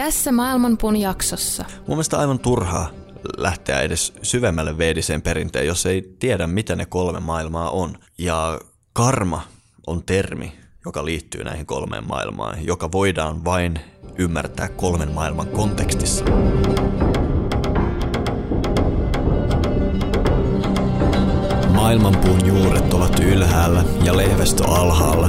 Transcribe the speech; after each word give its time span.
Tässä 0.00 0.32
Maailmanpuun 0.32 0.96
jaksossa. 0.96 1.64
Mun 1.78 1.86
mielestä 1.88 2.18
aivan 2.18 2.38
turhaa 2.38 2.90
lähteä 3.36 3.80
edes 3.80 4.12
syvemmälle 4.22 4.78
veediseen 4.78 5.22
perinteen, 5.22 5.66
jos 5.66 5.86
ei 5.86 6.14
tiedä, 6.18 6.46
mitä 6.46 6.76
ne 6.76 6.86
kolme 6.86 7.20
maailmaa 7.20 7.70
on. 7.70 7.98
Ja 8.18 8.60
karma 8.92 9.42
on 9.86 10.02
termi, 10.04 10.52
joka 10.84 11.04
liittyy 11.04 11.44
näihin 11.44 11.66
kolmeen 11.66 12.06
maailmaan, 12.06 12.66
joka 12.66 12.92
voidaan 12.92 13.44
vain 13.44 13.80
ymmärtää 14.18 14.68
kolmen 14.68 15.12
maailman 15.12 15.48
kontekstissa. 15.48 16.24
Maailmanpuun 21.74 22.46
juuret 22.46 22.94
ovat 22.94 23.18
ylhäällä 23.18 23.84
ja 24.04 24.16
lehvästö 24.16 24.64
alhaalla. 24.64 25.28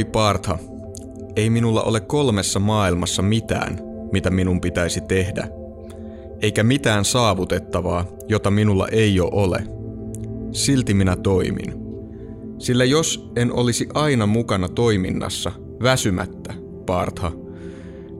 Oi 0.00 0.04
Partha, 0.04 0.58
ei 1.36 1.50
minulla 1.50 1.82
ole 1.82 2.00
kolmessa 2.00 2.58
maailmassa 2.58 3.22
mitään, 3.22 3.78
mitä 4.12 4.30
minun 4.30 4.60
pitäisi 4.60 5.00
tehdä, 5.00 5.48
eikä 6.42 6.62
mitään 6.62 7.04
saavutettavaa, 7.04 8.04
jota 8.28 8.50
minulla 8.50 8.88
ei 8.88 9.20
ole 9.20 9.30
ole. 9.32 9.64
Silti 10.52 10.94
minä 10.94 11.16
toimin. 11.16 11.74
Sillä 12.58 12.84
jos 12.84 13.30
en 13.36 13.52
olisi 13.52 13.88
aina 13.94 14.26
mukana 14.26 14.68
toiminnassa, 14.68 15.52
väsymättä, 15.82 16.54
Partha, 16.86 17.32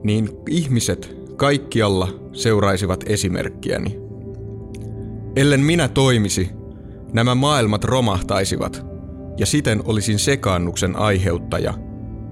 niin 0.03 0.29
ihmiset 0.49 1.15
kaikkialla 1.35 2.07
seuraisivat 2.33 3.03
esimerkkiäni. 3.07 3.99
Ellen 5.35 5.61
minä 5.61 5.87
toimisi, 5.87 6.49
nämä 7.13 7.35
maailmat 7.35 7.83
romahtaisivat– 7.83 8.85
ja 9.37 9.45
siten 9.45 9.81
olisin 9.85 10.19
sekaannuksen 10.19 10.95
aiheuttaja, 10.95 11.73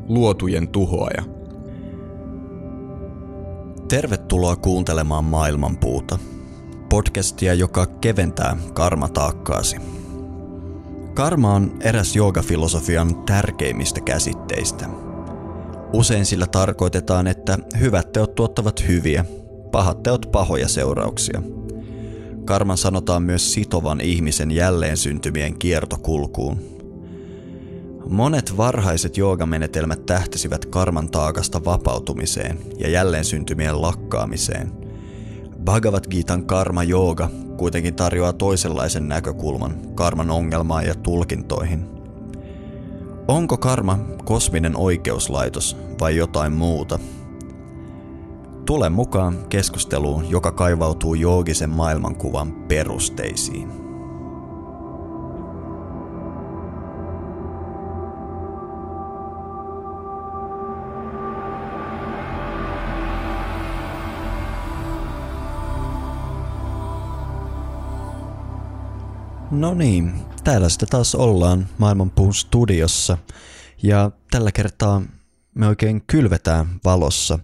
luotujen 0.08 0.68
tuhoaja. 0.68 1.24
Tervetuloa 3.88 4.56
kuuntelemaan 4.56 5.24
Maailmanpuuta, 5.24 6.20
podcastia, 6.90 7.54
joka 7.54 7.86
keventää 7.86 8.58
karmataakkaasi. 8.74 9.78
Karma 11.14 11.54
on 11.54 11.78
eräs 11.82 12.16
joogafilosofian 12.16 13.16
tärkeimmistä 13.26 14.02
käsitteistä. 14.02 14.90
Usein 15.94 16.26
sillä 16.26 16.48
tarkoitetaan, 16.48 17.28
että 17.28 17.58
hyvät 17.80 18.12
teot 18.12 18.36
tuottavat 18.36 18.88
hyviä, 18.88 19.26
pahat 19.72 20.04
teot 20.04 20.26
pahoja 20.32 20.68
seurauksia. 20.68 21.42
Karman 22.46 22.78
sanotaan 22.78 23.24
myös 23.24 23.54
sitovan 23.54 24.02
ihmisen 24.02 24.52
jälleen 24.52 24.98
syntymien 24.98 25.60
kiertokulkuun, 25.60 26.79
Monet 28.10 28.58
varhaiset 28.58 29.18
joogamenetelmät 29.18 30.06
tähtäsivät 30.06 30.66
karman 30.66 31.12
taakasta 31.12 31.66
vapautumiseen 31.66 32.60
ja 32.80 32.90
jälleen 32.90 33.26
syntymien 33.26 33.82
lakkaamiseen. 33.82 34.72
Bhagavad 35.64 36.04
Gitan 36.10 36.46
karma 36.46 36.84
jooga 36.84 37.30
kuitenkin 37.58 37.96
tarjoaa 37.96 38.34
toisenlaisen 38.34 39.08
näkökulman 39.08 39.76
karman 39.96 40.32
ongelmaan 40.32 40.86
ja 40.86 40.96
tulkintoihin. 40.96 41.86
Onko 43.28 43.58
karma 43.58 44.00
kosminen 44.26 44.78
oikeuslaitos 44.78 45.78
vai 46.00 46.16
jotain 46.16 46.54
muuta? 46.54 47.00
Tule 48.66 48.90
mukaan 48.90 49.38
keskusteluun, 49.50 50.30
joka 50.30 50.52
kaivautuu 50.52 51.14
joogisen 51.14 51.70
maailmankuvan 51.70 52.52
perusteisiin. 52.52 53.79
No 69.52 69.74
niin, 69.74 70.14
täällä 70.44 70.70
sitten 70.70 70.90
taas 70.90 71.16
ollaan 71.16 71.68
Maailmanpuun 71.78 72.34
studiossa 72.34 73.18
ja 73.84 74.12
tällä 74.32 74.52
kertaa 74.52 75.02
me 75.56 75.68
oikein 75.68 76.04
kylvetään 76.08 76.68
valossa. 76.86 77.40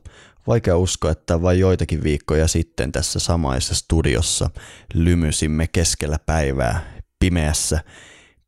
Vaikea 0.47 0.77
uskoa, 0.77 1.11
että 1.11 1.41
vain 1.41 1.59
joitakin 1.59 2.03
viikkoja 2.03 2.47
sitten 2.47 2.91
tässä 2.91 3.19
samaisessa 3.19 3.75
studiossa 3.75 4.49
lymysimme 4.93 5.67
keskellä 5.67 6.19
päivää 6.25 6.93
pimeässä 7.19 7.79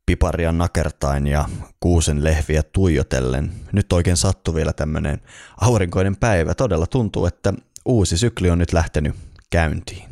piparia 0.06 0.52
nakertain 0.52 1.26
ja 1.26 1.48
kuusen 1.80 2.24
lehviä 2.24 2.62
tuijotellen. 2.62 3.52
Nyt 3.72 3.92
oikein 3.92 4.16
sattui 4.16 4.54
vielä 4.54 4.72
tämmöinen 4.72 5.20
aurinkoinen 5.60 6.16
päivä. 6.16 6.54
Todella 6.54 6.86
tuntuu, 6.86 7.26
että 7.26 7.52
uusi 7.84 8.18
sykli 8.18 8.50
on 8.50 8.58
nyt 8.58 8.72
lähtenyt 8.72 9.14
käyntiin. 9.50 10.08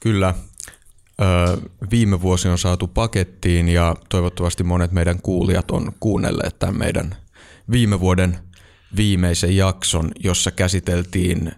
Kyllä, 0.00 0.34
viime 1.90 2.20
vuosi 2.20 2.48
on 2.48 2.58
saatu 2.58 2.86
pakettiin 2.86 3.68
ja 3.68 3.96
toivottavasti 4.08 4.64
monet 4.64 4.92
meidän 4.92 5.22
kuulijat 5.22 5.70
on 5.70 5.92
kuunnelleet 6.00 6.58
tämän 6.58 6.78
meidän 6.78 7.16
viime 7.70 8.00
vuoden 8.00 8.38
viimeisen 8.96 9.56
jakson, 9.56 10.10
jossa 10.20 10.50
käsiteltiin 10.50 11.52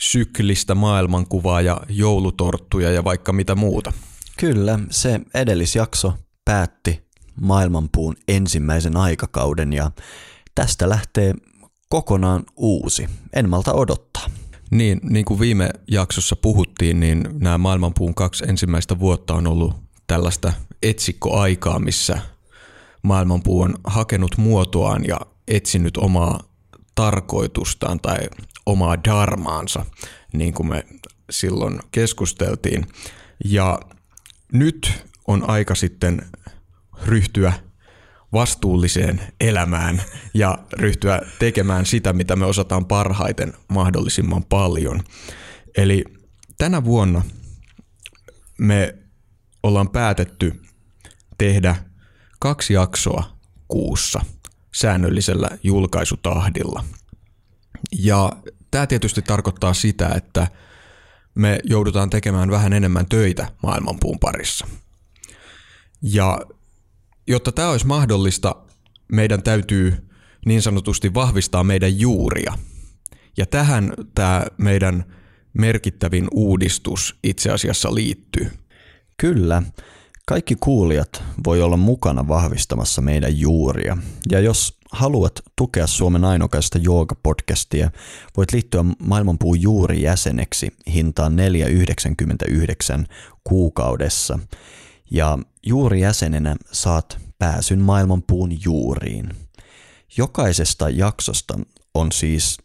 syklistä 0.00 0.74
maailmankuvaa 0.74 1.60
ja 1.60 1.80
joulutorttuja 1.88 2.90
ja 2.90 3.04
vaikka 3.04 3.32
mitä 3.32 3.54
muuta. 3.54 3.92
Kyllä, 4.38 4.78
se 4.90 5.20
edellisjakso 5.34 6.14
päätti 6.44 7.04
maailmanpuun 7.40 8.16
ensimmäisen 8.28 8.96
aikakauden 8.96 9.72
ja 9.72 9.90
tästä 10.54 10.88
lähtee 10.88 11.34
kokonaan 11.88 12.42
uusi. 12.56 13.08
En 13.32 13.48
malta 13.48 13.72
odottaa. 13.72 14.26
Niin, 14.74 15.00
niin 15.02 15.24
kuin 15.24 15.40
viime 15.40 15.70
jaksossa 15.90 16.36
puhuttiin, 16.36 17.00
niin 17.00 17.28
nämä 17.32 17.58
maailmanpuun 17.58 18.14
kaksi 18.14 18.44
ensimmäistä 18.48 18.98
vuotta 18.98 19.34
on 19.34 19.46
ollut 19.46 19.74
tällaista 20.06 20.52
etsikkoaikaa, 20.82 21.78
missä 21.78 22.18
maailmanpuu 23.02 23.60
on 23.62 23.74
hakenut 23.84 24.36
muotoaan 24.36 25.04
ja 25.06 25.20
etsinyt 25.48 25.96
omaa 25.96 26.40
tarkoitustaan 26.94 28.00
tai 28.00 28.18
omaa 28.66 29.04
darmaansa, 29.04 29.86
niin 30.32 30.54
kuin 30.54 30.68
me 30.68 30.86
silloin 31.30 31.80
keskusteltiin. 31.90 32.86
Ja 33.44 33.80
nyt 34.52 34.92
on 35.26 35.50
aika 35.50 35.74
sitten 35.74 36.22
ryhtyä 37.04 37.52
vastuulliseen 38.34 39.20
elämään 39.40 40.02
ja 40.34 40.58
ryhtyä 40.72 41.22
tekemään 41.38 41.86
sitä, 41.86 42.12
mitä 42.12 42.36
me 42.36 42.46
osataan 42.46 42.86
parhaiten 42.86 43.52
mahdollisimman 43.68 44.44
paljon. 44.44 45.02
Eli 45.76 46.04
tänä 46.58 46.84
vuonna 46.84 47.22
me 48.58 48.94
ollaan 49.62 49.88
päätetty 49.88 50.62
tehdä 51.38 51.76
kaksi 52.40 52.72
jaksoa 52.72 53.36
kuussa 53.68 54.20
säännöllisellä 54.74 55.48
julkaisutahdilla. 55.62 56.84
Ja 57.98 58.32
tämä 58.70 58.86
tietysti 58.86 59.22
tarkoittaa 59.22 59.74
sitä, 59.74 60.08
että 60.08 60.48
me 61.34 61.58
joudutaan 61.64 62.10
tekemään 62.10 62.50
vähän 62.50 62.72
enemmän 62.72 63.06
töitä 63.06 63.48
maailmanpuun 63.62 64.18
parissa. 64.18 64.66
Ja 66.02 66.38
jotta 67.26 67.52
tämä 67.52 67.70
olisi 67.70 67.86
mahdollista, 67.86 68.56
meidän 69.12 69.42
täytyy 69.42 70.08
niin 70.46 70.62
sanotusti 70.62 71.14
vahvistaa 71.14 71.64
meidän 71.64 72.00
juuria. 72.00 72.58
Ja 73.36 73.46
tähän 73.46 73.92
tämä 74.14 74.44
meidän 74.58 75.04
merkittävin 75.52 76.28
uudistus 76.32 77.18
itse 77.22 77.50
asiassa 77.50 77.94
liittyy. 77.94 78.50
Kyllä. 79.16 79.62
Kaikki 80.26 80.56
kuulijat 80.60 81.22
voi 81.44 81.62
olla 81.62 81.76
mukana 81.76 82.28
vahvistamassa 82.28 83.02
meidän 83.02 83.38
juuria. 83.38 83.96
Ja 84.30 84.40
jos 84.40 84.78
haluat 84.92 85.42
tukea 85.56 85.86
Suomen 85.86 86.24
ainokaista 86.24 86.78
jooga-podcastia, 86.78 87.90
voit 88.36 88.52
liittyä 88.52 88.84
Maailmanpuun 88.98 89.62
juuri 89.62 90.02
jäseneksi 90.02 90.76
hintaan 90.94 91.36
4,99 92.98 93.06
kuukaudessa. 93.44 94.38
Ja 95.10 95.38
juuri 95.66 96.00
jäsenenä 96.00 96.56
saat 96.72 97.18
pääsyn 97.38 97.80
Maailmanpuun 97.80 98.62
juuriin. 98.64 99.28
Jokaisesta 100.16 100.90
jaksosta 100.90 101.58
on 101.94 102.12
siis 102.12 102.58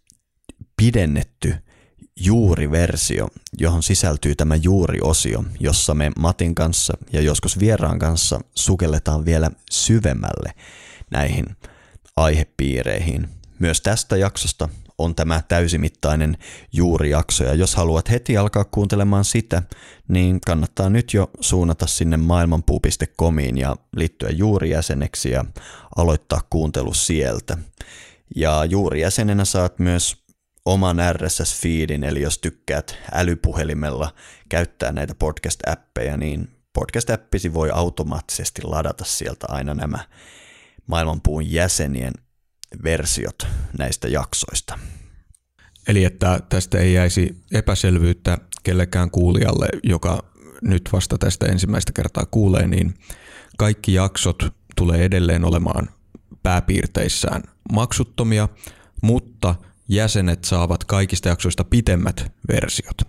pidennetty 0.78 1.56
juuriversio, 2.26 3.28
johon 3.58 3.84
sisältyy 3.84 4.36
tämä 4.36 4.56
juuriosio, 4.56 5.44
jossa 5.60 5.94
me 5.94 6.12
Matin 6.20 6.56
kanssa 6.56 6.94
ja 7.14 7.22
joskus 7.22 7.60
vieraan 7.60 8.00
kanssa 8.00 8.42
sukelletaan 8.56 9.26
vielä 9.26 9.52
syvemmälle 9.72 10.54
näihin 11.12 11.46
aihepiireihin. 12.16 13.30
Myös 13.60 13.82
tästä 13.82 14.18
jaksosta 14.18 14.70
on 15.00 15.16
tämä 15.16 15.42
täysimittainen 15.48 16.38
juurijakso 16.74 17.44
ja 17.44 17.54
jos 17.54 17.76
haluat 17.76 18.10
heti 18.10 18.38
alkaa 18.38 18.64
kuuntelemaan 18.64 19.26
sitä, 19.26 19.64
niin 20.08 20.42
kannattaa 20.42 20.90
nyt 20.90 21.14
jo 21.14 21.30
suunnata 21.40 21.88
sinne 21.88 22.18
maailmanpuu.comiin 22.18 23.58
ja 23.58 23.76
liittyä 23.96 24.30
juurijäseneksi 24.30 25.30
ja 25.32 25.46
aloittaa 25.96 26.42
kuuntelu 26.50 26.94
sieltä. 26.94 27.58
Ja 28.36 28.66
juurijäsenenä 28.66 29.46
saat 29.46 29.80
myös 29.80 30.24
oman 30.66 30.98
RSS-feedin, 31.14 32.04
eli 32.04 32.22
jos 32.22 32.38
tykkäät 32.38 32.98
älypuhelimella 33.12 34.14
käyttää 34.50 34.92
näitä 34.92 35.16
podcast-appeja, 35.16 36.18
niin 36.18 36.50
podcast-appisi 36.74 37.54
voi 37.54 37.70
automaattisesti 37.74 38.62
ladata 38.64 39.06
sieltä 39.06 39.48
aina 39.50 39.74
nämä 39.74 40.00
maailmanpuun 40.88 41.52
jäsenien 41.52 42.14
versiot 42.84 43.48
näistä 43.78 44.08
jaksoista. 44.08 44.80
Eli 45.88 46.04
että 46.04 46.40
tästä 46.50 46.78
ei 46.78 46.94
jäisi 46.94 47.44
epäselvyyttä 47.52 48.38
kellekään 48.64 49.12
kuulijalle, 49.12 49.68
joka 49.84 50.24
nyt 50.62 50.90
vasta 50.94 51.18
tästä 51.18 51.46
ensimmäistä 51.46 51.92
kertaa 51.92 52.26
kuulee, 52.32 52.68
niin 52.68 52.94
kaikki 53.58 53.94
jaksot 53.94 54.54
tulee 54.76 55.04
edelleen 55.06 55.46
olemaan 55.46 55.90
pääpiirteissään 56.44 57.44
maksuttomia, 57.72 58.50
mutta 59.02 59.56
jäsenet 59.88 60.44
saavat 60.44 60.84
kaikista 60.84 61.30
jaksoista 61.30 61.64
pitemmät 61.64 62.32
versiot. 62.54 63.02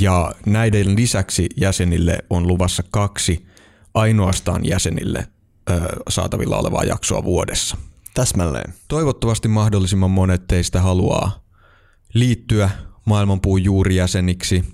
Ja 0.00 0.32
näiden 0.46 0.96
lisäksi 0.96 1.48
jäsenille 1.56 2.18
on 2.30 2.46
luvassa 2.46 2.82
kaksi 2.90 3.46
ainoastaan 3.94 4.64
jäsenille 4.64 5.28
saatavilla 6.08 6.58
olevaa 6.58 6.84
jaksoa 6.84 7.24
vuodessa. 7.24 7.76
Täsmälleen. 8.14 8.74
Toivottavasti 8.88 9.48
mahdollisimman 9.48 10.10
monet 10.10 10.46
teistä 10.46 10.80
haluaa 10.80 11.44
liittyä 12.14 12.70
maailmanpuun 13.04 13.64
juurijäseniksi. 13.64 14.64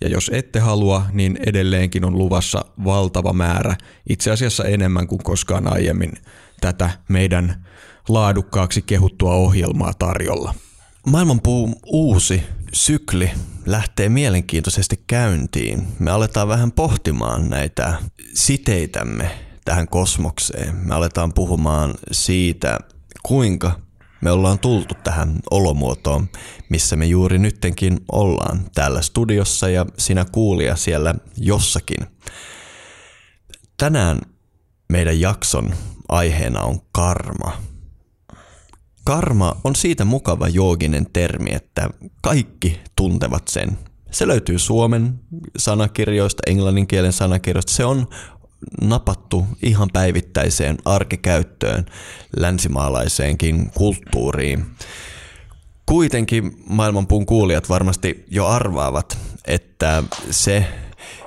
Ja 0.00 0.08
jos 0.08 0.30
ette 0.34 0.58
halua, 0.58 1.06
niin 1.12 1.38
edelleenkin 1.46 2.04
on 2.04 2.18
luvassa 2.18 2.64
valtava 2.84 3.32
määrä, 3.32 3.76
itse 4.08 4.30
asiassa 4.30 4.64
enemmän 4.64 5.06
kuin 5.06 5.22
koskaan 5.22 5.72
aiemmin, 5.72 6.12
tätä 6.60 6.90
meidän 7.08 7.66
laadukkaaksi 8.08 8.82
kehuttua 8.82 9.34
ohjelmaa 9.34 9.94
tarjolla. 9.94 10.54
Maailmanpuun 11.06 11.76
uusi 11.86 12.42
sykli 12.72 13.30
lähtee 13.66 14.08
mielenkiintoisesti 14.08 15.04
käyntiin. 15.06 15.86
Me 15.98 16.10
aletaan 16.10 16.48
vähän 16.48 16.72
pohtimaan 16.72 17.50
näitä 17.50 17.98
siteitämme 18.34 19.30
tähän 19.70 19.88
kosmokseen. 19.88 20.76
Me 20.76 20.94
aletaan 20.94 21.32
puhumaan 21.32 21.94
siitä, 22.12 22.78
kuinka 23.22 23.72
me 24.20 24.30
ollaan 24.30 24.58
tultu 24.58 24.94
tähän 25.04 25.38
olomuotoon, 25.50 26.28
missä 26.68 26.96
me 26.96 27.06
juuri 27.06 27.38
nyttenkin 27.38 28.00
ollaan 28.12 28.70
täällä 28.74 29.02
studiossa 29.02 29.68
ja 29.68 29.86
sinä 29.98 30.24
kuulija 30.32 30.76
siellä 30.76 31.14
jossakin. 31.36 32.06
Tänään 33.76 34.20
meidän 34.88 35.20
jakson 35.20 35.74
aiheena 36.08 36.60
on 36.60 36.80
karma. 36.92 37.52
Karma 39.04 39.56
on 39.64 39.76
siitä 39.76 40.04
mukava 40.04 40.48
jooginen 40.48 41.06
termi, 41.12 41.50
että 41.52 41.90
kaikki 42.22 42.80
tuntevat 42.96 43.48
sen. 43.48 43.78
Se 44.10 44.26
löytyy 44.26 44.58
suomen 44.58 45.20
sanakirjoista, 45.58 46.42
englannin 46.46 46.86
kielen 46.86 47.12
sanakirjoista. 47.12 47.72
Se 47.72 47.84
on 47.84 48.08
napattu 48.80 49.46
ihan 49.62 49.88
päivittäiseen 49.92 50.78
arkikäyttöön, 50.84 51.86
länsimaalaiseenkin 52.36 53.70
kulttuuriin. 53.74 54.66
Kuitenkin 55.86 56.52
maailmanpuun 56.66 57.26
kuulijat 57.26 57.68
varmasti 57.68 58.24
jo 58.30 58.46
arvaavat, 58.46 59.18
että 59.44 60.02
se 60.30 60.66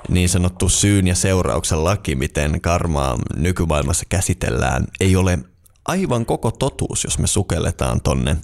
niin 0.08 0.28
sanottu 0.28 0.68
syyn 0.68 1.06
ja 1.06 1.14
seurauksen 1.14 1.84
laki, 1.84 2.14
miten 2.14 2.60
karmaa 2.60 3.18
nykymaailmassa 3.36 4.04
käsitellään, 4.08 4.86
ei 5.00 5.16
ole 5.16 5.38
aivan 5.86 6.26
koko 6.26 6.50
totuus, 6.50 7.04
jos 7.04 7.18
me 7.18 7.26
sukelletaan 7.26 8.00
tonne 8.00 8.36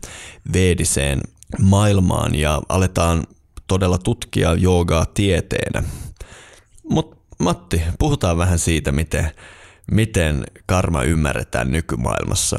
veediseen 0.52 1.20
maailmaan 1.62 2.34
ja 2.34 2.62
aletaan 2.68 3.26
todella 3.66 3.98
tutkia 3.98 4.54
joogaa 4.54 5.06
tieteenä. 5.06 5.82
Mutta 6.90 7.19
Matti, 7.40 7.82
puhutaan 7.98 8.38
vähän 8.38 8.58
siitä, 8.58 8.92
miten, 8.92 9.30
miten 9.90 10.44
karma 10.66 11.02
ymmärretään 11.02 11.70
nykymaailmassa. 11.72 12.58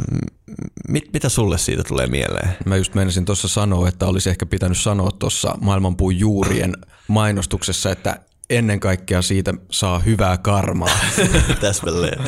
Mit, 0.88 1.14
mitä 1.14 1.30
sulle 1.30 1.58
siitä 1.58 1.84
tulee 1.84 2.08
mieleen? 2.08 2.50
Mä 2.66 2.76
just 2.76 2.96
menisin 2.96 3.26
tuossa 3.26 3.48
sanoa, 3.48 3.88
että 3.88 4.06
olisi 4.06 4.30
ehkä 4.30 4.46
pitänyt 4.46 4.78
sanoa 4.78 5.12
tuossa 5.12 5.58
maailmanpuun 5.62 6.20
juurien 6.20 6.74
mainostuksessa, 7.08 7.92
että 7.92 8.20
ennen 8.50 8.80
kaikkea 8.80 9.22
siitä 9.22 9.54
saa 9.72 10.00
hyvää 10.00 10.38
karmaa. 10.38 11.00
Täsmälleen. 11.62 12.24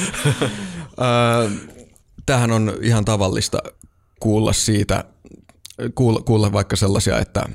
Tähän 2.25 2.51
on 2.51 2.73
ihan 2.81 3.05
tavallista 3.05 3.59
kuulla 4.19 4.53
siitä, 4.53 5.03
kuulla, 5.95 6.21
kuulla 6.21 6.53
vaikka 6.53 6.75
sellaisia, 6.75 7.19
että 7.19 7.49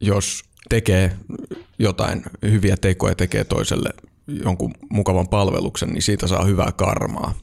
jos 0.00 0.44
tekee 0.68 1.16
jotain 1.78 2.22
hyviä 2.42 2.76
tekoja, 2.76 3.14
tekee 3.14 3.44
toiselle 3.44 3.90
jonkun 4.26 4.74
mukavan 4.90 5.28
palveluksen, 5.28 5.88
niin 5.88 6.02
siitä 6.02 6.26
saa 6.26 6.44
hyvää 6.44 6.72
karmaa. 6.72 7.34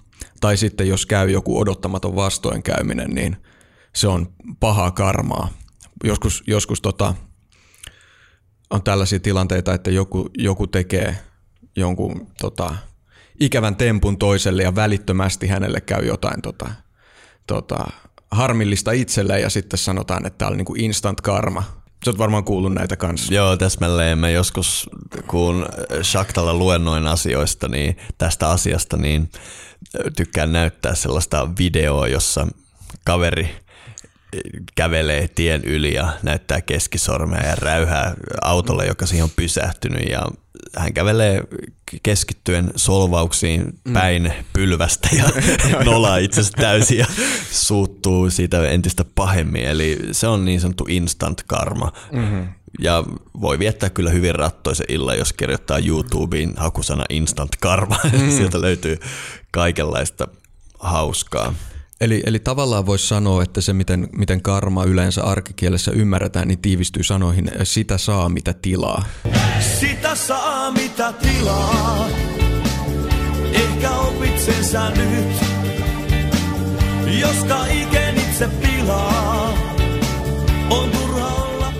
Tai 0.41 0.57
sitten 0.57 0.87
jos 0.87 1.05
käy 1.05 1.29
joku 1.29 1.59
odottamaton 1.59 2.15
vastoinkäyminen, 2.15 3.09
niin 3.09 3.37
se 3.95 4.07
on 4.07 4.33
pahaa 4.59 4.91
karmaa. 4.91 5.49
Joskus, 6.03 6.43
joskus 6.47 6.81
tota, 6.81 7.13
on 8.69 8.83
tällaisia 8.83 9.19
tilanteita, 9.19 9.73
että 9.73 9.91
joku, 9.91 10.29
joku 10.37 10.67
tekee 10.67 11.17
jonkun 11.75 12.27
tota, 12.41 12.75
ikävän 13.39 13.75
tempun 13.75 14.17
toiselle 14.17 14.63
ja 14.63 14.75
välittömästi 14.75 15.47
hänelle 15.47 15.81
käy 15.81 16.05
jotain 16.05 16.41
tota, 16.41 16.69
tota, 17.47 17.87
harmillista 18.31 18.91
itselle 18.91 19.39
ja 19.39 19.49
sitten 19.49 19.77
sanotaan, 19.77 20.25
että 20.25 20.37
tämä 20.37 20.51
on 20.51 20.57
niin 20.57 20.65
kuin 20.65 20.81
instant 20.81 21.21
karma. 21.21 21.82
Sä 22.05 22.11
oot 22.11 22.17
varmaan 22.17 22.43
kuullut 22.43 22.73
näitä 22.73 22.95
kanssa. 22.95 23.33
Joo, 23.33 23.57
täsmälleen. 23.57 24.17
Mä 24.17 24.29
joskus, 24.29 24.89
kun 25.27 25.65
Shaktalla 26.01 26.53
luennoin 26.53 27.07
asioista, 27.07 27.67
niin 27.67 27.97
tästä 28.17 28.49
asiasta, 28.49 28.97
niin 28.97 29.31
tykkään 30.17 30.51
näyttää 30.51 30.95
sellaista 30.95 31.49
videoa, 31.59 32.07
jossa 32.07 32.47
kaveri 33.05 33.62
kävelee 34.75 35.27
tien 35.27 35.63
yli 35.63 35.93
ja 35.93 36.13
näyttää 36.23 36.61
keskisormea 36.61 37.47
ja 37.47 37.55
räyhää 37.55 38.13
autolle, 38.41 38.85
joka 38.85 39.05
siihen 39.05 39.23
on 39.23 39.31
pysähtynyt 39.35 40.09
ja 40.09 40.27
hän 40.77 40.93
kävelee 40.93 41.43
keskittyen 42.03 42.71
solvauksiin 42.75 43.79
mm. 43.85 43.93
päin 43.93 44.23
mm. 44.23 44.45
pylvästä 44.53 45.09
ja 45.17 45.25
nolaa 45.85 46.17
itsensä 46.17 46.51
täysin 46.55 46.97
ja 46.97 47.05
suuttuu 47.51 48.29
siitä 48.29 48.67
entistä 48.67 49.05
pahemmin. 49.15 49.63
Eli 49.63 49.99
se 50.11 50.27
on 50.27 50.45
niin 50.45 50.61
sanottu 50.61 50.85
instant 50.89 51.43
karma. 51.47 51.91
Mm-hmm. 52.11 52.47
Ja 52.79 53.03
voi 53.41 53.59
viettää 53.59 53.89
kyllä 53.89 54.09
hyvin 54.09 54.35
rattoisen 54.35 54.85
illan, 54.89 55.17
jos 55.17 55.33
kirjoittaa 55.33 55.79
YouTubeen 55.79 56.53
hakusana 56.57 57.03
instant 57.09 57.55
karma. 57.61 57.97
Mm. 58.13 58.31
Sieltä 58.31 58.61
löytyy 58.61 58.99
kaikenlaista 59.51 60.27
hauskaa. 60.79 61.53
Eli, 62.03 62.23
eli 62.25 62.39
tavallaan 62.39 62.85
voisi 62.85 63.07
sanoa, 63.07 63.43
että 63.43 63.61
se 63.61 63.73
miten, 63.73 64.09
miten 64.11 64.41
karma 64.41 64.83
yleensä 64.83 65.23
arkikielessä 65.23 65.91
ymmärretään, 65.91 66.47
niin 66.47 66.59
tiivistyy 66.59 67.03
sanoihin 67.03 67.51
sitä 67.63 67.97
saa 67.97 68.29
mitä 68.29 68.53
tilaa. 68.53 69.05
Sitä 69.79 70.15
saa 70.15 70.71
mitä 70.71 71.13
tilaa, 71.13 72.07
ehkä 73.53 73.91
opit 73.91 74.39
sen 74.39 74.65
sä 74.65 74.89
nyt, 74.89 75.35
joska 77.19 77.65
iken 77.65 78.17
itse 78.17 78.47
pilaa, 78.47 79.53
on 80.69 80.89
turha 80.89 81.27
olla 81.27 81.73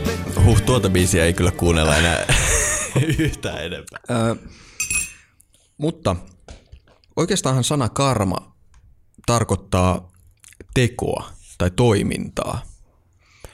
Huh, 0.45 0.61
tuota 0.61 0.89
biisiä 0.89 1.25
ei 1.25 1.33
kyllä 1.33 1.51
kuunnella 1.51 1.95
enää 1.97 2.25
yhtään 3.19 3.63
enempää. 3.65 3.99
Ö, 4.09 4.35
mutta 5.77 6.15
oikeastaanhan 7.15 7.63
sana 7.63 7.89
karma 7.89 8.53
tarkoittaa 9.25 10.12
tekoa 10.73 11.29
tai 11.57 11.71
toimintaa. 11.71 12.61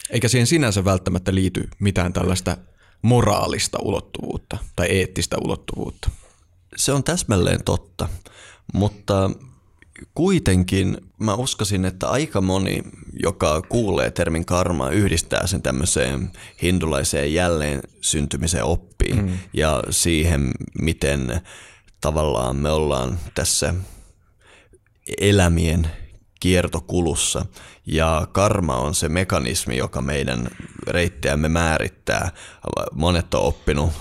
Eikä 0.10 0.28
siihen 0.28 0.48
sinänsä 0.48 0.86
välttämättä 0.86 1.36
liity 1.36 1.70
mitään 1.80 2.14
tällaista 2.14 2.58
moraalista 3.02 3.78
ulottuvuutta 3.82 4.58
tai 4.76 4.88
eettistä 4.90 5.38
ulottuvuutta. 5.44 6.10
Se 6.76 6.92
on 6.92 7.04
täsmälleen 7.04 7.64
totta, 7.64 8.10
mutta 8.74 9.32
kuitenkin 10.16 10.98
mä 11.20 11.34
uskoisin, 11.34 11.86
että 11.86 12.08
aika 12.10 12.42
moni, 12.42 12.84
joka 13.24 13.62
kuulee 13.62 14.12
termin 14.12 14.46
karma, 14.46 14.90
yhdistää 14.90 15.48
sen 15.48 15.62
tämmöiseen 15.62 16.32
hindulaiseen 16.62 17.34
jälleen 17.34 17.82
syntymiseen 18.02 18.64
oppiin 18.64 19.26
mm. 19.26 19.40
ja 19.54 19.84
siihen, 19.90 20.52
miten 20.82 21.42
tavallaan 22.02 22.56
me 22.56 22.72
ollaan 22.72 23.20
tässä 23.36 23.74
elämien 25.22 25.88
kiertokulussa. 26.40 27.46
Ja 27.86 28.28
karma 28.32 28.76
on 28.76 28.96
se 28.96 29.10
mekanismi, 29.10 29.78
joka 29.78 30.02
meidän 30.02 30.48
reittejämme 30.88 31.50
määrittää. 31.50 32.32
Monet 32.92 33.34
on 33.34 33.42
oppinut 33.42 33.92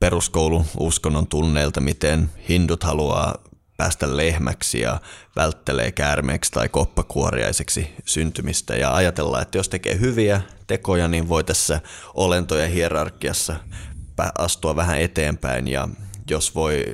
peruskoulun 0.00 0.64
uskonnon 0.78 1.26
tunneilta, 1.26 1.80
miten 1.80 2.30
hindut 2.48 2.84
haluaa 2.84 3.34
päästä 3.76 4.16
lehmäksi 4.16 4.80
ja 4.80 5.00
välttelee 5.36 5.92
käärmeeksi 5.92 6.52
tai 6.52 6.68
koppakuoriaiseksi 6.68 7.90
syntymistä. 8.06 8.76
Ja 8.76 8.94
ajatella, 8.94 9.42
että 9.42 9.58
jos 9.58 9.68
tekee 9.68 10.00
hyviä 10.00 10.40
tekoja, 10.66 11.08
niin 11.08 11.28
voi 11.28 11.44
tässä 11.44 11.80
olentojen 12.14 12.70
hierarkiassa 12.70 13.56
astua 14.38 14.76
vähän 14.76 15.00
eteenpäin. 15.00 15.68
Ja 15.68 15.88
jos, 16.30 16.54
voi, 16.54 16.84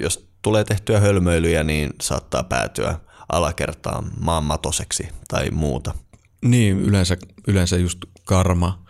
jos 0.00 0.28
tulee 0.42 0.64
tehtyä 0.64 1.00
hölmöilyjä, 1.00 1.62
niin 1.62 1.90
saattaa 2.00 2.42
päätyä 2.42 2.98
alakertaan 3.32 4.10
maanmatoseksi 4.20 5.08
tai 5.28 5.50
muuta. 5.50 5.94
Niin, 6.44 6.80
yleensä, 6.80 7.16
yleensä 7.48 7.76
just 7.76 7.98
karma 8.24 8.84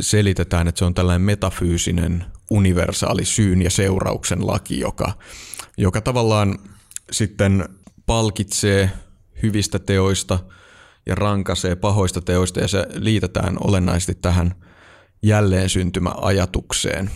selitetään, 0.00 0.68
että 0.68 0.78
se 0.78 0.84
on 0.84 0.94
tällainen 0.94 1.22
metafyysinen 1.22 2.24
universaali 2.50 3.24
syyn 3.24 3.62
ja 3.62 3.70
seurauksen 3.70 4.46
laki, 4.46 4.80
joka, 4.80 5.12
joka 5.78 6.00
tavallaan 6.00 6.58
sitten 7.12 7.68
palkitsee 8.06 8.90
hyvistä 9.42 9.78
teoista 9.78 10.38
ja 11.06 11.14
rankaisee 11.14 11.76
pahoista 11.76 12.20
teoista 12.20 12.60
ja 12.60 12.68
se 12.68 12.86
liitetään 12.94 13.56
olennaisesti 13.60 14.14
tähän 14.14 14.54
jälleen 15.22 15.68
syntymäajatukseen. 15.68 17.10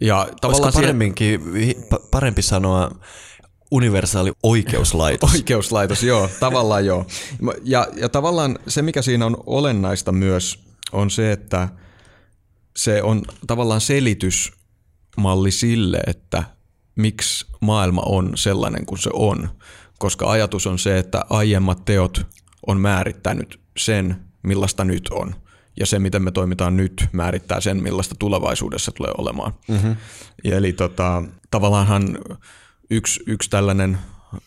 Ja 0.00 0.28
tavallaan 0.40 0.72
paremminkin, 0.72 1.40
parempi 2.10 2.42
sanoa 2.42 2.90
universaali 3.70 4.32
oikeuslaitos. 4.42 5.34
oikeuslaitos, 5.34 6.02
joo, 6.02 6.30
tavallaan 6.40 6.86
joo. 6.86 7.06
Ja, 7.64 7.86
ja 7.96 8.08
tavallaan 8.08 8.58
se, 8.68 8.82
mikä 8.82 9.02
siinä 9.02 9.26
on 9.26 9.36
olennaista 9.46 10.12
myös, 10.12 10.58
on 10.92 11.10
se, 11.10 11.32
että 11.32 11.68
se 12.76 13.02
on 13.02 13.22
tavallaan 13.46 13.80
selitysmalli 13.80 15.50
sille, 15.50 16.00
että 16.06 16.42
miksi 16.96 17.46
maailma 17.60 18.02
on 18.06 18.32
sellainen 18.34 18.86
kuin 18.86 18.98
se 18.98 19.10
on. 19.12 19.48
Koska 19.98 20.30
ajatus 20.30 20.66
on 20.66 20.78
se, 20.78 20.98
että 20.98 21.24
aiemmat 21.30 21.84
teot 21.84 22.26
on 22.66 22.80
määrittänyt 22.80 23.60
sen, 23.76 24.16
millaista 24.42 24.84
nyt 24.84 25.08
on. 25.08 25.34
Ja 25.80 25.86
se, 25.86 25.98
miten 25.98 26.22
me 26.22 26.30
toimitaan 26.30 26.76
nyt, 26.76 27.06
määrittää 27.12 27.60
sen, 27.60 27.82
millaista 27.82 28.14
tulevaisuudessa 28.18 28.92
tulee 28.92 29.12
olemaan. 29.18 29.52
Mm-hmm. 29.68 29.96
Ja 30.44 30.56
eli 30.56 30.72
tota, 30.72 31.22
tavallaanhan 31.50 32.18
yksi, 32.90 33.20
yksi 33.26 33.50
tällainen 33.50 33.98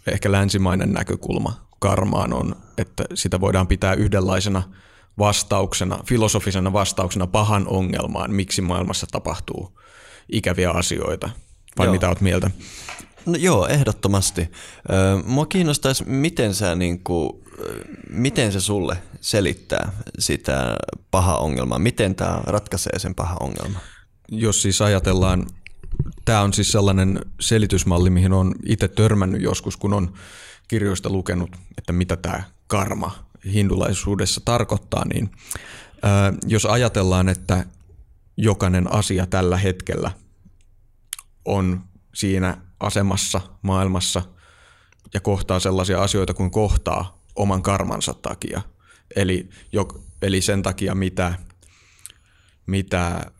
ehkä 0.08 0.32
länsimainen 0.32 0.94
näkökulma 0.94 1.68
karmaan 1.80 2.34
on, 2.34 2.56
että 2.78 3.04
sitä 3.14 3.42
voidaan 3.42 3.68
pitää 3.68 3.94
yhdenlaisena 3.94 4.64
vastauksena, 5.18 6.00
filosofisena 6.06 6.74
vastauksena 6.74 7.28
pahan 7.28 7.68
ongelmaan, 7.68 8.34
miksi 8.34 8.62
maailmassa 8.62 9.08
tapahtuu 9.12 9.80
ikäviä 10.32 10.72
asioita. 10.72 11.30
Vai 11.78 11.88
joo. 11.88 11.94
mitä 11.94 12.10
oot 12.10 12.22
mieltä? 12.22 12.52
No 13.26 13.36
joo, 13.40 13.68
ehdottomasti. 13.68 14.52
Mua 15.26 15.46
kiinnostaisi, 15.46 16.04
miten, 16.06 16.56
sä, 16.56 16.76
niin 16.76 17.04
kuin, 17.04 17.30
miten 18.10 18.52
se 18.52 18.60
sulle 18.60 18.98
selittää 19.22 19.92
sitä 20.20 20.76
paha 21.12 21.38
ongelmaa. 21.38 21.80
Miten 21.80 22.16
tämä 22.16 22.42
ratkaisee 22.46 23.00
sen 23.00 23.16
paha 23.16 23.38
ongelman? 23.40 23.82
Jos 24.32 24.62
siis 24.62 24.82
ajatellaan 24.82 25.46
tämä 26.26 26.42
on 26.42 26.54
siis 26.54 26.72
sellainen 26.72 27.20
selitysmalli, 27.40 28.10
mihin 28.10 28.34
on 28.34 28.56
itse 28.66 28.88
törmännyt 28.88 29.42
joskus, 29.42 29.78
kun 29.78 29.94
on 29.94 30.14
kirjoista 30.68 31.10
lukenut, 31.10 31.56
että 31.78 31.94
mitä 31.94 32.16
tämä 32.18 32.44
karma 32.68 33.26
hindulaisuudessa 33.54 34.42
tarkoittaa, 34.46 35.06
niin 35.14 35.32
ää, 36.02 36.34
jos 36.48 36.66
ajatellaan, 36.66 37.30
että 37.30 37.66
jokainen 38.38 38.94
asia 38.94 39.26
tällä 39.26 39.58
hetkellä 39.58 40.12
on 41.46 41.84
siinä 42.14 42.58
asemassa 42.80 43.42
maailmassa 43.62 44.22
ja 45.14 45.20
kohtaa 45.20 45.60
sellaisia 45.60 46.02
asioita 46.02 46.34
kuin 46.34 46.52
kohtaa 46.52 47.22
oman 47.36 47.62
karmansa 47.62 48.14
takia. 48.14 48.62
Eli, 49.16 49.50
jo, 49.72 49.88
eli 50.22 50.42
sen 50.42 50.64
takia, 50.64 50.96
mitä, 50.96 51.34
mitä 52.66 53.32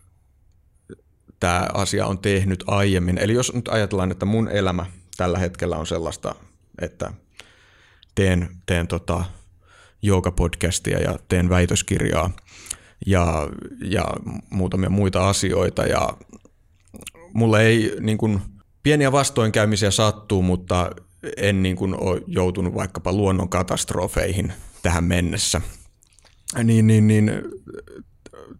tämä 1.44 1.68
asia 1.74 2.06
on 2.06 2.18
tehnyt 2.18 2.64
aiemmin. 2.66 3.18
Eli 3.18 3.32
jos 3.32 3.54
nyt 3.54 3.68
ajatellaan, 3.68 4.10
että 4.10 4.26
mun 4.26 4.48
elämä 4.48 4.86
tällä 5.16 5.38
hetkellä 5.38 5.76
on 5.76 5.86
sellaista, 5.86 6.34
että 6.80 7.12
teen, 8.14 8.48
teen 8.66 8.88
tota 8.88 9.24
podcastia 10.36 10.98
ja 10.98 11.18
teen 11.28 11.48
väitöskirjaa 11.48 12.30
ja, 13.06 13.48
ja 13.84 14.04
muutamia 14.50 14.90
muita 14.90 15.28
asioita 15.28 15.82
ja 15.82 16.08
mulle 17.32 17.62
ei 17.62 17.96
niin 18.00 18.18
kuin, 18.18 18.40
pieniä 18.82 19.12
vastoinkäymisiä 19.12 19.90
sattuu, 19.90 20.42
mutta 20.42 20.90
en 21.36 21.62
niin 21.62 21.76
kuin, 21.76 22.00
ole 22.00 22.20
joutunut 22.26 22.74
vaikkapa 22.74 23.12
luonnon 23.12 23.48
katastrofeihin 23.48 24.52
tähän 24.82 25.04
mennessä. 25.04 25.60
Niin, 26.64 26.86
niin, 26.86 27.06
niin 27.06 27.32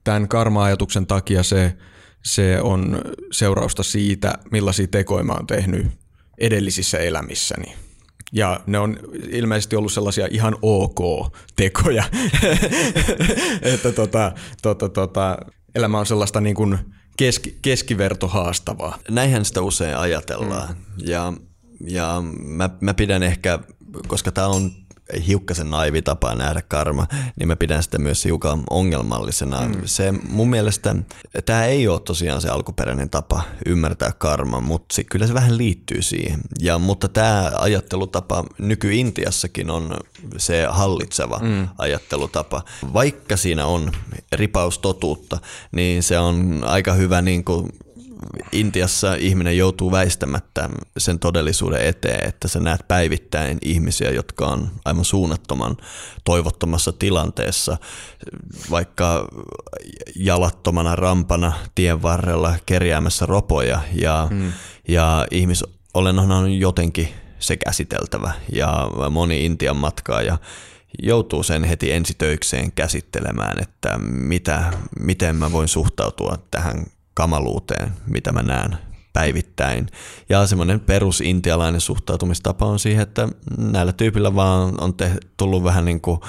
tämän 0.04 0.28
karma-ajatuksen 0.28 1.06
takia 1.06 1.42
se 1.42 1.76
se 2.24 2.60
on 2.60 3.00
seurausta 3.32 3.82
siitä, 3.82 4.38
millaisia 4.50 4.86
tekoja 4.86 5.24
mä 5.24 5.32
oon 5.32 5.46
tehnyt 5.46 5.86
edellisissä 6.38 6.98
elämissäni. 6.98 7.74
Ja 8.32 8.60
ne 8.66 8.78
on 8.78 8.98
ilmeisesti 9.30 9.76
ollut 9.76 9.92
sellaisia 9.92 10.28
ihan 10.30 10.56
ok 10.62 11.32
tekoja, 11.56 12.04
että 13.72 13.92
tota, 13.92 14.32
tota, 14.62 14.88
tota, 14.88 15.38
elämä 15.74 15.98
on 15.98 16.06
sellaista 16.06 16.40
niin 16.40 16.54
kuin 16.54 16.78
keski, 17.16 17.58
keskiverto 17.62 18.28
haastavaa. 18.28 18.98
Näinhän 19.10 19.44
sitä 19.44 19.62
usein 19.62 19.96
ajatellaan. 19.96 20.68
Mm. 20.68 21.06
Ja, 21.06 21.32
ja 21.86 22.22
mä, 22.44 22.70
mä 22.80 22.94
pidän 22.94 23.22
ehkä, 23.22 23.58
koska 24.06 24.32
tämä 24.32 24.46
on 24.46 24.70
hiukkasen 25.26 25.70
naivi 25.70 26.02
tapa 26.02 26.34
nähdä 26.34 26.62
karma, 26.62 27.06
niin 27.38 27.48
mä 27.48 27.56
pidän 27.56 27.82
sitä 27.82 27.98
myös 27.98 28.24
hiukan 28.24 28.62
ongelmallisena. 28.70 29.60
Mm. 29.60 29.74
Se 29.84 30.12
mun 30.12 30.50
mielestä, 30.50 30.94
tämä 31.44 31.64
ei 31.64 31.88
ole 31.88 32.00
tosiaan 32.00 32.40
se 32.40 32.48
alkuperäinen 32.48 33.10
tapa 33.10 33.42
ymmärtää 33.66 34.12
karma, 34.18 34.60
mutta 34.60 34.94
se, 34.94 35.04
kyllä 35.04 35.26
se 35.26 35.34
vähän 35.34 35.58
liittyy 35.58 36.02
siihen. 36.02 36.40
Ja, 36.60 36.78
mutta 36.78 37.08
tämä 37.08 37.52
ajattelutapa 37.54 38.44
nyky-Intiassakin 38.58 39.70
on 39.70 39.96
se 40.36 40.66
hallitseva 40.70 41.38
mm. 41.42 41.68
ajattelutapa. 41.78 42.62
Vaikka 42.92 43.36
siinä 43.36 43.66
on 43.66 43.92
ripaus 44.32 44.78
totuutta, 44.78 45.38
niin 45.72 46.02
se 46.02 46.18
on 46.18 46.64
aika 46.66 46.92
hyvä 46.92 47.22
niin 47.22 47.44
kuin 47.44 47.68
Intiassa 48.52 49.14
ihminen 49.14 49.56
joutuu 49.56 49.90
väistämättä 49.90 50.68
sen 50.98 51.18
todellisuuden 51.18 51.86
eteen, 51.86 52.28
että 52.28 52.48
sä 52.48 52.60
näet 52.60 52.88
päivittäin 52.88 53.58
ihmisiä, 53.62 54.10
jotka 54.10 54.46
on 54.46 54.70
aivan 54.84 55.04
suunnattoman 55.04 55.76
toivottomassa 56.24 56.92
tilanteessa, 56.92 57.76
vaikka 58.70 59.28
jalattomana 60.16 60.96
rampana 60.96 61.52
tien 61.74 62.02
varrella 62.02 62.54
kerjäämässä 62.66 63.26
ropoja 63.26 63.80
ja, 63.92 64.26
hmm. 64.30 64.52
ja 64.88 65.26
ihmisolennon 65.30 66.32
on 66.32 66.52
jotenkin 66.52 67.08
se 67.38 67.56
käsiteltävä 67.56 68.32
ja 68.52 68.90
moni 69.10 69.44
Intian 69.44 69.76
matkaaja 69.76 70.38
joutuu 71.02 71.42
sen 71.42 71.64
heti 71.64 71.92
ensitöikseen 71.92 72.72
käsittelemään, 72.72 73.62
että 73.62 73.98
mitä, 73.98 74.72
miten 75.00 75.36
mä 75.36 75.52
voin 75.52 75.68
suhtautua 75.68 76.38
tähän 76.50 76.86
kamaluuteen, 77.14 77.92
mitä 78.06 78.32
mä 78.32 78.42
näen 78.42 78.78
päivittäin. 79.12 79.86
Ja 80.28 80.46
semmoinen 80.46 80.80
perusintialainen 80.80 81.80
suhtautumistapa 81.80 82.66
on 82.66 82.78
siihen, 82.78 83.02
että 83.02 83.28
näillä 83.58 83.92
tyypillä 83.92 84.34
vaan 84.34 84.82
on 84.82 84.94
te, 84.94 85.10
tullut 85.36 85.64
vähän 85.64 85.84
niin 85.84 86.00
kuin 86.00 86.20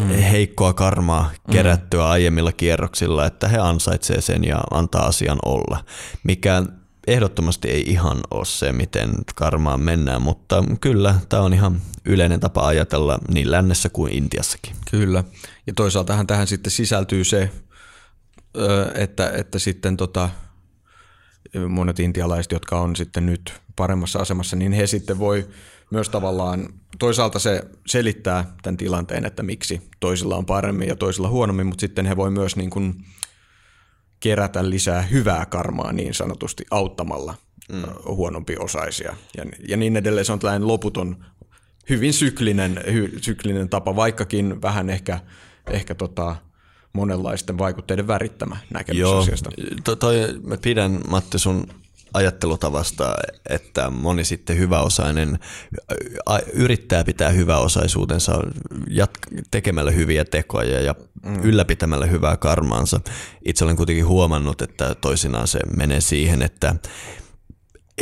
mm. 0.00 0.06
heikkoa 0.06 0.72
karmaa 0.72 1.30
mm. 1.48 1.52
kerättyä 1.52 2.02
mm. 2.04 2.10
aiemmilla 2.10 2.52
kierroksilla, 2.52 3.26
että 3.26 3.48
he 3.48 3.58
ansaitsee 3.58 4.20
sen 4.20 4.44
ja 4.44 4.60
antaa 4.70 5.06
asian 5.06 5.38
olla. 5.44 5.84
Mikä 6.22 6.62
ehdottomasti 7.06 7.68
ei 7.68 7.84
ihan 7.86 8.20
ole 8.30 8.44
se, 8.44 8.72
miten 8.72 9.10
karmaan 9.34 9.80
mennään, 9.80 10.22
mutta 10.22 10.64
kyllä 10.80 11.14
tämä 11.28 11.42
on 11.42 11.54
ihan 11.54 11.80
yleinen 12.04 12.40
tapa 12.40 12.66
ajatella 12.66 13.18
niin 13.28 13.50
lännessä 13.50 13.88
kuin 13.88 14.12
Intiassakin. 14.12 14.76
Kyllä. 14.90 15.24
Ja 15.66 15.72
toisaaltahan 15.76 16.26
tähän 16.26 16.46
sitten 16.46 16.70
sisältyy 16.70 17.24
se, 17.24 17.50
että, 18.94 19.30
että 19.30 19.58
sitten 19.58 19.96
tota, 19.96 20.30
monet 21.68 22.00
intialaiset, 22.00 22.52
jotka 22.52 22.80
on 22.80 22.96
sitten 22.96 23.26
nyt 23.26 23.60
paremmassa 23.76 24.18
asemassa, 24.18 24.56
niin 24.56 24.72
he 24.72 24.86
sitten 24.86 25.18
voi 25.18 25.48
myös 25.90 26.08
tavallaan, 26.08 26.68
toisaalta 26.98 27.38
se 27.38 27.62
selittää 27.86 28.54
tämän 28.62 28.76
tilanteen, 28.76 29.24
että 29.24 29.42
miksi 29.42 29.90
toisilla 30.00 30.36
on 30.36 30.46
paremmin 30.46 30.88
ja 30.88 30.96
toisilla 30.96 31.28
huonommin, 31.28 31.66
mutta 31.66 31.80
sitten 31.80 32.06
he 32.06 32.16
voi 32.16 32.30
myös 32.30 32.56
niin 32.56 32.70
kuin 32.70 32.94
kerätä 34.20 34.70
lisää 34.70 35.02
hyvää 35.02 35.46
karmaa 35.46 35.92
niin 35.92 36.14
sanotusti 36.14 36.64
auttamalla 36.70 37.34
mm. 37.72 37.82
huonompi 38.06 38.56
osaisia 38.56 39.16
ja, 39.36 39.44
ja 39.68 39.76
niin 39.76 39.96
edelleen. 39.96 40.26
Se 40.26 40.32
on 40.32 40.38
tällainen 40.38 40.68
loputon, 40.68 41.24
hyvin 41.88 42.12
syklinen, 42.12 42.80
hy, 42.92 43.18
syklinen 43.22 43.68
tapa, 43.68 43.96
vaikkakin 43.96 44.62
vähän 44.62 44.90
ehkä, 44.90 45.20
ehkä 45.70 45.94
tota, 45.94 46.36
monenlaisten 46.96 47.58
vaikutteiden 47.58 48.06
värittämä 48.06 48.56
näkemys 48.70 49.00
Joo, 49.00 49.18
asiasta. 49.18 49.50
To, 49.84 49.96
toi, 49.96 50.40
mä 50.42 50.56
pidän 50.56 51.00
Matti 51.08 51.38
sun 51.38 51.66
ajattelutavasta, 52.14 53.14
että 53.50 53.90
moni 53.90 54.24
sitten 54.24 54.58
hyväosainen 54.58 55.38
yrittää 56.52 57.04
pitää 57.04 57.30
hyväosaisuutensa 57.30 58.40
jat- 58.90 59.42
tekemällä 59.50 59.90
hyviä 59.90 60.24
tekoja 60.24 60.80
ja 60.80 60.94
mm. 61.24 61.40
ylläpitämällä 61.42 62.06
hyvää 62.06 62.36
karmaansa. 62.36 63.00
Itse 63.44 63.64
olen 63.64 63.76
kuitenkin 63.76 64.06
huomannut, 64.06 64.62
että 64.62 64.94
toisinaan 64.94 65.48
se 65.48 65.58
menee 65.76 66.00
siihen, 66.00 66.42
että 66.42 66.74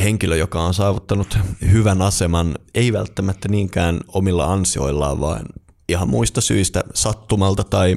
henkilö, 0.02 0.36
joka 0.36 0.62
on 0.62 0.74
saavuttanut 0.74 1.38
hyvän 1.72 2.02
aseman, 2.02 2.54
ei 2.74 2.92
välttämättä 2.92 3.48
niinkään 3.48 4.00
omilla 4.08 4.52
ansioillaan, 4.52 5.20
vaan 5.20 5.46
ihan 5.88 6.08
muista 6.08 6.40
syistä 6.40 6.84
sattumalta 6.94 7.64
tai 7.64 7.96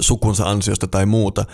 sukunsa 0.00 0.44
ansiosta 0.44 0.86
tai 0.86 1.06
muuta. 1.06 1.44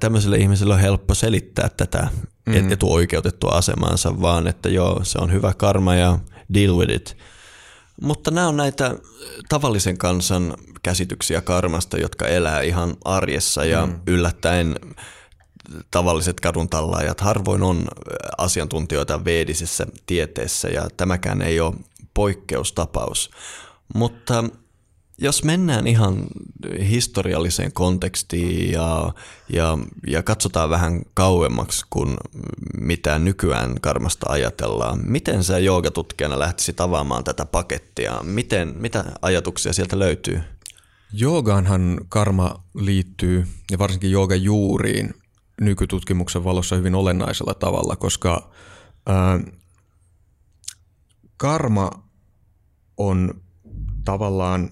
Tämmöiselle 0.00 0.36
ihmiselle 0.36 0.74
on 0.74 0.80
helppo 0.80 1.14
selittää 1.14 1.68
tätä 1.68 2.08
mm. 2.46 2.72
etuoikeutettua 2.72 3.50
asemaansa, 3.50 4.20
vaan 4.20 4.46
että 4.46 4.68
joo, 4.68 5.00
se 5.02 5.18
on 5.18 5.32
hyvä 5.32 5.54
karma 5.54 5.94
ja 5.94 6.18
deal 6.54 6.76
with 6.76 6.92
it. 6.92 7.16
Mutta 8.02 8.30
nämä 8.30 8.48
on 8.48 8.56
näitä 8.56 8.94
tavallisen 9.48 9.98
kansan 9.98 10.54
käsityksiä 10.82 11.40
karmasta, 11.40 11.98
jotka 11.98 12.26
elää 12.26 12.60
ihan 12.60 12.96
arjessa 13.04 13.64
ja 13.64 13.86
mm. 13.86 14.00
yllättäen 14.06 14.76
tavalliset 15.90 16.40
kaduntallaajat 16.40 17.20
harvoin 17.20 17.62
on 17.62 17.84
asiantuntijoita 18.38 19.24
veedisessä 19.24 19.86
tieteessä 20.06 20.68
ja 20.68 20.88
tämäkään 20.96 21.42
ei 21.42 21.60
ole 21.60 21.74
poikkeustapaus. 22.14 23.30
Mutta 23.94 24.44
jos 25.20 25.44
mennään 25.44 25.86
ihan 25.86 26.26
historialliseen 26.88 27.72
kontekstiin 27.72 28.72
ja, 28.72 29.12
ja, 29.48 29.78
ja 30.06 30.22
katsotaan 30.22 30.70
vähän 30.70 31.02
kauemmaksi 31.14 31.86
kuin 31.90 32.16
mitä 32.80 33.18
nykyään 33.18 33.80
karmasta 33.80 34.26
ajatellaan, 34.28 35.00
miten 35.04 35.44
sä 35.44 35.58
joogatutkijana 35.58 36.38
lähtisit 36.38 36.80
avaamaan 36.80 37.24
tätä 37.24 37.46
pakettia? 37.46 38.20
Miten, 38.22 38.74
mitä 38.76 39.04
ajatuksia 39.22 39.72
sieltä 39.72 39.98
löytyy? 39.98 40.40
Joogaanhan 41.12 42.00
karma 42.08 42.62
liittyy, 42.74 43.46
ja 43.70 43.78
varsinkin 43.78 44.10
joogan 44.10 44.42
juuriin, 44.42 45.14
nykytutkimuksen 45.60 46.44
valossa 46.44 46.76
hyvin 46.76 46.94
olennaisella 46.94 47.54
tavalla, 47.54 47.96
koska 47.96 48.50
ää, 49.06 49.40
karma 51.36 51.90
on 52.96 53.34
tavallaan 54.04 54.70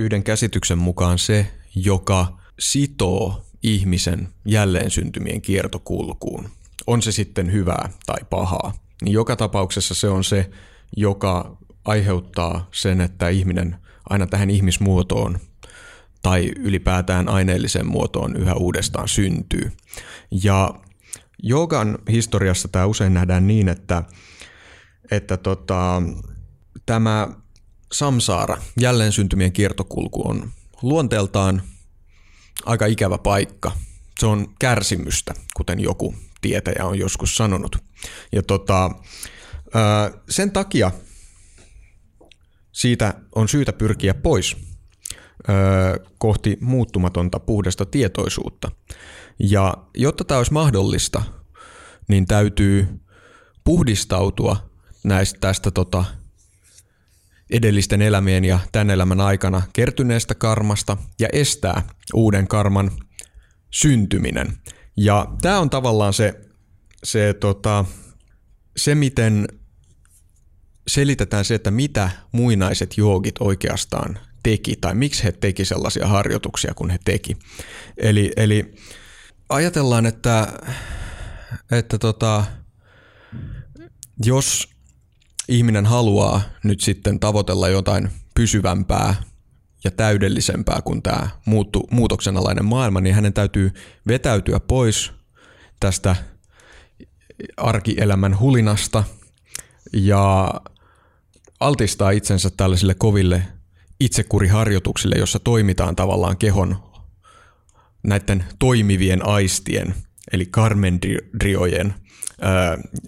yhden 0.00 0.22
käsityksen 0.22 0.78
mukaan 0.78 1.18
se, 1.18 1.46
joka 1.74 2.38
sitoo 2.58 3.44
ihmisen 3.62 4.28
jälleen 4.44 4.90
syntymien 4.90 5.42
kiertokulkuun. 5.42 6.48
On 6.86 7.02
se 7.02 7.12
sitten 7.12 7.52
hyvää 7.52 7.88
tai 8.06 8.18
pahaa. 8.30 8.72
Niin 9.02 9.12
joka 9.12 9.36
tapauksessa 9.36 9.94
se 9.94 10.08
on 10.08 10.24
se, 10.24 10.50
joka 10.96 11.56
aiheuttaa 11.84 12.68
sen, 12.72 13.00
että 13.00 13.28
ihminen 13.28 13.76
aina 14.10 14.26
tähän 14.26 14.50
ihmismuotoon 14.50 15.38
tai 16.22 16.52
ylipäätään 16.58 17.28
aineelliseen 17.28 17.86
muotoon 17.86 18.36
yhä 18.36 18.54
uudestaan 18.54 19.08
syntyy. 19.08 19.72
Ja 20.44 20.74
joogan 21.42 21.98
historiassa 22.10 22.68
tämä 22.68 22.86
usein 22.86 23.14
nähdään 23.14 23.46
niin, 23.46 23.68
että, 23.68 24.02
että 25.10 25.36
tota, 25.36 26.02
tämä 26.86 27.28
samsaara, 27.92 28.62
jälleen 28.80 29.12
syntymien 29.12 29.52
kiertokulku 29.52 30.28
on 30.28 30.50
luonteeltaan 30.82 31.62
aika 32.66 32.86
ikävä 32.86 33.18
paikka. 33.18 33.72
Se 34.18 34.26
on 34.26 34.54
kärsimystä, 34.58 35.34
kuten 35.56 35.80
joku 35.80 36.14
tietäjä 36.40 36.84
on 36.84 36.98
joskus 36.98 37.34
sanonut. 37.34 37.76
Ja 38.32 38.42
tota, 38.42 38.90
sen 40.28 40.50
takia 40.50 40.90
siitä 42.72 43.14
on 43.34 43.48
syytä 43.48 43.72
pyrkiä 43.72 44.14
pois 44.14 44.56
kohti 46.18 46.58
muuttumatonta 46.60 47.40
puhdasta 47.40 47.86
tietoisuutta. 47.86 48.70
Ja 49.38 49.74
jotta 49.96 50.24
tämä 50.24 50.38
olisi 50.38 50.52
mahdollista, 50.52 51.22
niin 52.08 52.26
täytyy 52.26 53.00
puhdistautua 53.64 54.70
näistä 55.04 55.38
tästä 55.40 55.70
tota, 55.70 56.04
edellisten 57.50 58.02
elämien 58.02 58.44
ja 58.44 58.58
tämän 58.72 58.90
elämän 58.90 59.20
aikana 59.20 59.62
kertyneestä 59.72 60.34
karmasta 60.34 60.96
ja 61.18 61.28
estää 61.32 61.82
uuden 62.14 62.48
karman 62.48 62.90
syntyminen. 63.70 64.56
Ja 64.96 65.26
tämä 65.42 65.60
on 65.60 65.70
tavallaan 65.70 66.12
se, 66.12 66.40
se, 67.04 67.34
tota, 67.34 67.84
se, 68.76 68.94
miten 68.94 69.48
selitetään 70.88 71.44
se, 71.44 71.54
että 71.54 71.70
mitä 71.70 72.10
muinaiset 72.32 72.96
joogit 72.96 73.34
oikeastaan 73.40 74.18
teki 74.42 74.76
tai 74.80 74.94
miksi 74.94 75.24
he 75.24 75.32
teki 75.32 75.64
sellaisia 75.64 76.06
harjoituksia 76.06 76.74
kuin 76.74 76.90
he 76.90 76.98
teki. 77.04 77.36
Eli, 77.96 78.32
eli 78.36 78.74
ajatellaan, 79.48 80.06
että, 80.06 80.52
että 81.70 81.98
tota, 81.98 82.44
jos 84.24 84.68
ihminen 85.50 85.86
haluaa 85.86 86.40
nyt 86.64 86.80
sitten 86.80 87.20
tavoitella 87.20 87.68
jotain 87.68 88.10
pysyvämpää 88.34 89.14
ja 89.84 89.90
täydellisempää 89.90 90.82
kuin 90.82 91.02
tämä 91.02 91.28
muuttu, 91.44 91.88
muutoksenalainen 91.90 92.64
maailma, 92.64 93.00
niin 93.00 93.14
hänen 93.14 93.32
täytyy 93.32 93.72
vetäytyä 94.06 94.60
pois 94.60 95.12
tästä 95.80 96.16
arkielämän 97.56 98.38
hulinasta 98.38 99.04
ja 99.92 100.54
altistaa 101.60 102.10
itsensä 102.10 102.50
tällaisille 102.56 102.94
koville 102.94 103.42
itsekuriharjoituksille, 104.00 105.16
jossa 105.18 105.38
toimitaan 105.38 105.96
tavallaan 105.96 106.36
kehon 106.36 106.76
näiden 108.02 108.44
toimivien 108.58 109.26
aistien, 109.26 109.94
eli 110.32 110.46
karmendriojen, 110.46 111.94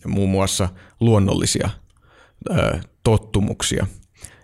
muun 0.07 0.31
muassa 0.31 0.69
luonnollisia 1.01 1.71
ö, 2.51 2.81
tottumuksia, 3.05 3.87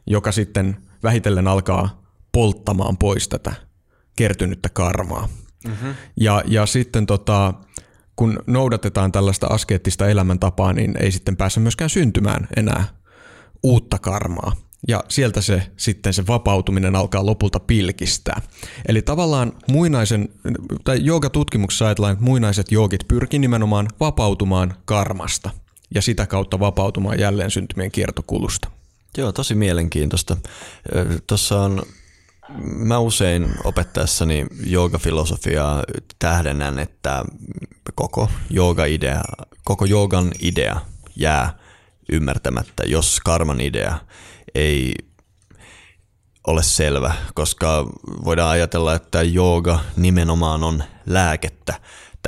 joka 0.07 0.33
sitten 0.33 0.77
vähitellen 1.03 1.49
alkaa 1.49 2.03
polttamaan 2.33 2.97
pois 2.97 3.29
tätä 3.29 3.53
kertynyttä 4.17 4.69
karmaa. 4.69 5.29
Mm-hmm. 5.67 5.95
Ja, 6.17 6.43
ja 6.47 6.67
sitten 6.67 7.07
tota, 7.07 7.55
kun 8.17 8.39
noudatetaan 8.47 9.13
tällaista 9.13 9.47
askeettista 9.47 10.09
elämäntapaa, 10.09 10.73
niin 10.73 10.95
ei 11.01 11.13
sitten 11.13 11.37
pääse 11.37 11.61
myöskään 11.61 11.91
syntymään 11.91 12.49
enää 12.57 12.85
uutta 13.63 13.99
karmaa. 13.99 14.53
Ja 14.89 15.05
sieltä 15.09 15.41
se 15.41 15.63
sitten 15.77 16.13
se 16.13 16.27
vapautuminen 16.27 16.97
alkaa 16.97 17.27
lopulta 17.27 17.61
pilkistää. 17.61 18.41
Eli 18.89 19.03
tavallaan 19.03 19.53
muinaisen, 19.71 20.29
tai 20.85 20.99
joogatutkimuksessa 21.03 21.85
ajatellaan, 21.85 22.13
että 22.13 22.25
muinaiset 22.25 22.73
joogit 22.73 23.09
pyrkii 23.09 23.39
nimenomaan 23.39 23.89
vapautumaan 24.01 24.75
karmasta– 24.85 25.51
ja 25.95 26.03
sitä 26.03 26.27
kautta 26.27 26.61
vapautumaan 26.61 27.19
jälleen 27.19 27.51
syntymien 27.51 27.91
kiertokulusta. 27.91 28.71
Joo, 29.17 29.33
tosi 29.33 29.55
mielenkiintoista. 29.55 30.37
Tuossa 31.27 31.61
on, 31.61 31.83
mä 32.59 32.99
usein 32.99 33.55
opettaessani 33.65 34.47
joogafilosofiaa 34.67 35.85
tähdennän, 36.19 36.79
että 36.79 37.25
koko 37.95 38.29
jooga-idea, 38.51 39.23
koko 39.65 39.85
joogan 39.85 40.33
idea 40.41 40.81
jää 41.17 41.59
ymmärtämättä, 42.09 42.83
jos 42.87 43.21
karman 43.25 43.61
idea 43.61 43.99
ei 44.55 44.95
ole 46.47 46.63
selvä, 46.63 47.15
koska 47.35 47.87
voidaan 48.25 48.51
ajatella, 48.51 48.95
että 48.95 49.23
jooga 49.23 49.79
nimenomaan 49.97 50.65
on 50.65 50.85
lääkettä 51.07 51.75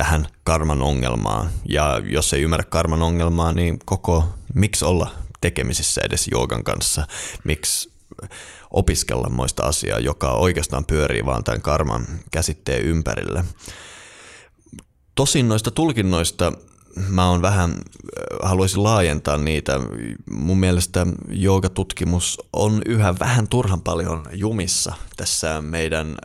tähän 0.01 0.27
karman 0.43 0.81
ongelmaan. 0.81 1.49
Ja 1.69 2.01
jos 2.05 2.33
ei 2.33 2.41
ymmärrä 2.41 2.63
karman 2.69 3.01
ongelmaa, 3.01 3.53
niin 3.53 3.79
koko 3.85 4.23
miksi 4.53 4.85
olla 4.85 5.11
tekemisissä 5.41 6.01
edes 6.05 6.27
joogan 6.31 6.63
kanssa. 6.63 7.07
Miksi 7.43 7.91
opiskella 8.71 9.29
moista 9.29 9.63
asiaa, 9.63 9.99
joka 9.99 10.31
oikeastaan 10.31 10.85
pyörii 10.85 11.25
vaan 11.25 11.43
tämän 11.43 11.61
karman 11.61 12.05
käsitteen 12.31 12.83
ympärillä. 12.83 13.43
Tosin 15.15 15.49
noista 15.49 15.71
tulkinnoista 15.71 16.53
mä 16.95 17.29
oon 17.29 17.41
vähän, 17.41 17.75
haluaisin 18.43 18.83
laajentaa 18.83 19.37
niitä. 19.37 19.79
Mun 20.31 20.59
mielestä 20.59 21.07
joogatutkimus 21.29 22.37
on 22.53 22.81
yhä 22.85 23.19
vähän 23.19 23.47
turhan 23.47 23.81
paljon 23.81 24.25
jumissa 24.33 24.93
tässä 25.17 25.61
meidän 25.61 26.15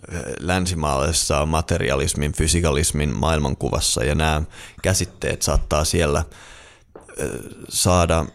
länsimaalaisessa 0.41 1.47
materialismin, 1.47 2.33
fysikalismin 2.33 3.17
maailmankuvassa 3.17 4.05
ja 4.05 4.15
nämä 4.15 4.43
käsitteet 4.83 5.43
saattaa 5.43 5.85
siellä 5.85 6.25
saada 7.69 8.27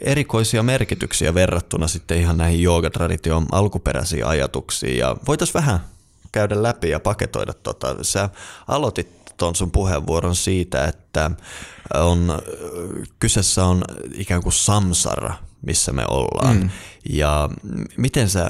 erikoisia 0.00 0.62
merkityksiä 0.62 1.34
verrattuna 1.34 1.88
sitten 1.88 2.18
ihan 2.18 2.36
näihin 2.36 2.62
joogatradition 2.62 3.46
alkuperäisiin 3.52 4.26
ajatuksiin 4.26 4.98
ja 4.98 5.16
voitaisiin 5.26 5.54
vähän 5.54 5.80
käydä 6.32 6.62
läpi 6.62 6.90
ja 6.90 7.00
paketoida 7.00 7.52
tota. 7.52 7.96
Sä 8.02 8.30
aloitit 8.68 9.25
tuon 9.36 9.54
sun 9.54 9.70
puheenvuoron 9.70 10.36
siitä, 10.36 10.84
että 10.84 11.30
on, 11.94 12.38
kyseessä 13.18 13.64
on 13.64 13.82
ikään 14.14 14.42
kuin 14.42 14.52
samsara, 14.52 15.34
missä 15.62 15.92
me 15.92 16.04
ollaan. 16.10 16.56
Mm. 16.56 16.70
Ja 17.10 17.48
miten 17.96 18.28
sä 18.28 18.48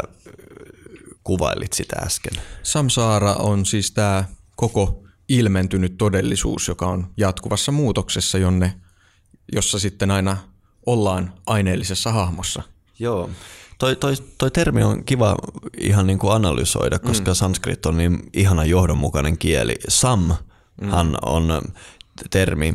kuvailit 1.24 1.72
sitä 1.72 1.96
äsken? 1.96 2.42
Samsara 2.62 3.34
on 3.34 3.66
siis 3.66 3.90
tämä 3.90 4.24
koko 4.56 5.02
ilmentynyt 5.28 5.98
todellisuus, 5.98 6.68
joka 6.68 6.86
on 6.86 7.06
jatkuvassa 7.16 7.72
muutoksessa, 7.72 8.38
jonne, 8.38 8.74
jossa 9.52 9.78
sitten 9.78 10.10
aina 10.10 10.36
ollaan 10.86 11.32
aineellisessa 11.46 12.12
hahmossa. 12.12 12.62
Joo. 12.98 13.30
Toi, 13.78 13.96
toi, 13.96 14.14
toi 14.38 14.50
termi 14.50 14.82
on 14.82 15.04
kiva 15.04 15.36
ihan 15.78 16.06
niin 16.06 16.18
kuin 16.18 16.32
analysoida, 16.32 16.98
koska 16.98 17.30
mm. 17.30 17.34
sanskrit 17.34 17.86
on 17.86 17.96
niin 17.96 18.30
ihana 18.32 18.64
johdonmukainen 18.64 19.38
kieli. 19.38 19.74
Sam 19.88 20.30
mm. 20.80 20.90
on 21.22 21.62
termi, 22.30 22.74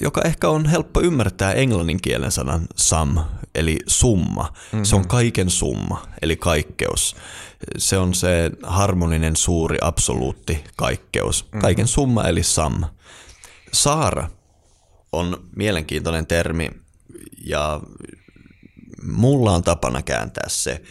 joka 0.00 0.22
ehkä 0.22 0.48
on 0.48 0.66
helppo 0.66 1.00
ymmärtää 1.00 1.52
englannin 1.52 2.00
kielen 2.00 2.32
sanan 2.32 2.66
sam, 2.76 3.18
eli 3.54 3.78
summa. 3.86 4.42
Mm-hmm. 4.42 4.84
Se 4.84 4.96
on 4.96 5.08
kaiken 5.08 5.50
summa, 5.50 6.06
eli 6.22 6.36
kaikkeus. 6.36 7.16
Se 7.78 7.98
on 7.98 8.14
se 8.14 8.50
harmoninen, 8.62 9.36
suuri, 9.36 9.78
absoluutti 9.80 10.64
kaikkeus. 10.76 11.44
Mm-hmm. 11.44 11.60
Kaiken 11.60 11.88
summa, 11.88 12.24
eli 12.24 12.42
sam. 12.42 12.84
Saara 13.72 14.30
on 15.12 15.44
mielenkiintoinen 15.56 16.26
termi, 16.26 16.70
ja 17.46 17.80
mulla 19.02 19.52
on 19.52 19.62
tapana 19.62 20.02
kääntää 20.02 20.48
se 20.48 20.82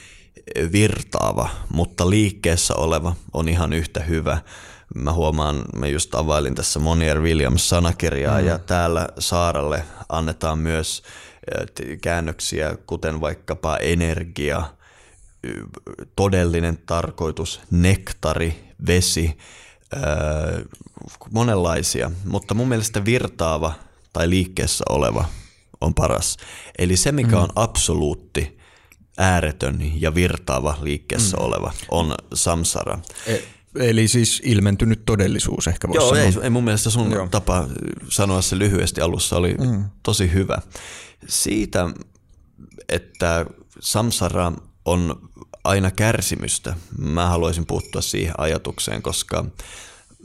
virtaava, 0.72 1.50
mutta 1.70 2.10
liikkeessä 2.10 2.76
oleva 2.76 3.16
on 3.34 3.50
ihan 3.50 3.74
yhtä 3.74 4.00
hyvä. 4.00 4.42
Mä 4.94 5.14
huomaan, 5.14 5.62
mä 5.76 5.88
just 5.88 6.16
availin 6.16 6.56
tässä 6.56 6.80
Monier 6.80 7.22
Williams 7.22 7.70
sanakirjaa 7.70 8.42
mm. 8.42 8.48
ja 8.48 8.60
täällä 8.60 9.08
Saaralle 9.20 9.86
annetaan 10.10 10.60
myös 10.60 11.04
käännöksiä, 12.02 12.78
kuten 12.88 13.22
vaikkapa 13.22 13.78
energia, 13.78 14.64
todellinen 16.16 16.78
tarkoitus, 16.86 17.62
nektari, 17.72 18.74
vesi, 18.88 19.38
monenlaisia, 21.32 22.12
mutta 22.26 22.54
mun 22.54 22.68
mielestä 22.68 23.06
virtaava 23.06 23.74
tai 24.14 24.30
liikkeessä 24.30 24.84
oleva 24.90 25.26
on 25.84 25.94
paras. 25.94 26.38
Eli 26.78 26.98
se, 26.98 27.12
mikä 27.12 27.36
mm. 27.36 27.42
on 27.42 27.50
absoluutti, 27.56 28.58
ääretön 29.18 30.02
ja 30.02 30.16
virtaava 30.16 30.78
liikkeessä 30.82 31.38
mm. 31.38 31.44
oleva, 31.44 31.72
on 31.92 32.16
samsara. 32.34 33.00
E- 33.28 33.40
Eli 33.80 34.08
siis 34.08 34.42
ilmentynyt 34.46 35.06
todellisuus 35.06 35.68
ehkä 35.68 35.88
voisi 35.88 36.04
Joo, 36.04 36.10
sanoa. 36.10 36.24
ei, 36.24 36.34
ei 36.44 36.50
mun 36.50 36.64
mielestä 36.64 36.90
sun 36.90 37.12
Joo. 37.12 37.28
tapa 37.28 37.68
sanoa 38.10 38.42
se 38.42 38.60
lyhyesti 38.60 39.02
alussa 39.02 39.38
oli 39.38 39.54
mm. 39.54 39.86
tosi 40.04 40.34
hyvä. 40.34 40.58
Siitä, 41.28 41.90
että 42.90 43.46
samsara 43.80 44.52
on 44.86 45.30
aina 45.64 45.92
kärsimystä, 45.92 46.76
mä 46.98 47.30
haluaisin 47.30 47.66
puuttua 47.66 48.02
siihen 48.02 48.34
ajatukseen, 48.38 49.02
koska 49.02 49.46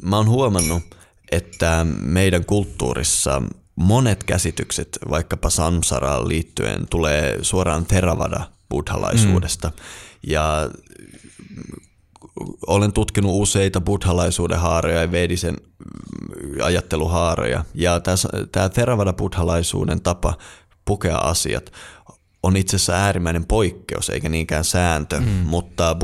mä 0.02 0.16
oon 0.16 0.28
huomannut, 0.28 0.82
että 1.30 1.86
meidän 2.00 2.44
kulttuurissa 2.44 3.42
monet 3.76 4.24
käsitykset 4.24 4.98
vaikkapa 5.10 5.50
samsaraan 5.50 6.28
liittyen 6.28 6.86
tulee 6.90 7.38
suoraan 7.42 7.86
Theravada 7.86 8.40
buddhalaisuudesta. 8.70 9.68
Mm. 9.68 9.74
Ja 10.22 10.70
olen 12.66 12.92
tutkinut 12.92 13.32
useita 13.34 13.80
buddhalaisuuden 13.80 14.58
haaroja 14.58 15.00
ja 15.00 15.12
vedisen 15.12 15.56
ajatteluhaaroja. 16.62 17.64
Ja 17.74 18.00
tämä 18.52 18.68
Theravada 18.68 19.12
buddhalaisuuden 19.12 20.02
tapa 20.02 20.34
pukea 20.84 21.18
asiat 21.18 21.72
on 22.42 22.56
itse 22.56 22.76
asiassa 22.76 22.92
äärimmäinen 22.92 23.46
poikkeus 23.46 24.10
eikä 24.10 24.28
niinkään 24.28 24.64
sääntö, 24.64 25.20
mm. 25.20 25.26
mutta 25.26 25.96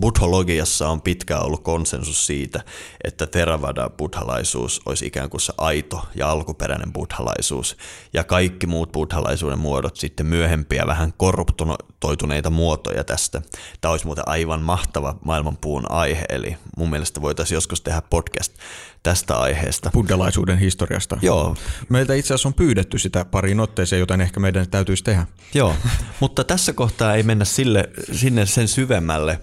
buddhologiassa 0.00 0.88
on 0.88 1.02
pitkään 1.02 1.42
ollut 1.42 1.62
konsensus 1.62 2.26
siitä, 2.26 2.60
että 3.04 3.26
Theravada 3.26 3.90
buddhalaisuus 3.90 4.80
olisi 4.86 5.06
ikään 5.06 5.30
kuin 5.30 5.40
se 5.40 5.52
aito 5.58 6.06
ja 6.14 6.30
alkuperäinen 6.30 6.92
buddhalaisuus 6.92 7.76
ja 8.12 8.24
kaikki 8.24 8.66
muut 8.66 8.92
buddhalaisuuden 8.92 9.58
muodot 9.58 9.96
sitten 9.96 10.26
myöhempiä 10.26 10.86
vähän 10.86 11.12
korruptoituneita 11.16 12.50
muotoja 12.50 13.04
tästä. 13.04 13.42
Tämä 13.80 13.92
olisi 13.92 14.06
muuten 14.06 14.28
aivan 14.28 14.62
mahtava 14.62 15.18
maailmanpuun 15.24 15.90
aihe, 15.90 16.24
eli 16.28 16.56
mun 16.76 16.90
mielestä 16.90 17.22
voitaisiin 17.22 17.56
joskus 17.56 17.80
tehdä 17.80 18.02
podcast 18.10 18.52
tästä 19.02 19.36
aiheesta. 19.36 19.90
Buddhalaisuuden 19.92 20.58
historiasta. 20.58 21.18
Joo. 21.22 21.56
Meiltä 21.88 22.14
itse 22.14 22.34
asiassa 22.34 22.48
on 22.48 22.54
pyydetty 22.54 22.98
sitä 22.98 23.24
pariin 23.24 23.60
otteeseen, 23.60 24.00
joten 24.00 24.20
ehkä 24.20 24.40
meidän 24.40 24.70
täytyisi 24.70 25.04
tehdä. 25.04 25.26
Joo, 25.54 25.74
mutta 26.20 26.44
tässä 26.44 26.72
kohtaa 26.72 27.14
ei 27.14 27.22
mennä 27.22 27.44
sille, 27.44 27.90
sinne 28.12 28.46
sen 28.46 28.68
syvemmälle. 28.68 29.40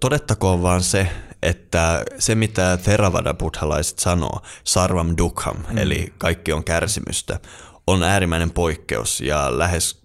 Todettakoon 0.00 0.62
vaan 0.62 0.82
se, 0.82 1.08
että 1.42 2.04
se 2.18 2.34
mitä 2.34 2.76
Theravada 2.76 3.34
buddhalaiset 3.34 3.98
sanoo, 3.98 4.42
sarvam 4.64 5.14
dukham, 5.18 5.56
mm. 5.56 5.78
eli 5.78 6.12
kaikki 6.18 6.52
on 6.52 6.64
kärsimystä, 6.64 7.40
on 7.88 8.02
äärimmäinen 8.02 8.50
poikkeus 8.50 9.20
ja 9.20 9.58
lähes 9.58 10.00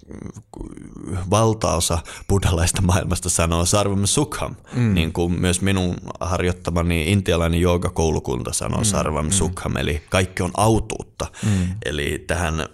valtaosa 1.30 1.98
buddhalaista 2.28 2.82
maailmasta 2.82 3.30
sanoo 3.30 3.66
sarvam 3.66 4.06
sukham, 4.06 4.56
mm. 4.76 4.94
niin 4.94 5.14
kuin 5.14 5.42
myös 5.42 5.62
minun 5.62 5.96
harjoittamani 6.20 7.12
intialainen 7.12 7.62
joogakoulukunta 7.62 8.54
sanoo 8.54 8.80
mm. 8.80 8.86
sarvam 8.86 9.26
mm. 9.26 9.32
sukham, 9.32 9.78
eli 9.78 10.04
kaikki 10.10 10.44
on 10.44 10.52
autuutta. 10.58 11.28
Mm. 11.46 11.76
Eli 11.86 12.24
tähän 12.28 12.66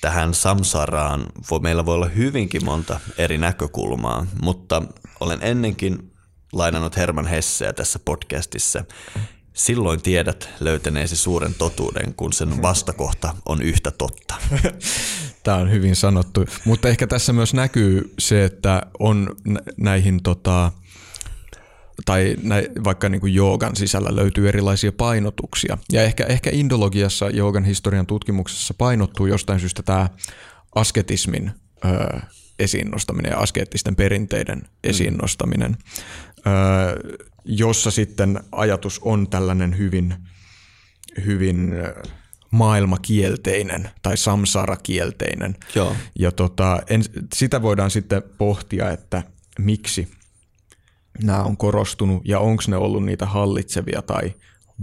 tähän 0.00 0.34
samsaraan 0.34 1.26
voi, 1.50 1.60
meillä 1.60 1.86
voi 1.86 1.94
olla 1.94 2.08
hyvinkin 2.08 2.64
monta 2.64 3.00
eri 3.18 3.38
näkökulmaa, 3.38 4.26
mutta 4.42 4.82
olen 5.20 5.38
ennenkin 5.42 6.12
lainannut 6.52 6.96
Herman 6.96 7.26
Hesseä 7.26 7.72
tässä 7.72 7.98
podcastissa. 8.04 8.84
Silloin 9.54 10.02
tiedät 10.02 10.48
löytäneesi 10.60 11.16
suuren 11.16 11.54
totuuden, 11.54 12.14
kun 12.14 12.32
sen 12.32 12.62
vastakohta 12.62 13.34
on 13.46 13.62
yhtä 13.62 13.90
totta. 13.90 14.34
Tämä 15.42 15.56
on 15.56 15.70
hyvin 15.70 15.96
sanottu, 15.96 16.44
mutta 16.64 16.88
ehkä 16.88 17.06
tässä 17.06 17.32
myös 17.32 17.54
näkyy 17.54 18.14
se, 18.18 18.44
että 18.44 18.82
on 18.98 19.36
näihin 19.76 20.22
tota, 20.22 20.72
tai 22.04 22.36
näin, 22.42 22.66
vaikka 22.84 23.08
niin 23.08 23.20
kuin 23.20 23.34
joogan 23.34 23.76
sisällä 23.76 24.16
löytyy 24.16 24.48
erilaisia 24.48 24.92
painotuksia. 24.92 25.78
Ja 25.92 26.02
ehkä, 26.02 26.24
ehkä 26.24 26.50
indologiassa, 26.52 27.30
joogan 27.30 27.64
historian 27.64 28.06
tutkimuksessa 28.06 28.74
painottuu 28.74 29.26
jostain 29.26 29.60
syystä 29.60 29.82
tämä 29.82 30.08
asketismin 30.74 31.52
ö, 31.84 32.20
esiin 32.58 32.90
nostaminen 32.90 33.30
ja 33.30 33.38
askeettisten 33.38 33.96
perinteiden 33.96 34.58
mm. 34.58 34.66
esiin 34.84 35.16
nostaminen, 35.16 35.76
ö, 36.38 37.24
jossa 37.44 37.90
sitten 37.90 38.40
ajatus 38.52 39.00
on 39.02 39.28
tällainen 39.30 39.78
hyvin, 39.78 40.14
hyvin 41.26 41.72
maailmakielteinen 42.50 43.90
tai 44.02 44.16
samsara-kielteinen. 44.16 45.56
Joo. 45.74 45.96
Ja 46.18 46.32
tota, 46.32 46.82
en, 46.90 47.04
sitä 47.34 47.62
voidaan 47.62 47.90
sitten 47.90 48.22
pohtia, 48.38 48.90
että 48.90 49.22
miksi– 49.58 50.08
nämä 51.22 51.42
on 51.42 51.56
korostunut 51.56 52.22
ja 52.24 52.38
onko 52.38 52.62
ne 52.68 52.76
ollut 52.76 53.04
niitä 53.04 53.26
hallitsevia 53.26 54.02
tai 54.02 54.34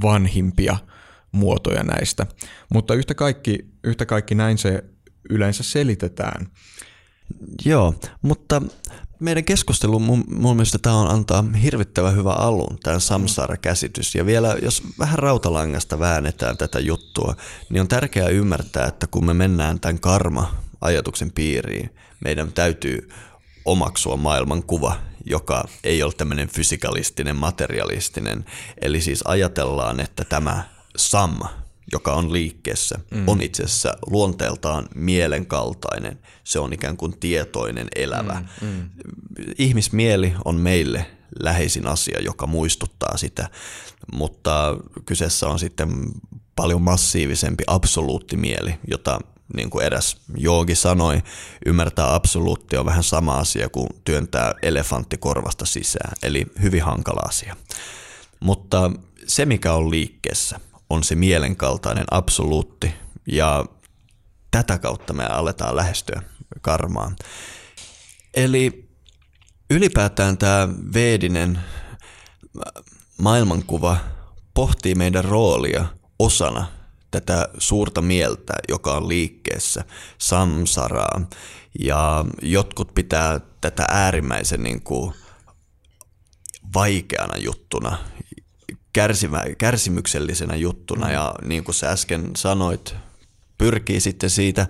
vanhimpia 0.01 0.77
muotoja 1.31 1.83
näistä. 1.83 2.27
Mutta 2.73 2.93
yhtä 2.93 3.13
kaikki, 3.13 3.59
yhtä 3.83 4.05
kaikki 4.05 4.35
näin 4.35 4.57
se 4.57 4.83
yleensä 5.29 5.63
selitetään. 5.63 6.47
Joo, 7.65 7.93
mutta 8.21 8.61
meidän 9.21 9.43
keskustelu 9.43 9.99
mun, 9.99 10.23
mun 10.27 10.55
mielestä 10.55 10.77
tämä 10.77 10.95
on 10.95 11.11
antaa 11.11 11.45
hirvittävän 11.63 12.15
hyvä 12.15 12.33
alun, 12.33 12.77
tämä 12.83 12.99
samsara-käsitys. 12.99 14.15
Ja 14.15 14.25
vielä, 14.25 14.57
jos 14.61 14.83
vähän 14.99 15.19
rautalangasta 15.19 15.99
väännetään 15.99 16.57
tätä 16.57 16.79
juttua, 16.79 17.35
niin 17.69 17.81
on 17.81 17.87
tärkeää 17.87 18.29
ymmärtää, 18.29 18.85
että 18.85 19.07
kun 19.07 19.25
me 19.25 19.33
mennään 19.33 19.79
tämän 19.79 19.99
karma 19.99 20.55
ajatuksen 20.81 21.31
piiriin, 21.31 21.95
meidän 22.23 22.53
täytyy 22.53 23.09
omaksua 23.65 24.17
maailmankuva, 24.17 24.95
joka 25.25 25.63
ei 25.83 26.03
ole 26.03 26.13
tämmöinen 26.13 26.49
fysikalistinen, 26.49 27.35
materialistinen. 27.35 28.45
Eli 28.81 29.01
siis 29.01 29.21
ajatellaan, 29.25 29.99
että 29.99 30.23
tämä 30.23 30.63
Sam, 30.97 31.39
joka 31.91 32.13
on 32.13 32.33
liikkeessä, 32.33 32.99
mm. 33.11 33.27
on 33.27 33.41
itse 33.41 33.63
asiassa 33.63 33.93
luonteeltaan 34.07 34.87
mielenkaltainen. 34.95 36.19
Se 36.43 36.59
on 36.59 36.73
ikään 36.73 36.97
kuin 36.97 37.19
tietoinen, 37.19 37.87
elävä. 37.95 38.43
Mm. 38.61 38.67
Mm. 38.67 38.89
Ihmismieli 39.57 40.33
on 40.45 40.55
meille 40.55 41.05
läheisin 41.39 41.87
asia, 41.87 42.21
joka 42.21 42.47
muistuttaa 42.47 43.17
sitä, 43.17 43.49
mutta 44.13 44.77
kyseessä 45.05 45.47
on 45.47 45.59
sitten 45.59 45.89
paljon 46.55 46.81
massiivisempi 46.81 47.63
absoluuttimieli, 47.67 48.75
jota 48.87 49.19
niin 49.55 49.69
kuin 49.69 49.85
eräs 49.85 50.17
joogi 50.37 50.75
sanoi, 50.75 51.21
ymmärtää 51.65 52.15
absoluutti 52.15 52.77
on 52.77 52.85
vähän 52.85 53.03
sama 53.03 53.37
asia 53.37 53.69
kuin 53.69 53.87
työntää 54.03 54.53
elefantti 54.61 55.17
korvasta 55.17 55.65
sisään, 55.65 56.13
eli 56.23 56.45
hyvin 56.61 56.83
hankala 56.83 57.21
asia. 57.27 57.55
Mutta 58.39 58.91
se, 59.27 59.45
mikä 59.45 59.73
on 59.73 59.91
liikkeessä, 59.91 60.59
on 60.91 61.03
se 61.03 61.15
mielenkaltainen 61.15 62.05
absoluutti, 62.11 62.93
ja 63.27 63.65
tätä 64.51 64.77
kautta 64.77 65.13
me 65.13 65.25
aletaan 65.25 65.75
lähestyä 65.75 66.21
karmaan. 66.61 67.15
Eli 68.33 68.89
ylipäätään 69.69 70.37
tämä 70.37 70.69
veedinen 70.93 71.59
maailmankuva 73.17 73.97
pohtii 74.53 74.95
meidän 74.95 75.25
roolia 75.25 75.85
osana 76.19 76.65
tätä 77.11 77.49
suurta 77.57 78.01
mieltä, 78.01 78.53
joka 78.69 78.97
on 78.97 79.07
liikkeessä, 79.07 79.85
samsaraa. 80.17 81.21
Ja 81.79 82.25
jotkut 82.41 82.93
pitää 82.93 83.39
tätä 83.61 83.85
äärimmäisen 83.89 84.63
niin 84.63 84.81
kuin 84.81 85.13
vaikeana 86.73 87.37
juttuna, 87.37 87.97
kärsimä, 88.93 89.43
kärsimyksellisenä 89.57 90.55
juttuna. 90.55 91.11
Ja 91.11 91.35
niin 91.45 91.63
kuin 91.63 91.75
sä 91.75 91.89
äsken 91.89 92.31
sanoit, 92.35 92.95
pyrkii 93.57 93.99
sitten 93.99 94.29
siitä 94.29 94.67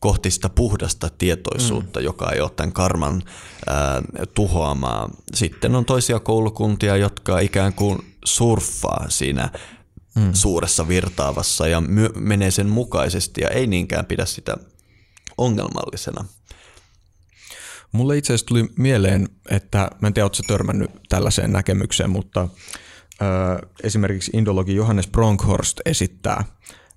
kohti 0.00 0.30
sitä 0.30 0.48
puhdasta 0.48 1.10
tietoisuutta, 1.18 2.00
mm. 2.00 2.04
joka 2.04 2.32
ei 2.32 2.40
ole 2.40 2.50
tämän 2.50 2.72
karman 2.72 3.22
ää, 3.66 4.02
tuhoamaa. 4.34 5.10
Sitten 5.34 5.74
on 5.74 5.84
toisia 5.84 6.20
koulukuntia, 6.20 6.96
jotka 6.96 7.38
ikään 7.38 7.72
kuin 7.72 8.14
surffaa 8.24 9.06
siinä 9.08 9.50
mm. 10.14 10.30
suuressa 10.32 10.88
virtaavassa 10.88 11.68
ja 11.68 11.80
my- 11.80 12.12
menee 12.14 12.50
sen 12.50 12.68
mukaisesti 12.68 13.40
ja 13.40 13.48
ei 13.48 13.66
niinkään 13.66 14.06
pidä 14.06 14.24
sitä 14.24 14.56
ongelmallisena. 15.38 16.24
Mulle 17.92 18.16
itse 18.16 18.32
asiassa 18.32 18.46
tuli 18.46 18.72
mieleen, 18.78 19.28
että 19.50 19.90
mä 20.00 20.08
en 20.08 20.14
tiedä, 20.14 20.24
ootko 20.24 20.42
törmännyt 20.46 20.90
tällaiseen 21.08 21.52
näkemykseen, 21.52 22.10
mutta 22.10 22.48
esimerkiksi 23.82 24.30
indologi 24.34 24.74
Johannes 24.74 25.08
Bronkhorst 25.08 25.80
esittää, 25.84 26.44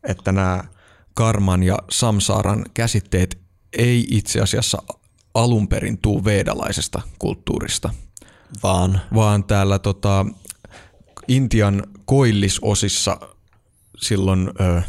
että 0.04 0.32
nämä 0.32 0.64
karman 1.14 1.64
ja 1.64 1.78
samsaaran 1.90 2.66
käsitteet 2.74 3.38
ei 3.78 4.08
itse 4.10 4.42
asiassa 4.42 4.78
alun 5.34 5.68
perin 5.68 5.98
tuu 5.98 6.26
veedalaisesta 6.26 7.02
kulttuurista. 7.20 7.90
Vaan? 8.64 9.02
Vaan 9.14 9.44
täällä 9.44 9.80
tota, 9.80 10.26
Intian 11.28 11.84
koillisosissa 12.06 13.20
silloin 13.98 14.52
ö, 14.62 14.82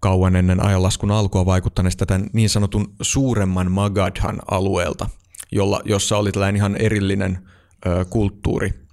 kauan 0.00 0.36
ennen 0.36 0.62
ajanlaskun 0.66 1.10
alkua 1.10 1.46
vaikuttaneesta 1.46 2.06
tämän 2.06 2.26
niin 2.32 2.50
sanotun 2.50 2.94
suuremman 3.02 3.72
Magadhan 3.72 4.40
alueelta, 4.50 5.10
jolla, 5.52 5.80
jossa 5.84 6.16
oli 6.16 6.32
tällainen 6.32 6.56
ihan 6.56 6.76
erillinen 6.76 7.48
ö, 7.86 8.04
kulttuuri, 8.04 8.85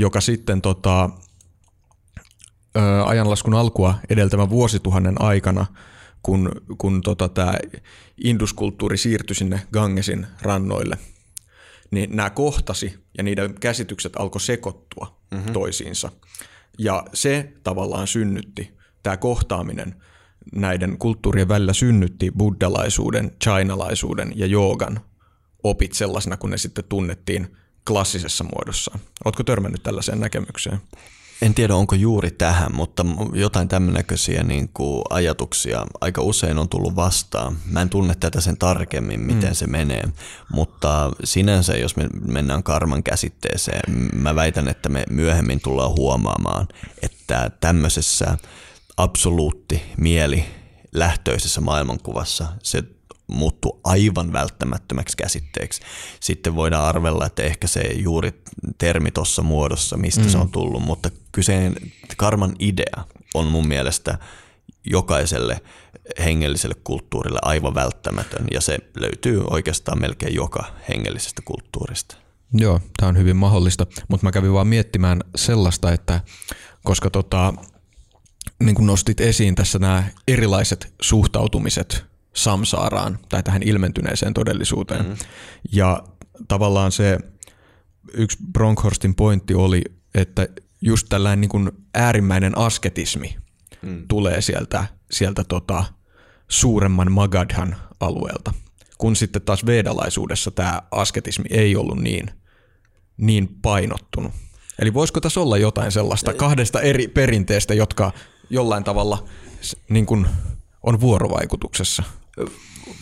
joka 0.00 0.20
sitten 0.20 0.62
tota, 0.62 1.10
ö, 2.76 3.04
ajanlaskun 3.04 3.54
alkua 3.54 3.94
edeltävän 4.10 4.50
vuosituhannen 4.50 5.20
aikana, 5.22 5.66
kun, 6.22 6.52
kun 6.78 7.02
tota, 7.02 7.28
tämä 7.28 7.54
induskulttuuri 8.24 8.96
siirtyi 8.96 9.36
sinne 9.36 9.60
Gangesin 9.72 10.26
rannoille, 10.42 10.98
niin 11.90 12.16
nämä 12.16 12.30
kohtasi 12.30 13.04
ja 13.18 13.22
niiden 13.22 13.54
käsitykset 13.60 14.12
alkoi 14.18 14.40
sekoittua 14.40 15.20
mm-hmm. 15.30 15.52
toisiinsa. 15.52 16.12
Ja 16.78 17.04
se 17.14 17.52
tavallaan 17.62 18.06
synnytti, 18.06 18.78
tämä 19.02 19.16
kohtaaminen 19.16 19.94
näiden 20.52 20.98
kulttuurien 20.98 21.48
välillä 21.48 21.72
synnytti 21.72 22.30
buddhalaisuuden, 22.38 23.30
chinalaisuuden 23.44 24.32
ja 24.36 24.46
joogan 24.46 25.00
opit 25.62 25.92
sellaisena, 25.92 26.36
kun 26.36 26.50
ne 26.50 26.58
sitten 26.58 26.84
tunnettiin 26.88 27.56
klassisessa 27.86 28.44
muodossa. 28.44 28.98
Oletko 29.24 29.42
törmännyt 29.42 29.82
tällaiseen 29.82 30.20
näkemykseen? 30.20 30.80
En 31.42 31.54
tiedä, 31.54 31.74
onko 31.74 31.94
juuri 31.94 32.30
tähän, 32.30 32.74
mutta 32.74 33.06
jotain 33.34 33.68
näköisiä 33.92 34.42
niin 34.42 34.70
kuin 34.74 35.02
ajatuksia 35.10 35.86
aika 36.00 36.22
usein 36.22 36.58
on 36.58 36.68
tullut 36.68 36.96
vastaan. 36.96 37.56
Mä 37.66 37.82
en 37.82 37.90
tunne 37.90 38.14
tätä 38.14 38.40
sen 38.40 38.56
tarkemmin, 38.56 39.20
miten 39.20 39.50
mm. 39.50 39.54
se 39.54 39.66
menee, 39.66 40.04
mutta 40.52 41.10
sinänsä, 41.24 41.76
jos 41.76 41.96
me 41.96 42.08
mennään 42.26 42.62
karman 42.62 43.02
käsitteeseen, 43.02 44.10
mä 44.14 44.34
väitän, 44.34 44.68
että 44.68 44.88
me 44.88 45.04
myöhemmin 45.10 45.60
tullaan 45.60 45.90
huomaamaan, 45.90 46.68
että 47.02 47.50
tämmöisessä 47.60 48.38
absoluutti 48.96 49.82
mieli 49.96 50.44
lähtöisessä 50.92 51.60
maailmankuvassa 51.60 52.46
se 52.62 52.84
muuttuu 53.30 53.80
aivan 53.84 54.32
välttämättömäksi 54.32 55.16
käsitteeksi. 55.16 55.82
Sitten 56.20 56.54
voidaan 56.54 56.84
arvella, 56.84 57.26
että 57.26 57.42
ehkä 57.42 57.66
se 57.66 57.80
juuri 57.80 58.42
termi 58.78 59.10
tuossa 59.10 59.42
muodossa, 59.42 59.96
mistä 59.96 60.20
mm. 60.20 60.28
se 60.28 60.38
on 60.38 60.50
tullut, 60.50 60.82
mutta 60.82 61.10
kyseen 61.32 61.74
karman 62.16 62.56
idea 62.58 63.04
on 63.34 63.46
mun 63.46 63.68
mielestä 63.68 64.18
jokaiselle 64.84 65.60
hengelliselle 66.24 66.76
kulttuurille 66.84 67.38
aivan 67.42 67.74
välttämätön 67.74 68.46
ja 68.50 68.60
se 68.60 68.78
löytyy 68.96 69.44
oikeastaan 69.50 70.00
melkein 70.00 70.34
joka 70.34 70.64
hengellisestä 70.88 71.42
kulttuurista. 71.44 72.16
Joo, 72.54 72.80
tämä 72.96 73.08
on 73.08 73.18
hyvin 73.18 73.36
mahdollista, 73.36 73.86
mutta 74.08 74.26
mä 74.26 74.32
kävin 74.32 74.52
vaan 74.52 74.66
miettimään 74.66 75.20
sellaista, 75.36 75.92
että 75.92 76.20
koska 76.84 77.10
tota, 77.10 77.54
niin 78.62 78.74
kuin 78.74 78.86
nostit 78.86 79.20
esiin 79.20 79.54
tässä 79.54 79.78
nämä 79.78 80.04
erilaiset 80.28 80.94
suhtautumiset 81.02 82.09
samsaaraan 82.34 83.18
tai 83.28 83.42
tähän 83.42 83.62
ilmentyneeseen 83.62 84.34
todellisuuteen. 84.34 85.02
Mm-hmm. 85.02 85.18
Ja 85.72 86.02
tavallaan 86.48 86.92
se 86.92 87.18
yksi 88.14 88.38
Bronkhorstin 88.52 89.14
pointti 89.14 89.54
oli, 89.54 89.82
että 90.14 90.48
just 90.80 91.06
tällainen 91.08 91.40
niin 91.40 91.48
kuin 91.48 91.70
äärimmäinen 91.94 92.58
asketismi 92.58 93.36
mm. 93.82 94.08
tulee 94.08 94.40
sieltä, 94.40 94.86
sieltä 95.10 95.44
tota 95.44 95.84
suuremman 96.48 97.12
Magadhan 97.12 97.76
alueelta. 98.00 98.52
Kun 98.98 99.16
sitten 99.16 99.42
taas 99.42 99.66
vedalaisuudessa 99.66 100.50
tämä 100.50 100.82
asketismi 100.90 101.44
ei 101.50 101.76
ollut 101.76 101.98
niin, 101.98 102.30
niin 103.16 103.48
painottunut. 103.62 104.32
Eli 104.78 104.94
voisiko 104.94 105.20
tässä 105.20 105.40
olla 105.40 105.58
jotain 105.58 105.92
sellaista 105.92 106.34
kahdesta 106.34 106.80
eri 106.80 107.08
perinteestä, 107.08 107.74
jotka 107.74 108.12
jollain 108.50 108.84
tavalla 108.84 109.24
niin 109.88 110.06
kuin 110.06 110.26
on 110.82 111.00
vuorovaikutuksessa? 111.00 112.02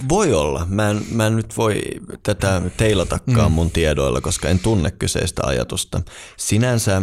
Voi 0.08 0.34
olla. 0.34 0.66
Mä 0.70 0.90
en, 0.90 1.02
mä 1.10 1.26
en 1.26 1.36
nyt 1.36 1.56
voi 1.56 1.82
tätä 2.22 2.62
teilatakaan 2.76 3.52
mm. 3.52 3.54
mun 3.54 3.70
tiedoilla, 3.70 4.20
koska 4.20 4.48
en 4.48 4.58
tunne 4.58 4.90
kyseistä 4.90 5.42
ajatusta. 5.46 6.02
Sinänsä 6.36 7.02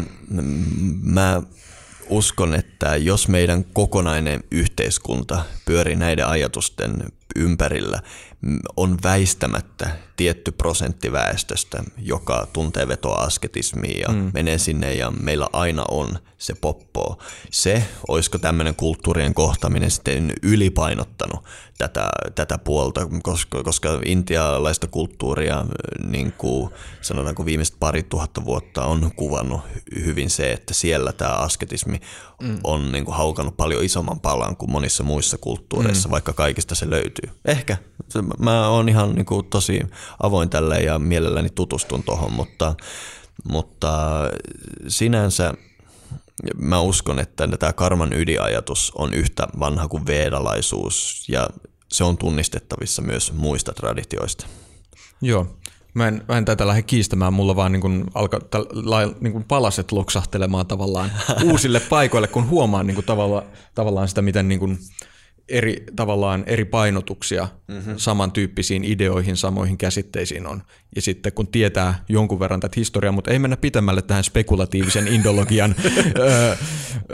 mä 1.02 1.42
uskon, 2.10 2.54
että 2.54 2.96
jos 2.96 3.28
meidän 3.28 3.66
kokonainen 3.74 4.44
yhteiskunta 4.52 5.46
pyörii 5.66 5.96
näiden 5.96 6.28
ajatusten 6.28 7.04
ympärillä, 7.36 8.02
on 8.78 8.98
väistämättä 9.04 9.90
tietty 10.16 10.52
prosentti 10.52 11.12
väestöstä, 11.12 11.84
joka 11.98 12.48
tuntee 12.54 12.88
vetoa 12.88 13.16
asketismiin 13.16 14.00
ja 14.00 14.08
mm. 14.08 14.32
menee 14.34 14.58
sinne 14.58 14.94
ja 14.94 15.12
meillä 15.12 15.48
aina 15.54 15.86
on 15.92 16.20
se 16.38 16.56
poppo. 16.56 17.20
Se, 17.52 17.88
olisiko 18.08 18.38
tämmöinen 18.38 18.76
kulttuurien 18.76 19.34
kohtaminen 19.34 19.92
sitten 19.92 20.34
ylipainottanut 20.44 21.44
tätä, 21.78 22.10
tätä 22.36 22.58
puolta, 22.58 23.08
koska, 23.24 23.64
koska 23.64 24.02
intialaista 24.06 24.88
kulttuuria, 24.88 25.66
niin 26.08 26.32
kuin 26.32 26.70
sanotaanko 27.02 27.46
viimeiset 27.46 27.76
pari 27.80 28.04
tuhatta 28.04 28.46
vuotta 28.46 28.86
on 28.86 29.12
kuvannut 29.16 29.62
hyvin 29.96 30.30
se, 30.30 30.52
että 30.52 30.74
siellä 30.74 31.14
tämä 31.14 31.32
asketismi 31.32 32.02
mm. 32.42 32.60
on 32.64 32.92
niin 32.92 33.06
kuin 33.06 33.18
haukannut 33.18 33.58
paljon 33.58 33.84
isomman 33.84 34.20
palan 34.20 34.58
kuin 34.58 34.72
monissa 34.72 35.04
muissa 35.04 35.38
kulttuureissa, 35.38 36.10
mm. 36.10 36.12
vaikka 36.12 36.34
kaikista 36.34 36.76
se 36.76 36.90
löytyy. 36.90 37.30
Ehkä. 37.46 37.78
Mä 38.40 38.70
oon 38.70 38.90
ihan 38.90 39.16
niin 39.16 39.26
kuin 39.26 39.46
tosi 39.46 39.82
avoin 40.24 40.50
tälle 40.50 40.80
ja 40.80 41.00
mielelläni 41.00 41.50
tutustun 41.50 42.04
tuohon, 42.04 42.34
mutta, 42.34 42.76
mutta 43.44 44.22
sinänsä 44.88 45.54
mä 46.58 46.80
uskon, 46.80 47.20
että 47.20 47.48
tämä 47.60 47.74
karman 47.74 48.14
ydinajatus 48.14 48.92
on 48.96 49.14
yhtä 49.14 49.48
vanha 49.60 49.88
kuin 49.88 50.06
veedalaisuus 50.06 51.26
ja 51.30 51.50
se 51.92 52.04
on 52.04 52.18
tunnistettavissa 52.18 53.02
myös 53.02 53.34
muista 53.34 53.74
traditioista. 53.74 54.46
Joo. 55.22 55.48
Mä 55.96 56.08
en, 56.08 56.24
mä 56.28 56.38
en 56.38 56.46
tätä 56.46 56.68
lähde 56.68 56.82
kiistämään, 56.82 57.34
mulla 57.34 57.56
vaan 57.56 57.72
niin 57.72 57.82
kun 57.82 58.08
alkaa 58.14 58.40
niin 59.22 59.34
kun 59.34 59.44
palaset 59.44 59.92
loksahtelemaan 59.92 60.68
tavallaan 60.68 61.12
uusille 61.52 61.80
paikoille, 61.80 62.28
kun 62.28 62.50
huomaan 62.50 62.88
niin 62.88 62.96
kun 62.96 63.04
tavalla, 63.04 63.44
tavallaan 63.76 64.08
sitä, 64.08 64.22
miten 64.22 64.48
niin 64.48 64.60
kun 64.60 64.78
eri, 65.50 65.84
tavallaan 65.96 66.44
eri 66.48 66.66
painotuksia 66.66 67.48
mm-hmm. 67.68 67.94
samantyyppisiin 67.98 68.84
ideoihin, 68.84 69.38
samoihin 69.38 69.78
käsitteisiin 69.78 70.48
on. 70.48 70.64
Ja 70.96 71.02
sitten 71.02 71.34
kun 71.34 71.48
tietää 71.48 72.04
jonkun 72.10 72.40
verran 72.40 72.60
tätä 72.60 72.74
historiaa, 72.76 73.12
mutta 73.12 73.32
ei 73.32 73.40
mennä 73.40 73.58
pitemmälle 73.58 74.02
tähän 74.02 74.24
spekulatiivisen 74.24 75.08
indologian 75.08 75.76
ö, 76.18 76.58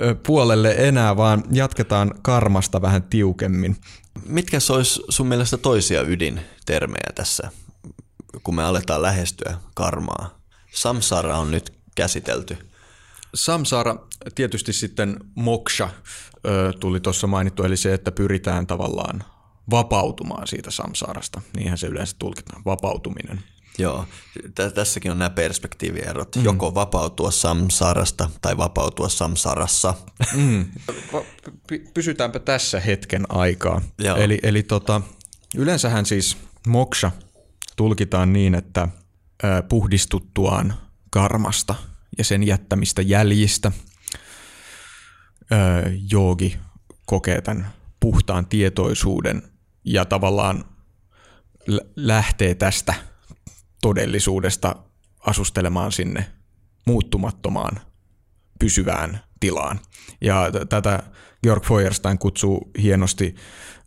ö, 0.01 0.15
puolelle 0.27 0.75
enää, 0.77 1.17
vaan 1.17 1.43
jatketaan 1.51 2.11
karmasta 2.21 2.81
vähän 2.81 3.03
tiukemmin. 3.03 3.75
Mitkä 4.25 4.57
olisi 4.69 5.01
sun 5.09 5.27
mielestä 5.27 5.57
toisia 5.57 6.01
ydintermejä 6.01 7.11
tässä, 7.15 7.51
kun 8.43 8.55
me 8.55 8.63
aletaan 8.63 9.01
lähestyä 9.01 9.57
karmaa? 9.73 10.39
Samsara 10.73 11.37
on 11.37 11.51
nyt 11.51 11.73
käsitelty. 11.95 12.57
Samsara, 13.33 13.95
tietysti 14.35 14.73
sitten 14.73 15.19
moksha 15.35 15.89
tuli 16.79 16.99
tuossa 16.99 17.27
mainittu, 17.27 17.63
eli 17.63 17.77
se, 17.77 17.93
että 17.93 18.11
pyritään 18.11 18.67
tavallaan 18.67 19.23
vapautumaan 19.71 20.47
siitä 20.47 20.71
samsaarasta. 20.71 21.41
Niinhän 21.57 21.77
se 21.77 21.87
yleensä 21.87 22.15
tulkitaan, 22.19 22.61
vapautuminen. 22.65 23.43
Joo, 23.77 24.05
tässäkin 24.75 25.11
on 25.11 25.19
nämä 25.19 25.29
perspektiivierot. 25.29 26.35
Mm. 26.35 26.43
Joko 26.43 26.75
vapautua 26.75 27.31
samsarasta 27.31 28.29
tai 28.41 28.57
vapautua 28.57 29.09
samsarassa. 29.09 29.93
Mm. 30.33 30.65
Pysytäänpä 31.93 32.39
tässä 32.39 32.79
hetken 32.79 33.25
aikaa. 33.29 33.81
Joo. 33.99 34.17
Eli, 34.17 34.39
eli 34.43 34.63
tota, 34.63 35.01
yleensähän 35.55 36.05
siis 36.05 36.37
moksha 36.67 37.11
tulkitaan 37.75 38.33
niin, 38.33 38.55
että 38.55 38.87
puhdistuttuaan 39.69 40.73
karmasta 41.09 41.75
ja 42.17 42.23
sen 42.23 42.43
jättämistä 42.43 43.01
jäljistä 43.01 43.71
joogi 46.11 46.57
kokee 47.05 47.41
tämän 47.41 47.73
puhtaan 47.99 48.45
tietoisuuden 48.45 49.43
ja 49.85 50.05
tavallaan 50.05 50.65
lähtee 51.95 52.55
tästä 52.55 52.93
todellisuudesta 53.81 54.75
asustelemaan 55.19 55.91
sinne 55.91 56.31
muuttumattomaan 56.85 57.81
pysyvään 58.61 59.19
tilaan. 59.39 59.79
Ja 60.21 60.51
tätä 60.69 61.03
Georg 61.43 61.65
Feuerstein 61.65 62.17
kutsuu 62.17 62.71
hienosti 62.81 63.35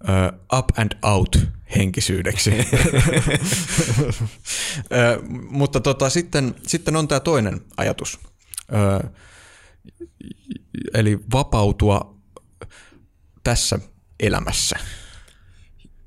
uh, 0.02 0.58
up 0.58 0.78
and 0.78 0.92
out 1.02 1.38
henkisyydeksi. 1.76 2.50
uh, 2.54 2.64
mutta 5.50 5.80
tota, 5.80 6.10
sitten, 6.10 6.54
sitten 6.66 6.96
on 6.96 7.08
tämä 7.08 7.20
toinen 7.20 7.60
ajatus. 7.76 8.18
Uh, 8.72 9.10
eli 10.94 11.18
vapautua 11.32 12.14
tässä 13.44 13.78
elämässä. 14.20 14.76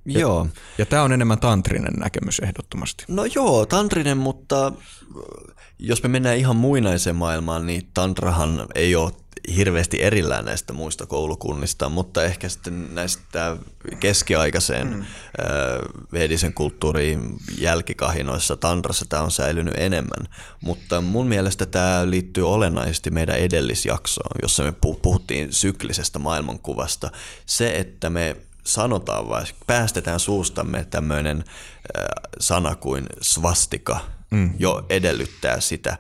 Joo. 0.06 0.48
Ja, 0.56 0.62
ja 0.78 0.86
tämä 0.86 1.04
on 1.04 1.12
enemmän 1.12 1.40
tantrinen 1.40 1.94
näkemys 1.94 2.40
ehdottomasti. 2.40 3.06
No 3.08 3.26
joo, 3.26 3.66
tantrinen, 3.66 4.18
mutta 4.18 4.72
jos 5.80 6.04
me 6.04 6.10
mennään 6.10 6.38
ihan 6.38 6.56
muinaiseen 6.56 7.16
maailmaan, 7.16 7.66
niin 7.68 7.90
tantrahan 7.94 8.68
ei 8.76 8.96
ole 8.96 9.12
hirveästi 9.56 10.04
erillään 10.04 10.46
näistä 10.46 10.74
muista 10.74 11.06
koulukunnista, 11.06 11.90
mutta 11.90 12.24
ehkä 12.24 12.50
sitten 12.50 12.96
näistä 12.96 13.58
keskiaikaiseen 14.00 14.88
mm. 14.88 15.06
vedisen 16.14 16.54
kulttuuriin 16.54 17.38
jälkikahinoissa 17.58 18.58
tantrassa 18.58 19.06
tämä 19.10 19.22
on 19.24 19.32
säilynyt 19.32 19.74
enemmän. 19.78 20.28
Mutta 20.62 21.02
mun 21.02 21.28
mielestä 21.28 21.66
tämä 21.66 22.10
liittyy 22.10 22.50
olennaisesti 22.50 23.12
meidän 23.12 23.38
edellisjaksoon, 23.38 24.40
jossa 24.42 24.64
me 24.64 24.74
puhuttiin 25.02 25.54
syklisestä 25.54 26.20
maailmankuvasta. 26.20 27.12
Se, 27.46 27.78
että 27.78 28.10
me 28.10 28.36
sanotaan 28.64 29.30
vai 29.30 29.44
päästetään 29.68 30.20
suustamme 30.20 30.86
tämmöinen 30.90 31.44
sana 32.40 32.76
kuin 32.76 33.06
svastika, 33.22 34.00
mm. 34.32 34.54
jo 34.60 34.86
edellyttää 34.90 35.60
sitä, 35.60 35.98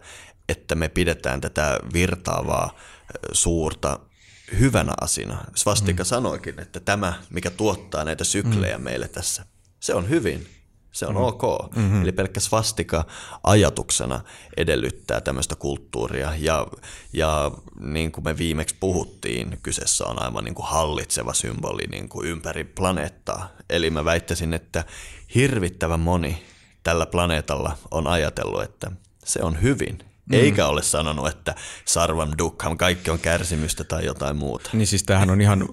että 0.49 0.75
me 0.75 0.89
pidetään 0.89 1.41
tätä 1.41 1.79
virtaavaa 1.93 2.75
suurta 3.31 3.99
hyvänä 4.59 4.93
asina. 5.01 5.43
Svastika 5.55 6.03
mm. 6.03 6.07
sanoikin, 6.07 6.59
että 6.59 6.79
tämä, 6.79 7.13
mikä 7.29 7.49
tuottaa 7.49 8.03
näitä 8.03 8.23
syklejä 8.23 8.77
mm. 8.77 8.83
meille 8.83 9.07
tässä, 9.07 9.45
se 9.79 9.93
on 9.93 10.09
hyvin. 10.09 10.47
Se 10.91 11.05
on 11.05 11.15
mm. 11.15 11.21
ok. 11.21 11.41
Mm-hmm. 11.75 12.01
Eli 12.01 12.11
pelkkä 12.11 12.39
svastika 12.39 13.05
ajatuksena 13.43 14.21
edellyttää 14.57 15.21
tämmöistä 15.21 15.55
kulttuuria. 15.55 16.33
Ja, 16.37 16.67
ja 17.13 17.51
niin 17.79 18.11
kuin 18.11 18.23
me 18.23 18.37
viimeksi 18.37 18.75
puhuttiin, 18.79 19.59
kyseessä 19.63 20.05
on 20.05 20.23
aivan 20.23 20.43
niin 20.43 20.55
kuin 20.55 20.67
hallitseva 20.67 21.33
symboli 21.33 21.83
niin 21.91 22.09
kuin 22.09 22.27
ympäri 22.27 22.63
planeettaa. 22.63 23.49
Eli 23.69 23.89
mä 23.89 24.05
väittäisin, 24.05 24.53
että 24.53 24.85
hirvittävän 25.35 25.99
moni 25.99 26.45
tällä 26.87 27.05
planeetalla 27.05 27.77
on 27.91 28.07
ajatellut, 28.07 28.63
että 28.63 28.91
se 29.25 29.39
on 29.43 29.61
hyvin 29.61 29.97
Mm. 30.29 30.33
Eikä 30.33 30.67
ole 30.67 30.83
sanonut, 30.83 31.27
että 31.27 31.55
sarvam 31.85 32.31
dukham, 32.37 32.77
kaikki 32.77 33.11
on 33.11 33.19
kärsimystä 33.19 33.83
tai 33.83 34.05
jotain 34.05 34.35
muuta. 34.35 34.69
Niin 34.73 34.87
siis 34.87 35.03
tämähän 35.03 35.29
on 35.29 35.41
ihan 35.41 35.61
äh, 35.61 35.67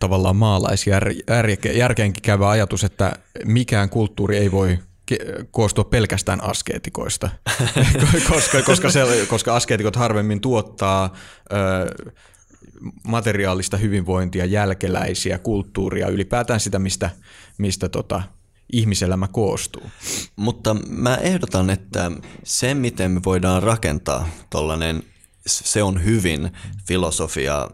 tavallaan 0.00 0.36
maalaisjärkeenkin 0.36 2.22
käyvä 2.22 2.50
ajatus, 2.50 2.84
että 2.84 3.12
mikään 3.44 3.88
kulttuuri 3.88 4.36
ei 4.36 4.52
voi 4.52 4.78
koostua 5.50 5.84
pelkästään 5.84 6.44
askeetikoista, 6.44 7.30
koska, 8.30 8.62
koska, 8.62 8.90
se, 8.90 9.26
koska 9.28 9.56
askeetikot 9.56 9.96
harvemmin 9.96 10.40
tuottaa 10.40 11.12
ö, 11.52 12.14
materiaalista 13.08 13.76
hyvinvointia, 13.76 14.44
jälkeläisiä, 14.44 15.38
kulttuuria, 15.38 16.08
ylipäätään 16.08 16.60
sitä, 16.60 16.78
mistä, 16.78 17.10
mistä 17.58 17.88
tota, 17.88 18.22
ihmiselämä 18.72 19.28
koostuu. 19.28 19.90
Mutta 20.36 20.74
mä 20.88 21.16
ehdotan, 21.16 21.70
että 21.70 22.10
se 22.44 22.74
miten 22.74 23.10
me 23.10 23.20
voidaan 23.24 23.62
rakentaa 23.62 24.28
tollainen 24.50 25.02
se 25.46 25.82
on 25.82 26.04
hyvin 26.04 26.52
filosofia, 26.88 27.68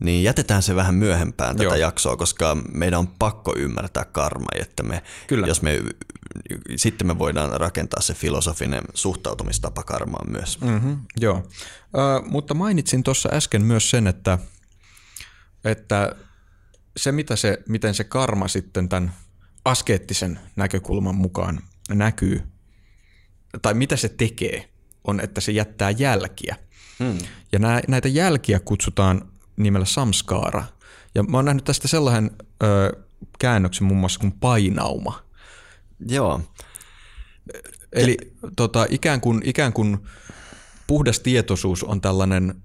niin 0.00 0.24
jätetään 0.24 0.62
se 0.62 0.76
vähän 0.76 0.94
myöhempään 0.94 1.56
tätä 1.56 1.64
Joo. 1.64 1.74
jaksoa, 1.74 2.16
koska 2.16 2.56
meidän 2.72 2.98
on 2.98 3.08
pakko 3.08 3.54
ymmärtää 3.56 4.04
karma, 4.04 4.46
että 4.54 4.82
me, 4.82 5.02
Kyllä. 5.26 5.46
jos 5.46 5.62
me, 5.62 5.82
sitten 6.76 7.06
me 7.06 7.18
voidaan 7.18 7.60
rakentaa 7.60 8.00
se 8.00 8.14
filosofinen 8.14 8.82
suhtautumistapa 8.94 9.82
karmaan 9.82 10.30
myös. 10.30 10.60
Mm-hmm, 10.60 10.98
joo, 11.20 11.36
uh, 11.36 12.28
mutta 12.30 12.54
mainitsin 12.54 13.02
tuossa 13.02 13.28
äsken 13.32 13.62
myös 13.62 13.90
sen, 13.90 14.06
että, 14.06 14.38
että 15.64 16.16
se, 16.96 17.12
mitä 17.12 17.36
se, 17.36 17.58
miten 17.68 17.94
se 17.94 18.04
karma 18.04 18.48
sitten 18.48 18.88
tämän 18.88 19.12
askeettisen 19.64 20.40
näkökulman 20.56 21.14
mukaan 21.14 21.60
näkyy, 21.88 22.42
tai 23.62 23.74
mitä 23.74 23.96
se 23.96 24.08
tekee, 24.08 24.68
on, 25.04 25.20
että 25.20 25.40
se 25.40 25.52
jättää 25.52 25.90
jälkiä. 25.90 26.56
Hmm. 26.98 27.18
Ja 27.52 27.58
nää, 27.58 27.80
näitä 27.88 28.08
jälkiä 28.08 28.60
kutsutaan 28.60 29.32
nimellä 29.56 29.86
samskaara. 29.86 30.64
Ja 31.14 31.22
mä 31.22 31.36
oon 31.38 31.44
nähnyt 31.44 31.64
tästä 31.64 31.88
sellaisen 31.88 32.30
ö, 32.62 33.02
käännöksen 33.38 33.84
muun 33.84 34.00
muassa 34.00 34.20
kuin 34.20 34.32
painauma. 34.32 35.22
Joo. 36.08 36.40
Eli 37.92 38.16
tota, 38.56 38.86
ikään, 38.90 39.20
kuin, 39.20 39.42
ikään 39.44 39.72
kuin 39.72 39.98
puhdas 40.86 41.20
tietoisuus 41.20 41.84
on 41.84 42.00
tällainen, 42.00 42.62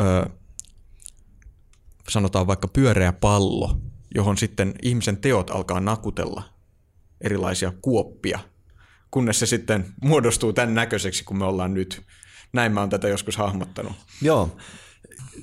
ö, 0.00 0.30
sanotaan 2.08 2.46
vaikka 2.46 2.68
pyöreä 2.68 3.12
pallo, 3.12 3.80
johon 4.14 4.36
sitten 4.36 4.74
ihmisen 4.82 5.16
teot 5.16 5.50
alkaa 5.50 5.80
nakutella 5.80 6.42
erilaisia 7.20 7.72
kuoppia, 7.82 8.38
kunnes 9.10 9.38
se 9.38 9.46
sitten 9.46 9.94
muodostuu 10.02 10.52
tämän 10.52 10.74
näköiseksi, 10.74 11.24
kun 11.24 11.38
me 11.38 11.44
ollaan 11.44 11.74
nyt. 11.74 12.02
Näin 12.52 12.72
mä 12.72 12.80
oon 12.80 12.90
tätä 12.90 13.08
joskus 13.08 13.36
hahmottanut. 13.36 13.92
Joo. 14.22 14.56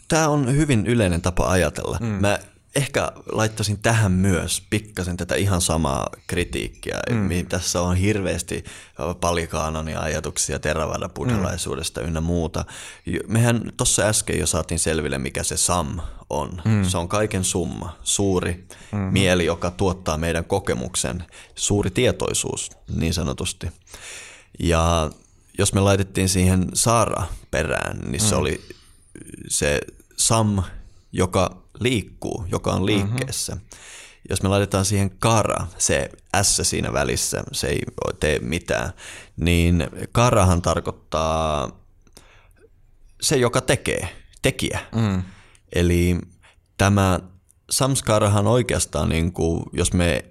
Tämä 0.07 0.27
on 0.27 0.55
hyvin 0.55 0.87
yleinen 0.87 1.21
tapa 1.21 1.51
ajatella. 1.51 1.97
Mm. 2.01 2.07
Mä 2.07 2.39
ehkä 2.75 3.11
laittaisin 3.31 3.79
tähän 3.79 4.11
myös 4.11 4.63
pikkasen 4.69 5.17
tätä 5.17 5.35
ihan 5.35 5.61
samaa 5.61 6.09
kritiikkiä. 6.27 6.99
Mm. 7.09 7.45
Tässä 7.49 7.81
on 7.81 7.95
hirveästi 7.95 8.63
palikaanonia 9.21 9.99
ajatuksia 9.99 10.59
teravada-buddhalaisuudesta 10.59 12.01
mm. 12.01 12.07
ynnä 12.07 12.21
muuta. 12.21 12.65
Mehän 13.27 13.71
tuossa 13.77 14.01
äsken 14.01 14.39
jo 14.39 14.47
saatiin 14.47 14.79
selville, 14.79 15.17
mikä 15.17 15.43
se 15.43 15.57
sam 15.57 15.99
on. 16.29 16.61
Mm. 16.65 16.83
Se 16.83 16.97
on 16.97 17.07
kaiken 17.07 17.43
summa, 17.43 17.97
suuri 18.03 18.67
mm. 18.91 18.99
mieli, 18.99 19.45
joka 19.45 19.71
tuottaa 19.71 20.17
meidän 20.17 20.45
kokemuksen, 20.45 21.23
suuri 21.55 21.89
tietoisuus 21.89 22.71
niin 22.95 23.13
sanotusti. 23.13 23.67
Ja 24.59 25.11
jos 25.57 25.73
me 25.73 25.81
laitettiin 25.81 26.29
siihen 26.29 26.67
Saara 26.73 27.25
perään, 27.51 27.99
niin 27.99 28.21
se 28.21 28.35
mm. 28.35 28.41
oli 28.41 28.61
se 29.47 29.79
sam, 30.17 30.63
joka 31.11 31.68
liikkuu, 31.79 32.45
joka 32.51 32.71
on 32.73 32.85
liikkeessä. 32.85 33.55
Mm-hmm. 33.55 33.67
jos 34.29 34.43
me 34.43 34.49
laitetaan 34.49 34.85
siihen 34.85 35.11
kara, 35.19 35.67
se 35.77 36.09
S 36.41 36.59
siinä 36.63 36.93
välissä, 36.93 37.43
se 37.51 37.67
ei 37.67 37.79
tee 38.19 38.39
mitään, 38.39 38.93
niin 39.37 39.87
karahan 40.11 40.61
tarkoittaa 40.61 41.71
se, 43.21 43.37
joka 43.37 43.61
tekee, 43.61 44.09
tekijä. 44.41 44.79
Mm. 44.95 45.23
Eli 45.75 46.17
tämä 46.77 47.19
samskarahan 47.69 48.47
oikeastaan, 48.47 49.09
niin 49.09 49.33
kuin, 49.33 49.63
jos 49.73 49.93
me 49.93 50.25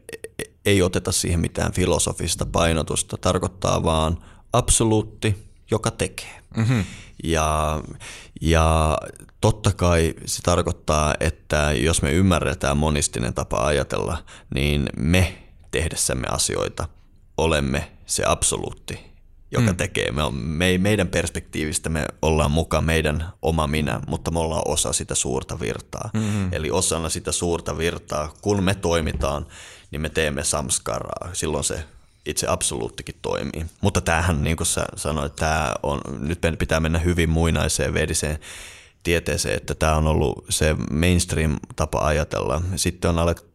ei 0.64 0.82
oteta 0.82 1.12
siihen 1.12 1.40
mitään 1.40 1.72
filosofista 1.72 2.46
painotusta, 2.46 3.16
tarkoittaa 3.16 3.82
vaan 3.82 4.24
absoluutti, 4.52 5.50
joka 5.70 5.90
tekee. 5.90 6.42
Mm-hmm. 6.56 6.84
Ja, 7.24 7.80
ja 8.40 8.98
totta 9.40 9.72
kai 9.72 10.14
se 10.26 10.42
tarkoittaa, 10.42 11.14
että 11.20 11.72
jos 11.72 12.02
me 12.02 12.12
ymmärretään 12.12 12.76
monistinen 12.76 13.34
tapa 13.34 13.66
ajatella, 13.66 14.18
niin 14.54 14.88
me 14.96 15.42
tehdessämme 15.70 16.26
asioita 16.30 16.88
olemme 17.36 17.92
se 18.06 18.22
absoluutti, 18.26 18.98
joka 19.50 19.70
mm. 19.70 19.76
tekee. 19.76 20.10
Me, 20.10 20.22
on, 20.22 20.34
me, 20.34 20.78
meidän 20.78 21.08
perspektiivistä 21.08 21.88
me 21.88 22.06
ollaan 22.22 22.50
mukaan 22.50 22.84
meidän 22.84 23.32
oma 23.42 23.66
minä, 23.66 24.00
mutta 24.06 24.30
me 24.30 24.38
ollaan 24.38 24.62
osa 24.66 24.92
sitä 24.92 25.14
suurta 25.14 25.60
virtaa. 25.60 26.10
Mm-hmm. 26.14 26.48
Eli 26.52 26.70
osana 26.70 27.08
sitä 27.08 27.32
suurta 27.32 27.78
virtaa, 27.78 28.34
kun 28.40 28.62
me 28.62 28.74
toimitaan, 28.74 29.46
niin 29.90 30.00
me 30.00 30.08
teemme 30.08 30.44
samskaraa. 30.44 31.30
Silloin 31.32 31.64
se 31.64 31.84
itse 32.28 32.46
absoluuttikin 32.48 33.14
toimii. 33.22 33.66
Mutta 33.80 34.00
tämähän, 34.00 34.44
niin 34.44 34.56
kuin 34.56 34.66
sä 34.66 34.84
sanoit, 34.96 35.36
tämä 35.36 35.74
on, 35.82 36.00
nyt 36.20 36.38
pitää 36.58 36.80
mennä 36.80 36.98
hyvin 36.98 37.30
muinaiseen 37.30 37.94
vediseen 37.94 38.38
tieteeseen, 39.02 39.56
että 39.56 39.74
tämä 39.74 39.96
on 39.96 40.06
ollut 40.06 40.46
se 40.48 40.76
mainstream-tapa 40.90 41.98
ajatella. 42.06 42.62
Sitten 42.76 43.08
on 43.08 43.18
alettu 43.18 43.48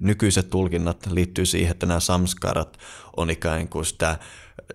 nykyiset 0.00 0.50
tulkinnat 0.50 1.06
liittyy 1.06 1.46
siihen, 1.46 1.70
että 1.70 1.86
nämä 1.86 2.00
samskarat 2.00 2.78
on 3.16 3.30
ikään 3.30 3.68
kuin 3.68 3.84
sitä, 3.84 4.18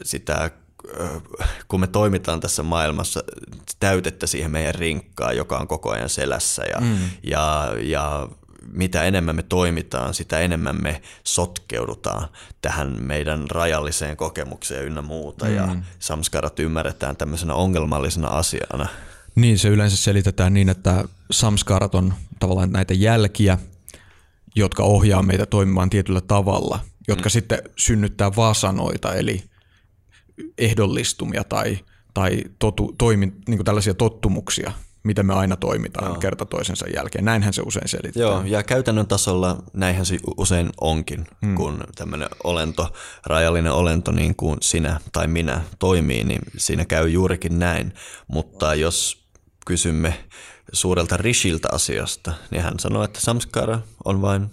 sitä 0.04 0.52
kun 1.68 1.80
me 1.80 1.88
toimitaan 1.88 2.40
tässä 2.40 2.64
maailmassa, 2.64 3.24
täytettä 3.80 4.28
siihen 4.28 4.52
meidän 4.52 4.76
rinkkaan, 4.76 5.38
joka 5.38 5.58
on 5.58 5.68
koko 5.68 5.92
ajan 5.92 6.10
selässä 6.10 6.64
ja, 6.64 6.82
mm. 6.82 6.98
ja, 7.24 7.74
ja 7.82 8.30
mitä 8.72 9.04
enemmän 9.04 9.36
me 9.36 9.44
toimitaan, 9.44 10.14
sitä 10.14 10.40
enemmän 10.40 10.82
me 10.82 11.02
sotkeudutaan 11.24 12.28
tähän 12.62 12.96
meidän 13.00 13.50
rajalliseen 13.52 14.18
kokemukseen 14.18 14.86
ynnä 14.86 15.02
muuta 15.02 15.46
mm. 15.46 15.56
ja 15.56 15.76
samskarat 16.00 16.60
ymmärretään 16.60 17.18
tämmöisenä 17.18 17.54
ongelmallisena 17.54 18.28
asiana. 18.28 18.88
Niin, 19.36 19.60
se 19.60 19.70
yleensä 19.70 19.98
selitetään 19.98 20.54
niin, 20.54 20.70
että 20.70 21.06
samskarat 21.32 21.96
on 21.96 22.14
tavallaan 22.40 22.72
näitä 22.72 22.94
jälkiä, 22.94 23.58
jotka 24.56 24.84
ohjaa 24.84 25.24
meitä 25.24 25.46
toimimaan 25.46 25.90
tietyllä 25.90 26.22
tavalla, 26.22 26.80
jotka 27.08 27.30
mm. 27.30 27.32
sitten 27.32 27.60
synnyttää 27.76 28.36
vasanoita, 28.36 29.14
eli 29.14 29.44
ehdollistumia 30.58 31.44
tai, 31.44 31.80
tai 32.14 32.44
totu, 32.60 32.96
toimi, 32.98 33.34
niin 33.48 33.66
tällaisia 33.66 33.94
tottumuksia, 33.94 34.72
miten 35.04 35.26
me 35.26 35.34
aina 35.34 35.56
toimitaan 35.56 36.08
Joo. 36.08 36.20
kerta 36.20 36.46
toisensa 36.46 36.86
jälkeen. 36.96 37.26
Näinhän 37.26 37.54
se 37.54 37.62
usein 37.66 37.88
selittää. 37.88 38.22
Joo, 38.22 38.44
ja 38.46 38.64
käytännön 38.64 39.08
tasolla 39.08 39.64
näinhän 39.74 40.06
se 40.06 40.18
usein 40.38 40.70
onkin, 40.82 41.28
hmm. 41.46 41.56
kun 41.56 41.84
tämmöinen 41.96 42.30
olento, 42.44 42.94
rajallinen 43.26 43.72
olento 43.72 44.12
niin 44.12 44.36
kuin 44.36 44.58
sinä 44.62 45.00
tai 45.12 45.28
minä 45.28 45.62
toimii, 45.80 46.24
niin 46.24 46.42
siinä 46.58 46.86
käy 46.86 47.10
juurikin 47.10 47.60
näin. 47.60 47.94
Mutta 48.28 48.76
jos 48.76 49.28
kysymme 49.66 50.26
suurelta 50.74 51.18
Rishiltä 51.18 51.68
asiasta, 51.72 52.34
niin 52.52 52.64
hän 52.64 52.80
sanoi, 52.80 53.06
että 53.06 53.20
samskara 53.22 53.80
on 54.06 54.22
vain 54.22 54.50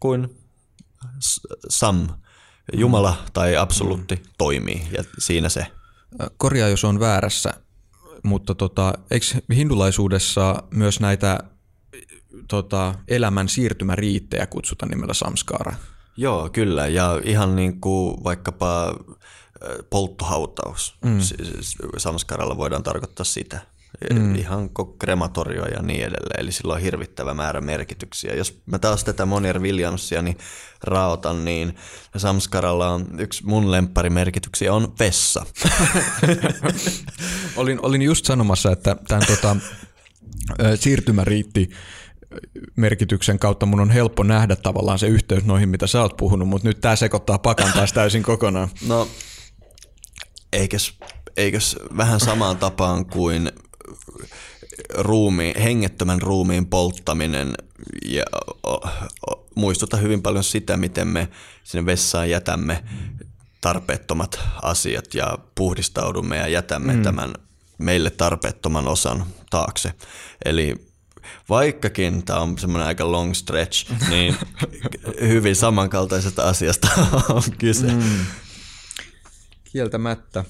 kuin 0.00 0.38
sam, 1.68 2.08
Jumala 2.72 3.16
tai 3.32 3.56
absoluutti 3.56 4.14
mm. 4.14 4.22
toimii 4.38 4.88
ja 4.96 5.04
siinä 5.18 5.48
se. 5.48 5.66
Korjaa, 6.36 6.68
jos 6.68 6.84
on 6.84 7.00
väärässä, 7.00 7.54
mutta 8.24 8.54
tota, 8.54 8.94
eikö 9.10 9.26
hindulaisuudessa 9.54 10.62
myös 10.70 11.00
näitä 11.00 11.38
tota, 12.48 12.94
elämän 13.08 13.48
siirtymäriittejä 13.48 14.46
kutsuta 14.46 14.86
nimellä 14.86 15.14
samskara? 15.14 15.74
Joo, 16.16 16.50
kyllä. 16.52 16.86
Ja 16.86 17.20
ihan 17.24 17.56
niin 17.56 17.80
kuin 17.80 18.24
vaikkapa 18.24 18.94
polttohautaus. 19.90 20.94
Mm. 21.04 21.18
Samskaralla 21.96 22.56
voidaan 22.56 22.82
tarkoittaa 22.82 23.24
sitä. 23.24 23.60
Mm. 24.12 24.34
Ihan 24.34 24.70
krematorio 24.98 25.66
ja 25.66 25.82
niin 25.82 26.00
edelleen. 26.00 26.40
Eli 26.40 26.52
sillä 26.52 26.74
on 26.74 26.80
hirvittävä 26.80 27.34
määrä 27.34 27.60
merkityksiä. 27.60 28.34
Jos 28.34 28.62
mä 28.66 28.78
taas 28.78 29.04
tätä 29.04 29.26
Monier 29.26 29.60
Williamsia 29.60 30.22
niin 30.22 30.38
raotan, 30.82 31.44
niin 31.44 31.74
Samskaralla 32.16 32.88
on 32.90 33.06
yksi 33.18 33.46
mun 33.46 33.70
lempparimerkityksiä 33.70 34.74
on 34.74 34.94
vessa. 34.98 35.46
olin, 37.56 37.78
olin 37.82 38.02
just 38.02 38.24
sanomassa, 38.24 38.72
että 38.72 38.96
tämän 39.08 39.26
tota, 39.26 39.56
siirtymäriitti 40.74 41.70
merkityksen 42.76 43.38
kautta 43.38 43.66
mun 43.66 43.80
on 43.80 43.90
helppo 43.90 44.22
nähdä 44.22 44.56
tavallaan 44.56 44.98
se 44.98 45.06
yhteys 45.06 45.44
noihin, 45.44 45.68
mitä 45.68 45.86
sä 45.86 46.02
oot 46.02 46.16
puhunut, 46.16 46.48
mutta 46.48 46.68
nyt 46.68 46.80
tämä 46.80 46.96
sekoittaa 46.96 47.38
pakan 47.38 47.72
taas 47.72 47.92
täysin 47.92 48.22
kokonaan. 48.22 48.68
No, 48.86 49.08
eikös, 50.52 50.98
eikös 51.36 51.76
vähän 51.96 52.20
samaan 52.20 52.56
tapaan 52.56 53.06
kuin 53.06 53.52
ruumiin, 54.94 55.60
hengettömän 55.60 56.22
ruumiin 56.22 56.66
polttaminen 56.66 57.54
ja 58.06 58.24
muistuta 59.54 59.96
hyvin 59.96 60.22
paljon 60.22 60.44
sitä, 60.44 60.76
miten 60.76 61.08
me 61.08 61.28
sinne 61.64 61.86
vessaan 61.86 62.30
jätämme 62.30 62.84
tarpeettomat 63.60 64.40
asiat 64.62 65.14
ja 65.14 65.38
puhdistaudumme 65.54 66.36
ja 66.36 66.48
jätämme 66.48 66.92
mm. 66.92 67.02
tämän 67.02 67.34
meille 67.78 68.10
tarpeettoman 68.10 68.88
osan 68.88 69.26
taakse. 69.50 69.94
Eli 70.44 70.94
vaikkakin 71.48 72.24
tämä 72.24 72.38
on 72.38 72.58
semmoinen 72.58 72.86
aika 72.86 73.12
long 73.12 73.34
stretch, 73.34 73.92
niin 74.10 74.36
hyvin 75.20 75.56
samankaltaisesta 75.56 76.48
asiasta 76.48 76.88
on 77.28 77.42
kyse. 77.58 77.86
Mm. 77.86 78.26
Kieltämättä. 79.72 80.44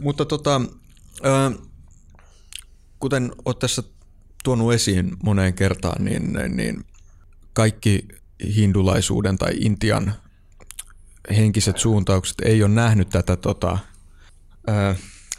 Mutta 0.00 0.24
tota, 0.24 0.60
kuten 2.98 3.32
olet 3.44 3.58
tässä 3.58 3.82
tuonut 4.44 4.72
esiin 4.72 5.16
moneen 5.22 5.54
kertaan, 5.54 6.04
niin, 6.04 6.32
niin 6.48 6.84
kaikki 7.52 8.08
hindulaisuuden 8.56 9.38
tai 9.38 9.52
intian 9.54 10.14
henkiset 11.36 11.78
suuntaukset 11.78 12.40
ei 12.40 12.62
ole 12.62 12.70
nähnyt 12.70 13.08
tätä 13.08 13.36
tota, 13.36 13.78
ää, 14.66 14.94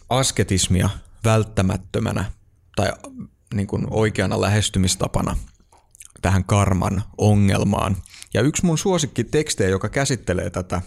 asketismia 0.09 0.89
välttämättömänä 1.23 2.31
tai 2.75 2.91
niin 3.53 3.67
kuin 3.67 3.87
oikeana 3.89 4.41
lähestymistapana 4.41 5.37
tähän 6.21 6.43
karman 6.43 7.03
ongelmaan. 7.17 7.97
Ja 8.33 8.41
yksi 8.41 8.65
mun 8.65 8.77
suosikkitekstejä, 8.77 9.69
joka 9.69 9.89
käsittelee 9.89 10.49
tätä 10.49 10.81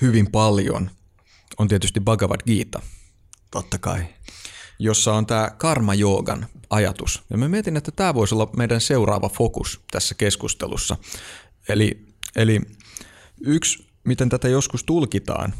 hyvin 0.00 0.30
paljon, 0.30 0.90
on 1.58 1.68
tietysti 1.68 2.00
Bhagavad 2.00 2.40
Gita– 2.46 2.82
Totta 3.56 3.78
kai. 3.78 4.06
Jossa 4.78 5.14
on 5.14 5.26
tämä 5.26 5.50
karma-joogan 5.58 6.46
ajatus. 6.70 7.22
Ja 7.30 7.38
mä 7.38 7.48
mietin, 7.48 7.76
että 7.76 7.90
tämä 7.90 8.14
voisi 8.14 8.34
olla 8.34 8.50
meidän 8.56 8.80
seuraava 8.80 9.28
fokus 9.28 9.80
tässä 9.90 10.14
keskustelussa. 10.14 10.96
Eli, 11.68 12.06
eli 12.36 12.60
yksi, 13.40 13.86
miten 14.04 14.28
tätä 14.28 14.48
joskus 14.48 14.84
tulkitaan, 14.84 15.54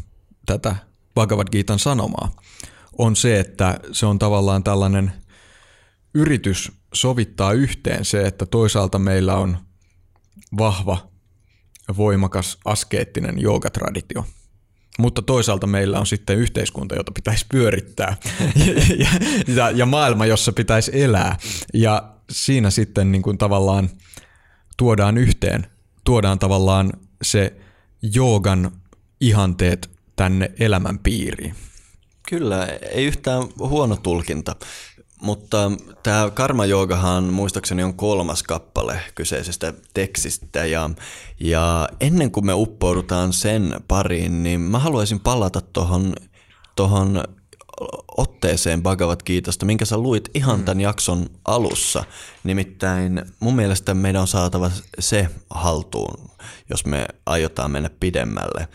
tätä 0.47 0.77
Bhagavad 1.15 1.47
Gitan 1.53 1.79
sanomaa, 1.79 2.37
on 2.99 3.17
se, 3.17 3.41
että 3.41 3.81
se 3.93 4.07
on 4.07 4.19
tavallaan 4.19 4.63
tällainen 4.65 5.13
yritys 6.15 6.73
sovittaa 6.95 7.53
yhteen 7.53 8.05
se, 8.05 8.27
että 8.27 8.47
toisaalta 8.47 8.99
meillä 8.99 9.37
on 9.37 9.59
vahva, 10.59 11.09
voimakas, 11.97 12.59
askeettinen 12.65 13.41
joogatraditio– 13.41 14.25
mutta 14.99 15.23
toisaalta 15.23 15.67
meillä 15.67 16.01
on 16.01 16.07
sitten 16.07 16.37
yhteiskunta, 16.37 16.95
jota 16.95 17.13
pitäisi 17.13 17.47
pyörittää 17.51 18.17
ja, 18.99 19.09
ja, 19.55 19.71
ja 19.71 19.87
maailma, 19.87 20.27
jossa 20.27 20.53
pitäisi 20.53 21.03
elää. 21.03 21.37
Ja 21.75 22.13
siinä 22.31 22.71
sitten 22.71 23.13
niin 23.13 23.23
kuin 23.23 23.39
tavallaan 23.39 23.91
tuodaan 24.77 25.19
yhteen, 25.19 25.67
tuodaan 26.05 26.39
tavallaan 26.39 26.93
se 27.23 27.57
joogan 28.15 28.73
ihanteet 29.21 29.91
tänne 30.17 30.51
elämän 30.59 30.99
piiriin. 30.99 31.55
Kyllä, 32.29 32.67
ei 32.67 33.05
yhtään 33.05 33.43
huono 33.59 33.97
tulkinta. 33.97 34.57
Mutta 35.23 35.73
tämä 36.03 36.31
karma 36.31 36.67
joogahan 36.67 37.25
muistaakseni 37.25 37.83
on 37.83 37.95
kolmas 37.95 38.43
kappale 38.43 39.01
kyseisestä 39.15 39.75
tekstistä 39.95 40.67
ja, 40.67 40.91
ja 41.41 41.89
ennen 42.01 42.31
kuin 42.31 42.47
me 42.47 42.55
uppoudutaan 42.55 43.33
sen 43.33 43.75
pariin, 43.89 44.43
niin 44.43 44.61
mä 44.61 44.79
haluaisin 44.79 45.21
palata 45.21 45.61
tuohon 45.61 46.15
tohon 46.77 47.25
otteeseen 48.17 48.83
Bhagavad 48.83 49.21
Gitasta, 49.27 49.67
minkä 49.67 49.85
sä 49.85 49.99
luit 49.99 50.29
ihan 50.35 50.65
tämän 50.65 50.81
jakson 50.81 51.27
alussa. 51.45 52.05
Nimittäin 52.45 53.23
mun 53.41 53.57
mielestä 53.57 53.95
meidän 53.95 54.21
on 54.21 54.29
saatava 54.29 54.71
se 54.99 55.29
haltuun, 55.51 56.31
jos 56.71 56.87
me 56.87 57.07
aiotaan 57.27 57.71
mennä 57.71 57.91
pidemmälle. 58.01 58.69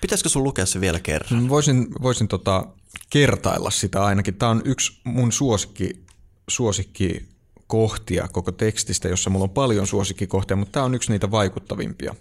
Pitäisikö 0.00 0.28
sun 0.28 0.44
lukea 0.44 0.66
se 0.66 0.80
vielä 0.80 1.00
kerran? 1.00 1.48
Voisin, 1.48 1.86
voisin 2.02 2.28
tota 2.28 2.66
kertailla 3.10 3.70
sitä 3.70 4.04
ainakin. 4.04 4.34
Tämä 4.34 4.50
on 4.50 4.62
yksi 4.64 5.00
mun 5.04 5.32
suosikki, 5.32 6.06
suosikki 6.48 7.28
kohtia 7.66 8.28
koko 8.28 8.52
tekstistä, 8.52 9.08
jossa 9.08 9.30
mulla 9.30 9.44
on 9.44 9.50
paljon 9.50 9.86
suosikkikohtia, 9.86 10.56
mutta 10.56 10.72
tämä 10.72 10.86
on 10.86 10.94
yksi 10.94 11.12
niitä 11.12 11.30
vaikuttavimpia. 11.30 12.14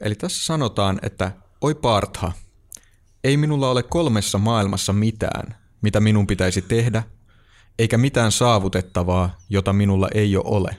Eli 0.00 0.14
tässä 0.14 0.44
sanotaan, 0.44 0.98
että 1.02 1.32
oi 1.60 1.74
Partha, 1.74 2.32
ei 3.24 3.36
minulla 3.36 3.70
ole 3.70 3.82
kolmessa 3.82 4.38
maailmassa 4.38 4.92
mitään, 4.92 5.56
mitä 5.82 6.00
minun 6.00 6.26
pitäisi 6.26 6.62
tehdä, 6.62 7.02
eikä 7.78 7.98
mitään 7.98 8.32
saavutettavaa, 8.32 9.38
jota 9.50 9.72
minulla 9.72 10.08
ei 10.14 10.32
jo 10.32 10.42
ole. 10.44 10.76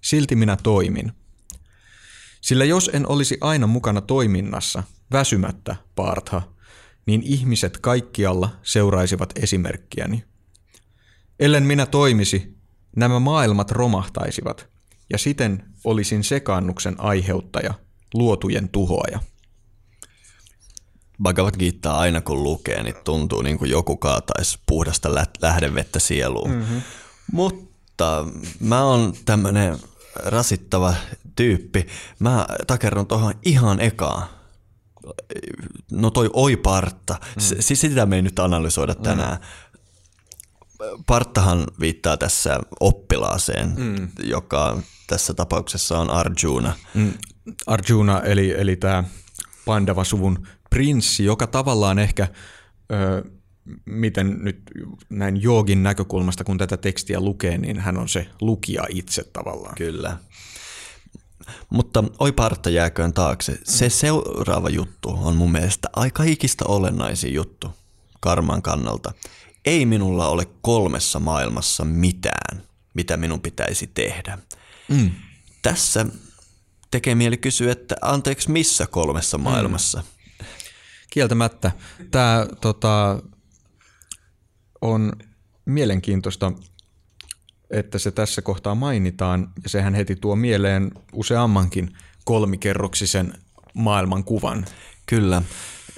Silti 0.00 0.36
minä 0.36 0.56
toimin. 0.62 1.12
Sillä 2.40 2.64
jos 2.64 2.90
en 2.92 3.08
olisi 3.08 3.38
aina 3.40 3.66
mukana 3.66 4.00
toiminnassa, 4.00 4.82
väsymättä, 5.12 5.76
Partha, 5.94 6.42
niin 7.06 7.22
ihmiset 7.24 7.78
kaikkialla 7.78 8.50
seuraisivat 8.62 9.32
esimerkkiäni. 9.42 10.24
Ellen 11.40 11.62
minä 11.62 11.86
toimisi, 11.86 12.56
nämä 12.96 13.20
maailmat 13.20 13.70
romahtaisivat, 13.70 14.68
ja 15.10 15.18
siten 15.18 15.64
olisin 15.84 16.24
sekaannuksen 16.24 17.00
aiheuttaja, 17.00 17.74
luotujen 18.14 18.68
tuhoaja. 18.68 19.20
Bhagavad 21.22 21.54
Gita 21.58 21.92
aina 21.92 22.20
kun 22.20 22.42
lukee, 22.42 22.82
niin 22.82 22.94
tuntuu 23.04 23.42
niin 23.42 23.58
kuin 23.58 23.70
joku 23.70 23.96
kaataisi 23.96 24.58
puhdasta 24.66 25.14
lähdevettä 25.42 25.98
sieluun. 25.98 26.50
Mm-hmm. 26.50 26.82
Mutta 27.32 28.26
mä 28.60 28.84
oon 28.84 29.14
tämmönen 29.24 29.78
rasittava 30.16 30.94
tyyppi. 31.36 31.86
Mä 32.18 32.46
takerron 32.66 33.06
tuohon 33.06 33.34
ihan 33.44 33.80
ekaan. 33.80 34.28
No 35.92 36.10
toi 36.10 36.30
oi 36.32 36.56
partta. 36.56 37.14
Mm. 37.14 37.40
Siis 37.60 37.80
sitä 37.80 38.06
me 38.06 38.16
ei 38.16 38.22
nyt 38.22 38.38
analysoida 38.38 38.94
tänään. 38.94 39.36
Mm. 39.36 41.04
Parttahan 41.06 41.66
viittaa 41.80 42.16
tässä 42.16 42.60
oppilaaseen, 42.80 43.74
mm. 43.76 44.08
joka 44.22 44.78
tässä 45.06 45.34
tapauksessa 45.34 45.98
on 45.98 46.10
Arjuna. 46.10 46.72
Mm. 46.94 47.12
Arjuna 47.66 48.20
eli, 48.20 48.54
eli 48.58 48.76
tämä 48.76 49.04
Pandava-suvun 49.64 50.46
prinssi, 50.70 51.24
joka 51.24 51.46
tavallaan 51.46 51.98
ehkä, 51.98 52.28
ö, 52.92 53.24
miten 53.84 54.36
nyt 54.40 54.60
näin 55.10 55.42
joogin 55.42 55.82
näkökulmasta, 55.82 56.44
kun 56.44 56.58
tätä 56.58 56.76
tekstiä 56.76 57.20
lukee, 57.20 57.58
niin 57.58 57.78
hän 57.80 57.96
on 57.96 58.08
se 58.08 58.26
lukija 58.40 58.86
itse 58.88 59.24
tavallaan. 59.32 59.74
Kyllä. 59.74 60.16
Mutta 61.70 62.04
oi 62.18 62.32
parta 62.32 62.70
jääköön 62.70 63.12
taakse. 63.12 63.58
Se 63.64 63.88
seuraava 63.88 64.68
juttu 64.68 65.18
on 65.22 65.36
mun 65.36 65.52
mielestä 65.52 65.88
aika 65.96 66.22
ikistä 66.22 66.64
olennaisin 66.68 67.34
juttu 67.34 67.70
karman 68.20 68.62
kannalta. 68.62 69.12
Ei 69.64 69.86
minulla 69.86 70.28
ole 70.28 70.46
kolmessa 70.62 71.20
maailmassa 71.20 71.84
mitään, 71.84 72.62
mitä 72.94 73.16
minun 73.16 73.40
pitäisi 73.40 73.86
tehdä. 73.86 74.38
Mm. 74.88 75.10
Tässä 75.62 76.06
tekee 76.90 77.14
mieli 77.14 77.36
kysyä, 77.36 77.72
että 77.72 77.94
anteeksi 78.00 78.50
missä 78.50 78.86
kolmessa 78.86 79.38
mm. 79.38 79.44
maailmassa? 79.44 79.98
Mm. 79.98 80.46
Kieltämättä. 81.10 81.72
Tämä 82.10 82.46
tota, 82.60 83.22
on 84.80 85.12
mielenkiintoista, 85.64 86.52
että 87.70 87.98
se 87.98 88.10
tässä 88.10 88.42
kohtaa 88.42 88.74
mainitaan, 88.74 89.50
ja 89.62 89.68
sehän 89.68 89.94
heti 89.94 90.16
tuo 90.16 90.36
mieleen 90.36 90.90
useammankin 91.12 91.96
kolmikerroksisen 92.24 93.34
maailman 93.74 94.24
kuvan. 94.24 94.66
Kyllä. 95.06 95.42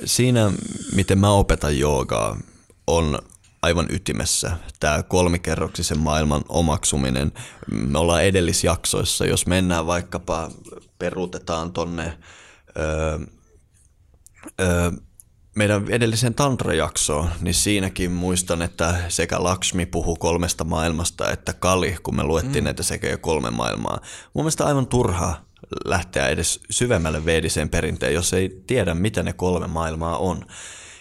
Siinä, 0.04 0.52
miten 0.94 1.18
mä 1.18 1.30
opetan 1.30 1.78
joogaa, 1.78 2.38
on 2.86 3.18
aivan 3.62 3.86
ytimessä 3.90 4.56
tämä 4.80 5.02
kolmikerroksisen 5.02 5.98
maailman 5.98 6.44
omaksuminen. 6.48 7.32
Me 7.70 7.98
ollaan 7.98 8.24
edellisjaksoissa, 8.24 9.26
jos 9.26 9.46
mennään 9.46 9.86
vaikkapa, 9.86 10.50
peruutetaan 10.98 11.72
tonne 11.72 12.18
öö, 12.78 13.18
öö, 14.60 14.90
meidän 15.56 15.84
edellisen 15.88 16.34
tantra-jaksoon, 16.34 17.30
niin 17.40 17.54
siinäkin 17.54 18.12
muistan, 18.12 18.62
että 18.62 18.94
sekä 19.08 19.42
Lakshmi 19.42 19.86
puhuu 19.86 20.16
kolmesta 20.16 20.64
maailmasta, 20.64 21.30
että 21.30 21.52
Kali, 21.52 21.96
kun 22.02 22.16
me 22.16 22.24
luettiin 22.24 22.62
mm. 22.62 22.64
näitä 22.64 22.82
sekä 22.82 23.08
jo 23.08 23.18
kolme 23.18 23.50
maailmaa. 23.50 24.00
Mun 24.34 24.44
mielestä 24.44 24.66
aivan 24.66 24.86
turhaa 24.86 25.46
lähteä 25.84 26.28
edes 26.28 26.60
syvemmälle 26.70 27.24
veediseen 27.24 27.68
perinteen, 27.68 28.14
jos 28.14 28.32
ei 28.32 28.62
tiedä, 28.66 28.94
mitä 28.94 29.22
ne 29.22 29.32
kolme 29.32 29.66
maailmaa 29.66 30.18
on. 30.18 30.46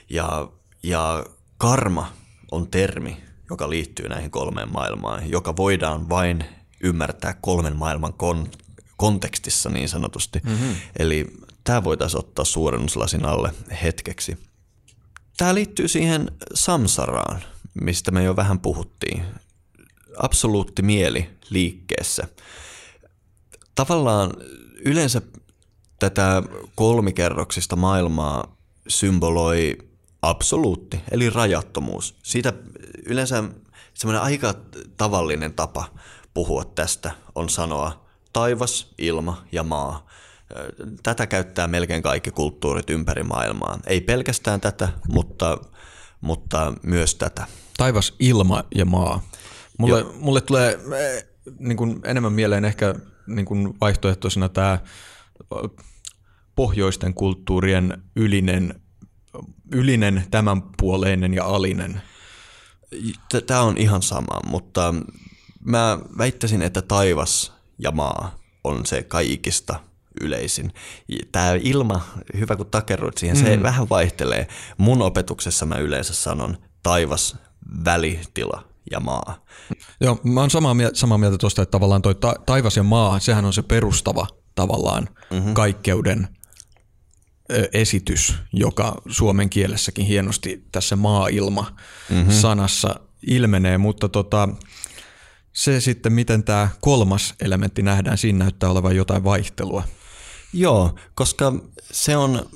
Ja, 0.10 0.50
ja 0.84 1.26
karma 1.58 2.14
on 2.52 2.68
termi, 2.68 3.18
joka 3.50 3.70
liittyy 3.70 4.10
näihin 4.10 4.32
kolmeen 4.32 4.72
maailmaan, 4.72 5.30
joka 5.30 5.56
voidaan 5.56 6.10
vain 6.10 6.46
ymmärtää 6.82 7.36
kolmen 7.42 7.76
maailman 7.76 8.14
kon- 8.14 8.66
kontekstissa 8.98 9.70
niin 9.70 9.90
sanotusti. 9.90 10.42
Mm-hmm. 10.44 10.76
Eli 11.00 11.28
tämä 11.66 11.84
voitaisiin 11.84 12.20
ottaa 12.20 12.46
suurennuslasin 12.46 13.26
alle 13.26 13.52
hetkeksi. 13.84 14.38
Tämä 15.38 15.56
liittyy 15.56 15.88
siihen 15.88 16.32
samsaraan, 16.54 17.44
mistä 17.82 18.12
me 18.12 18.24
jo 18.24 18.36
vähän 18.36 18.60
puhuttiin. 18.60 19.24
Absoluutti 20.18 20.82
mieli 20.82 21.30
liikkeessä. 21.50 22.28
Tavallaan 23.76 24.32
yleensä 24.86 25.22
tätä 26.00 26.44
kolmikerroksista 26.76 27.76
maailmaa 27.76 28.56
symboloi 28.88 29.78
absoluutti, 30.22 31.00
eli 31.12 31.30
rajattomuus. 31.30 32.16
Siitä 32.24 32.54
yleensä 33.06 33.44
semmoinen 33.94 34.22
aika 34.22 34.54
tavallinen 34.98 35.54
tapa 35.54 35.86
puhua 36.34 36.66
tästä 36.66 37.12
on 37.36 37.50
sanoa 37.50 38.06
taivas, 38.34 38.94
ilma 38.98 39.44
ja 39.52 39.64
maa. 39.64 40.08
Tätä 41.04 41.28
käyttää 41.28 41.68
melkein 41.68 42.04
kaikki 42.04 42.32
kulttuurit 42.32 42.90
ympäri 42.90 43.24
maailmaa. 43.24 43.80
Ei 43.88 44.02
pelkästään 44.02 44.62
tätä, 44.62 44.90
mutta, 45.08 45.58
mutta 46.22 46.74
myös 46.84 47.16
tätä. 47.16 47.46
Taivas, 47.78 48.14
ilma 48.20 48.64
ja 48.76 48.86
maa. 48.86 49.22
Mulle, 49.78 50.06
mulle 50.20 50.42
tulee 50.42 50.80
eh, 51.00 51.28
niin 51.60 51.78
kuin 51.78 52.02
enemmän 52.04 52.34
mieleen 52.34 52.66
ehkä 52.66 52.96
niin 53.28 53.46
kuin 53.46 53.74
vaihtoehtoisena 53.82 54.50
tämä 54.50 54.80
pohjoisten 56.56 57.14
kulttuurien 57.14 58.04
ylinen, 58.16 58.82
ylinen 59.72 60.24
tämänpuoleinen 60.32 61.34
ja 61.34 61.46
alinen. 61.46 62.02
Tämä 63.48 63.62
on 63.62 63.78
ihan 63.78 64.02
sama, 64.02 64.40
mutta 64.48 64.94
mä 65.66 66.00
väittäisin, 66.18 66.62
että 66.62 66.82
taivas 66.82 67.54
ja 67.80 67.92
maa 67.92 68.40
on 68.64 68.86
se 68.86 69.04
kaikista 69.04 69.80
yleisin. 70.22 70.74
Tämä 71.32 71.54
ilma, 71.62 72.02
hyvä 72.38 72.56
kun 72.56 72.66
takerruit 72.66 73.18
siihen, 73.18 73.38
se 73.38 73.58
mm. 73.58 73.64
vähän 73.64 73.90
vaihtelee. 73.90 74.48
Mun 74.78 75.02
opetuksessa 75.02 75.66
mä 75.66 75.76
yleensä 75.76 76.14
sanon 76.14 76.58
taivas, 76.84 77.36
välitila 77.86 78.64
ja 78.92 79.00
maa. 79.00 79.46
Joo, 80.02 80.20
mä 80.24 80.40
oon 80.40 80.50
samaa 80.50 80.74
mieltä, 80.74 80.98
samaa 81.00 81.18
mieltä 81.18 81.38
tuosta, 81.38 81.62
että 81.62 81.72
tavallaan 81.72 82.02
toi 82.02 82.16
ta- 82.16 82.36
taivas 82.46 82.78
ja 82.78 82.84
maa, 82.84 83.20
sehän 83.20 83.46
on 83.46 83.54
se 83.54 83.62
perustava 83.62 84.28
tavallaan 84.56 85.10
mm-hmm. 85.32 85.54
kaikkeuden 85.54 86.28
ö, 87.52 87.70
esitys, 87.74 88.36
joka 88.54 89.02
suomen 89.08 89.50
kielessäkin 89.50 90.06
hienosti 90.06 90.66
tässä 90.72 90.96
maa-ilma-sanassa 90.96 92.88
mm-hmm. 92.88 93.06
ilmenee, 93.28 93.78
mutta 93.78 94.10
tota, 94.10 94.50
se 95.54 95.82
sitten, 95.82 96.14
miten 96.14 96.44
tämä 96.44 96.70
kolmas 96.82 97.34
elementti 97.42 97.82
nähdään, 97.82 98.18
siinä 98.18 98.40
näyttää 98.40 98.70
olevan 98.70 98.96
jotain 98.96 99.24
vaihtelua. 99.24 99.84
Joo, 100.58 100.96
koska 101.16 101.54
se 101.92 102.18
on 102.18 102.50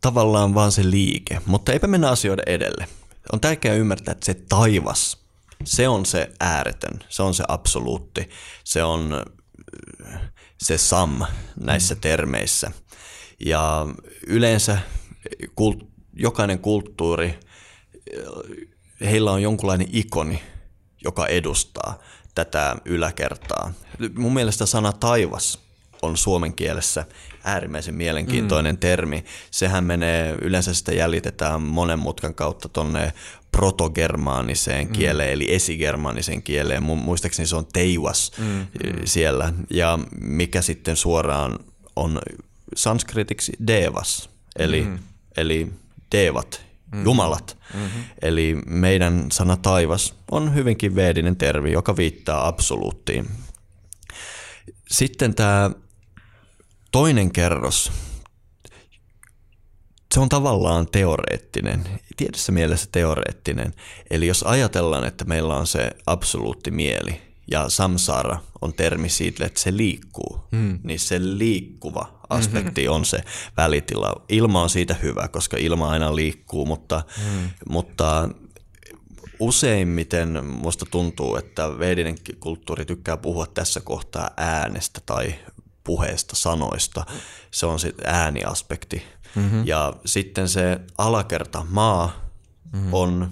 tavallaan 0.00 0.54
vaan 0.54 0.72
se 0.72 0.90
liike, 0.90 1.40
mutta 1.46 1.72
eipä 1.72 1.86
mennä 1.86 2.10
asioiden 2.10 2.48
edelle. 2.48 2.88
On 3.32 3.40
tärkeää 3.40 3.74
ymmärtää, 3.74 4.12
että 4.12 4.26
se 4.26 4.34
taivas, 4.34 5.18
se 5.64 5.88
on 5.88 6.06
se 6.06 6.30
ääretön, 6.40 7.00
se 7.08 7.22
on 7.22 7.34
se 7.34 7.44
absoluutti, 7.48 8.30
se 8.64 8.84
on 8.84 9.22
se 10.62 10.78
sam 10.78 11.20
näissä 11.60 11.94
termeissä. 11.94 12.70
Ja 13.46 13.86
yleensä 14.26 14.78
kult, 15.54 15.84
jokainen 16.12 16.58
kulttuuri, 16.58 17.40
heillä 19.00 19.32
on 19.32 19.42
jonkunlainen 19.42 19.88
ikoni, 19.92 20.42
joka 21.04 21.26
edustaa 21.26 21.98
tätä 22.34 22.76
yläkertaa. 22.84 23.72
Mun 24.14 24.34
mielestä 24.34 24.66
sana 24.66 24.92
taivas 24.92 25.71
on 26.02 26.16
suomen 26.16 26.54
kielessä 26.54 27.04
äärimmäisen 27.44 27.94
mielenkiintoinen 27.94 28.74
mm. 28.74 28.78
termi. 28.78 29.24
Sehän 29.50 29.84
menee, 29.84 30.36
yleensä 30.42 30.74
sitä 30.74 30.92
jäljitetään 30.92 31.62
monen 31.62 31.98
mutkan 31.98 32.34
kautta 32.34 32.68
tonne 32.68 33.12
protogermaaniseen 33.52 34.86
mm. 34.86 34.92
kieleen, 34.92 35.32
eli 35.32 35.54
esigermaaniseen 35.54 36.42
kieleen. 36.42 36.82
Muistaakseni 36.82 37.46
se 37.46 37.56
on 37.56 37.66
teivas 37.72 38.32
mm. 38.38 38.66
siellä. 39.04 39.52
Ja 39.70 39.98
mikä 40.20 40.62
sitten 40.62 40.96
suoraan 40.96 41.58
on 41.96 42.18
sanskritiksi 42.76 43.52
devas, 43.66 44.30
eli, 44.58 44.82
mm. 44.82 44.98
eli 45.36 45.72
devat, 46.12 46.60
mm. 46.92 47.04
jumalat. 47.04 47.56
Mm-hmm. 47.74 48.04
Eli 48.22 48.58
meidän 48.66 49.26
sana 49.32 49.56
taivas 49.56 50.14
on 50.30 50.54
hyvinkin 50.54 50.94
veedinen 50.94 51.36
termi, 51.36 51.72
joka 51.72 51.96
viittaa 51.96 52.46
absoluuttiin. 52.46 53.28
Sitten 54.90 55.34
tämä 55.34 55.70
toinen 56.92 57.32
kerros, 57.32 57.92
se 60.14 60.20
on 60.20 60.28
tavallaan 60.28 60.86
teoreettinen, 60.86 61.84
tietyssä 62.16 62.52
mielessä 62.52 62.88
teoreettinen. 62.92 63.74
Eli 64.10 64.26
jos 64.26 64.42
ajatellaan, 64.42 65.04
että 65.04 65.24
meillä 65.24 65.56
on 65.56 65.66
se 65.66 65.90
absoluutti 66.06 66.70
mieli 66.70 67.22
ja 67.50 67.68
samsara 67.68 68.38
on 68.60 68.74
termi 68.74 69.08
siitä, 69.08 69.46
että 69.46 69.60
se 69.60 69.76
liikkuu, 69.76 70.40
mm. 70.50 70.78
niin 70.82 71.00
se 71.00 71.18
liikkuva 71.20 72.20
aspekti 72.28 72.80
mm-hmm. 72.80 72.94
on 72.94 73.04
se 73.04 73.24
välitila. 73.56 74.22
Ilma 74.28 74.62
on 74.62 74.70
siitä 74.70 74.94
hyvä, 75.02 75.28
koska 75.28 75.56
ilma 75.60 75.90
aina 75.90 76.16
liikkuu, 76.16 76.66
mutta, 76.66 77.04
mm. 77.18 77.50
mutta 77.68 78.28
useimmiten 79.38 80.44
musta 80.44 80.86
tuntuu, 80.90 81.36
että 81.36 81.78
veedinen 81.78 82.16
kulttuuri 82.40 82.84
tykkää 82.84 83.16
puhua 83.16 83.46
tässä 83.46 83.80
kohtaa 83.80 84.30
äänestä 84.36 85.00
tai 85.06 85.34
puheesta, 85.84 86.36
sanoista. 86.36 87.04
Se 87.50 87.66
on 87.66 87.80
sitten 87.80 88.06
ääniaspekti. 88.08 89.02
Mm-hmm. 89.34 89.66
Ja 89.66 89.92
sitten 90.04 90.48
se 90.48 90.80
alakerta 90.98 91.66
maa 91.68 92.30
mm-hmm. 92.72 92.94
on 92.94 93.30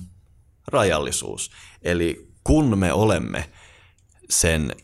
rajallisuus. 0.67 1.51
Eli 1.83 2.31
kun 2.45 2.79
me 2.79 2.93
olemme 2.93 3.51
sen 4.31 4.77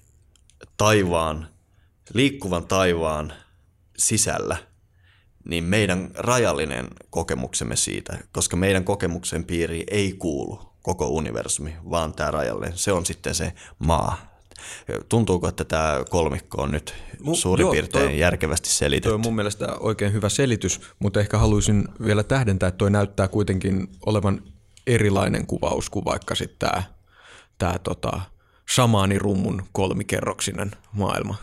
taivaan, 0.76 1.48
liikkuvan 2.14 2.66
taivaan 2.66 3.32
sisällä, 3.98 4.56
niin 5.48 5.64
meidän 5.64 6.10
rajallinen 6.14 6.88
kokemuksemme 7.10 7.76
siitä, 7.76 8.18
koska 8.32 8.56
meidän 8.56 8.84
kokemuksen 8.84 9.44
piiri 9.44 9.84
ei 9.90 10.12
kuulu 10.12 10.76
koko 10.82 11.08
universumi, 11.08 11.76
vaan 11.90 12.14
tämä 12.14 12.30
rajallinen, 12.30 12.78
se 12.78 12.92
on 12.92 13.06
sitten 13.06 13.34
se 13.34 13.52
maa, 13.78 14.35
Tuntuuko, 15.08 15.48
että 15.48 15.64
tämä 15.64 16.04
kolmikko 16.10 16.62
on 16.62 16.70
nyt 16.70 16.94
suurin 17.32 17.64
joo, 17.64 17.72
piirtein 17.72 18.08
toi, 18.08 18.18
järkevästi 18.18 18.68
selitetty? 18.68 19.08
Tuo 19.08 19.14
on 19.14 19.20
mun 19.20 19.34
mielestä 19.34 19.76
oikein 19.80 20.12
hyvä 20.12 20.28
selitys, 20.28 20.80
mutta 20.98 21.20
ehkä 21.20 21.38
haluaisin 21.38 21.88
vielä 22.04 22.22
tähdentää, 22.22 22.68
että 22.68 22.78
toi 22.78 22.90
näyttää 22.90 23.28
kuitenkin 23.28 23.88
olevan 24.06 24.42
erilainen 24.86 25.46
kuvaus 25.46 25.90
kuin 25.90 26.04
vaikka 26.04 26.34
sitten 26.34 26.70
tämä, 26.70 26.82
tämä 27.58 27.78
tota, 27.78 28.20
shamaanirummun 28.74 29.62
kolmikerroksinen 29.72 30.70
maailma. 30.92 31.36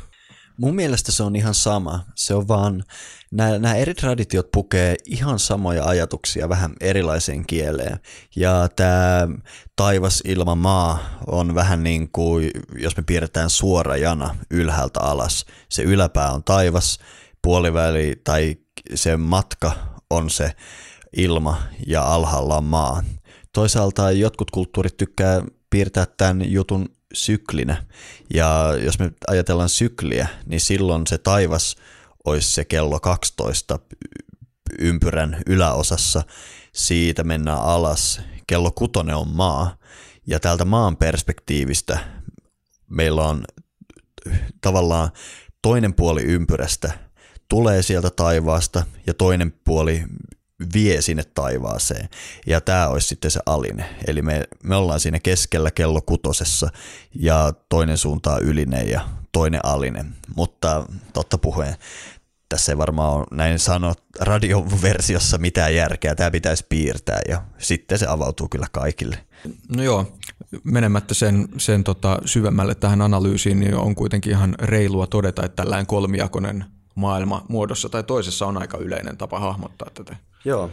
Mun 0.58 0.76
mielestä 0.76 1.12
se 1.12 1.24
on 1.24 1.36
ihan 1.36 1.54
sama. 1.54 2.06
Se 2.16 2.34
on 2.34 2.48
vaan, 2.48 2.84
nämä, 3.32 3.76
eri 3.76 3.94
traditiot 3.94 4.52
pukee 4.52 4.96
ihan 5.06 5.40
samoja 5.40 5.86
ajatuksia 5.86 6.50
vähän 6.50 6.74
erilaiseen 6.82 7.46
kieleen. 7.46 8.00
Ja 8.36 8.70
tämä 8.76 9.28
taivas, 9.76 10.22
ilma, 10.26 10.56
maa 10.56 11.00
on 11.28 11.56
vähän 11.56 11.84
niin 11.84 12.10
kuin, 12.12 12.52
jos 12.78 12.98
me 12.98 13.04
piirretään 13.04 13.50
suora 13.50 13.98
jana 13.98 14.36
ylhäältä 14.52 15.00
alas. 15.00 15.46
Se 15.70 15.84
yläpää 15.84 16.32
on 16.32 16.44
taivas, 16.44 17.00
puoliväli 17.42 18.22
tai 18.24 18.58
se 18.96 19.18
matka 19.18 19.72
on 20.10 20.30
se 20.30 20.52
ilma 21.18 21.62
ja 21.88 22.04
alhaalla 22.04 22.58
on 22.58 22.64
maa. 22.64 23.04
Toisaalta 23.54 24.12
jotkut 24.12 24.52
kulttuurit 24.52 24.98
tykkää 24.98 25.42
piirtää 25.70 26.06
tämän 26.18 26.52
jutun 26.52 26.90
syklinä. 27.14 27.86
Ja 28.34 28.78
jos 28.84 29.00
me 29.00 29.12
ajatellaan 29.28 29.70
sykliä, 29.70 30.28
niin 30.46 30.62
silloin 30.62 31.08
se 31.08 31.18
taivas 31.18 31.76
olisi 32.26 32.52
se 32.52 32.66
kello 32.66 33.00
12 33.00 33.80
ympyrän 34.80 35.42
yläosassa. 35.46 36.24
Siitä 36.74 37.24
mennään 37.24 37.62
alas. 37.62 38.22
Kello 38.48 38.72
kutonen 38.72 39.16
on 39.16 39.28
maa. 39.28 39.78
Ja 40.28 40.40
täältä 40.40 40.66
maan 40.66 40.98
perspektiivistä 40.98 42.00
meillä 42.90 43.24
on 43.24 43.46
tavallaan 44.62 45.10
toinen 45.62 45.94
puoli 45.94 46.22
ympyrästä 46.22 46.92
tulee 47.54 47.82
sieltä 47.82 48.10
taivaasta 48.10 48.84
ja 49.08 49.14
toinen 49.14 49.54
puoli 49.64 50.04
vie 50.74 51.02
sinne 51.02 51.24
taivaaseen. 51.24 52.10
Ja 52.48 52.62
tämä 52.62 52.88
olisi 52.88 53.08
sitten 53.08 53.32
se 53.32 53.40
aline. 53.46 53.96
Eli 54.08 54.22
me, 54.22 54.44
me 54.64 54.76
ollaan 54.76 55.00
siinä 55.00 55.20
keskellä 55.20 55.72
kello 55.72 56.02
kutosessa 56.02 56.70
ja 57.16 57.54
toinen 57.70 57.98
suuntaa 57.98 58.40
ylinen 58.40 58.90
ja 58.90 59.02
toinen 59.32 59.66
alinen. 59.66 60.16
Mutta 60.36 60.86
totta 61.14 61.38
puheen, 61.38 61.76
tässä 62.50 62.72
ei 62.72 62.78
varmaan 62.78 63.14
ole 63.14 63.26
näin 63.32 63.60
sano 63.60 63.94
radioversiossa 64.20 65.38
mitään 65.38 65.76
järkeä. 65.76 66.16
Tämä 66.16 66.32
pitäisi 66.32 66.66
piirtää 66.70 67.20
ja 67.28 67.42
sitten 67.58 68.00
se 68.00 68.08
avautuu 68.08 68.48
kyllä 68.50 68.68
kaikille. 68.72 69.18
No 69.76 69.84
joo, 69.84 70.18
menemättä 70.64 71.14
sen, 71.14 71.48
sen 71.58 71.84
tota 71.84 72.20
syvemmälle 72.26 72.76
tähän 72.76 73.02
analyysiin, 73.02 73.60
niin 73.60 73.76
on 73.76 73.96
kuitenkin 73.96 74.32
ihan 74.32 74.56
reilua 74.60 75.08
todeta, 75.08 75.46
että 75.46 75.56
tällainen 75.56 75.86
kolmijakoinen 75.86 76.66
maailma 76.96 77.46
muodossa 77.50 77.90
tai 77.90 78.04
toisessa 78.04 78.46
on 78.46 78.58
aika 78.58 78.78
yleinen 78.78 79.18
tapa 79.18 79.40
hahmottaa 79.40 79.90
tätä. 79.94 80.16
Joo. 80.46 80.72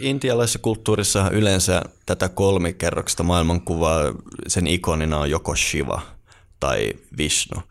Intialaisessa 0.00 0.58
kulttuurissa 0.58 1.30
yleensä 1.30 1.82
tätä 2.06 2.28
kolmikerroksista 2.28 3.22
maailmankuvaa, 3.22 4.00
sen 4.46 4.66
ikonina 4.66 5.18
on 5.18 5.30
joko 5.30 5.56
Shiva 5.56 6.00
tai 6.60 6.92
Vishnu. 7.18 7.62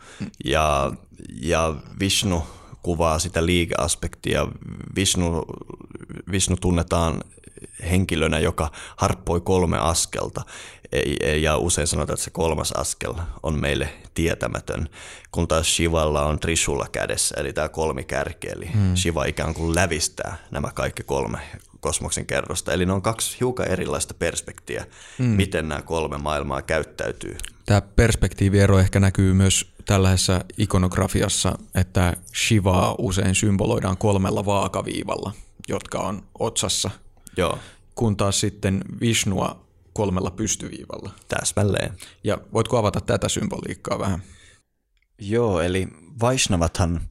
Ja, 0.46 0.92
ja 1.42 1.76
Vishnu 2.00 2.44
kuvaa 2.84 3.20
sitä 3.20 3.46
liikeaspektia. 3.46 4.48
Vishnu, 4.96 5.46
Vishnu 6.32 6.58
tunnetaan 6.62 7.22
henkilönä, 7.90 8.40
joka 8.40 8.72
harppoi 8.96 9.42
kolme 9.42 9.78
askelta 9.78 10.42
ja 11.42 11.58
usein 11.58 11.88
sanotaan, 11.88 12.14
että 12.14 12.24
se 12.24 12.32
kolmas 12.32 12.72
askel 12.72 13.14
on 13.44 13.60
meille 13.60 13.90
tietämätön, 14.14 14.90
kun 15.32 15.48
taas 15.48 15.76
Shivalla 15.76 16.26
on 16.26 16.40
Trishula 16.40 16.88
kädessä, 16.92 17.36
eli 17.38 17.54
tämä 17.54 17.70
kolmi 17.70 18.04
kärki, 18.04 18.50
eli 18.50 18.70
hmm. 18.74 18.96
Shiva 18.96 19.26
ikään 19.26 19.54
kuin 19.54 19.76
lävistää 19.76 20.38
nämä 20.52 20.72
kaikki 20.74 21.04
kolme 21.04 21.40
kosmoksen 21.80 22.26
kerrosta. 22.26 22.74
Eli 22.74 22.86
ne 22.86 22.94
on 22.94 23.02
kaksi 23.02 23.38
hiukan 23.40 23.68
erilaista 23.68 24.14
perspektiä, 24.14 24.86
hmm. 25.20 25.26
miten 25.26 25.70
nämä 25.70 25.82
kolme 25.82 26.18
maailmaa 26.18 26.62
käyttäytyy. 26.62 27.38
Tämä 27.66 27.82
perspektiiviero 27.82 28.80
ehkä 28.80 29.00
näkyy 29.00 29.34
myös 29.34 29.74
tällaisessa 29.86 30.46
ikonografiassa, 30.58 31.58
että 31.76 32.14
Shivaa 32.36 32.96
usein 32.98 33.36
symboloidaan 33.36 33.98
kolmella 33.98 34.46
vaakaviivalla, 34.46 35.32
jotka 35.68 36.00
on 36.00 36.24
otsassa. 36.40 36.90
Joo. 37.38 37.60
Kun 37.96 38.18
taas 38.18 38.40
sitten 38.40 38.82
Vishnua 39.02 39.63
kolmella 39.94 40.32
pystyviivalla. 40.32 41.12
Täsmälleen. 41.28 41.98
Ja 42.24 42.38
voitko 42.54 42.78
avata 42.78 43.02
tätä 43.02 43.30
symboliikkaa 43.30 44.00
vähän? 44.00 44.24
Joo, 45.20 45.62
eli 45.62 45.88
Vaishnavathan 46.22 47.02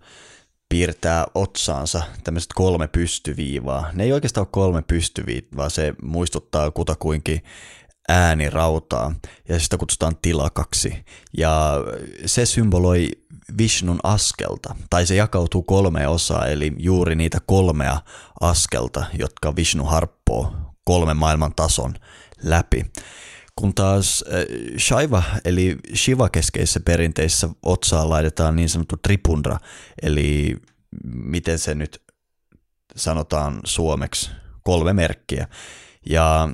piirtää 0.69 1.27
otsaansa 1.35 2.03
tämmöiset 2.25 2.51
kolme 2.55 2.89
pystyviivaa. 2.89 3.91
Ne 3.93 4.05
ei 4.05 4.13
oikeastaan 4.13 4.43
ole 4.43 4.49
kolme 4.53 4.83
pystyviivaa, 4.83 5.69
se 5.69 5.95
muistuttaa 6.03 6.71
kutakuinkin 6.71 7.43
äänirautaa 8.09 9.15
ja 9.49 9.61
sitä 9.61 9.79
kutsutaan 9.79 10.17
tilakaksi. 10.23 11.05
Ja 11.39 11.73
se 12.27 12.47
symboloi 12.47 13.09
Vishnun 13.59 14.01
askelta, 14.03 14.75
tai 14.91 15.07
se 15.07 15.15
jakautuu 15.15 15.63
kolme 15.63 16.09
osaa, 16.09 16.47
eli 16.47 16.73
juuri 16.79 17.15
niitä 17.15 17.39
kolmea 17.47 18.01
askelta, 18.41 19.05
jotka 19.19 19.57
Vishnu 19.57 19.85
harppoo 19.85 20.53
kolmen 20.85 21.17
maailman 21.17 21.55
tason 21.57 21.95
läpi. 22.43 22.87
Kun 23.57 23.75
taas 23.75 24.25
äh, 24.27 24.45
Shaiva 24.79 25.23
eli 25.45 25.77
Shiva-keskeisissä 25.95 26.81
perinteissä 26.81 27.49
otsaan 27.63 28.11
laitetaan 28.11 28.57
niin 28.57 28.69
sanottu 28.69 28.97
tripundra, 28.97 29.59
eli 30.03 30.57
miten 31.05 31.59
se 31.59 31.75
nyt 31.75 32.03
sanotaan 32.97 33.61
suomeksi, 33.65 34.31
kolme 34.63 34.93
merkkiä. 34.93 35.49
Ja 36.11 36.49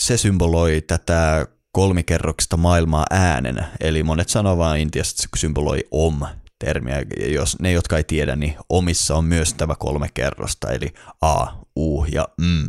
se 0.00 0.16
symboloi 0.16 0.80
tätä 0.86 1.46
kolmikerroksista 1.72 2.56
maailmaa 2.56 3.06
äänenä, 3.10 3.70
eli 3.80 4.02
monet 4.02 4.28
sanovat 4.28 4.58
vain 4.58 4.82
Intiassa, 4.82 5.12
että 5.12 5.38
se 5.38 5.40
symboloi 5.40 5.84
om 5.90 6.20
termiä. 6.58 7.02
Jos 7.26 7.56
ne, 7.60 7.72
jotka 7.72 7.96
ei 7.96 8.04
tiedä, 8.04 8.36
niin 8.36 8.56
omissa 8.68 9.14
on 9.16 9.24
myös 9.24 9.54
tämä 9.54 9.74
kolme 9.78 10.08
kerrosta, 10.14 10.70
eli 10.70 10.94
a, 11.20 11.46
u 11.76 12.04
ja 12.04 12.28
m. 12.40 12.68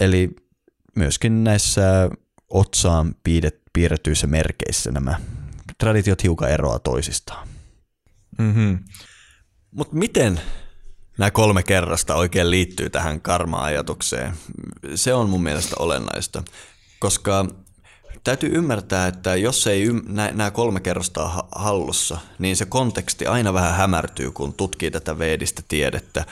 Eli 0.00 0.30
myöskin 0.96 1.44
näissä 1.44 2.10
otsaan 2.48 3.14
piirrettyissä 3.72 4.26
merkeissä 4.26 4.90
nämä 4.90 5.20
traditiot 5.78 6.22
hiukan 6.22 6.50
eroa 6.50 6.78
toisistaan. 6.78 7.48
Mm-hmm. 8.38 8.78
Mutta 9.70 9.96
miten 9.96 10.40
nämä 11.18 11.30
kolme 11.30 11.62
kerrasta 11.62 12.14
oikein 12.14 12.50
liittyy 12.50 12.90
tähän 12.90 13.20
karma-ajatukseen? 13.20 14.32
Se 14.94 15.14
on 15.14 15.30
mun 15.30 15.42
mielestä 15.42 15.76
olennaista, 15.78 16.42
koska 16.98 17.46
täytyy 18.24 18.50
ymmärtää, 18.52 19.06
että 19.06 19.36
jos 19.36 19.66
ei 19.66 19.88
ym- 19.88 20.04
nämä 20.08 20.50
kolme 20.50 20.80
kerrosta 20.80 21.24
ole 21.24 21.44
hallussa, 21.54 22.18
niin 22.38 22.56
se 22.56 22.64
konteksti 22.66 23.26
aina 23.26 23.54
vähän 23.54 23.74
hämärtyy, 23.74 24.30
kun 24.30 24.52
tutkii 24.52 24.90
tätä 24.90 25.18
veedistä 25.18 25.62
tiedettä. 25.68 26.24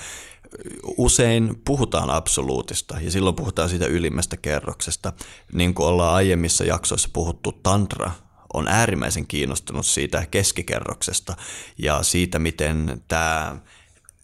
Usein 0.96 1.62
puhutaan 1.64 2.10
absoluutista 2.10 3.00
ja 3.00 3.10
silloin 3.10 3.36
puhutaan 3.36 3.68
siitä 3.68 3.86
ylimmästä 3.86 4.36
kerroksesta. 4.36 5.12
Niin 5.52 5.74
kuin 5.74 5.86
ollaan 5.86 6.14
aiemmissa 6.14 6.64
jaksoissa 6.64 7.08
puhuttu, 7.12 7.52
tantra 7.52 8.10
on 8.54 8.68
äärimmäisen 8.68 9.26
kiinnostunut 9.26 9.86
siitä 9.86 10.26
keskikerroksesta 10.30 11.36
ja 11.78 12.02
siitä, 12.02 12.38
miten 12.38 13.02
tämä 13.08 13.56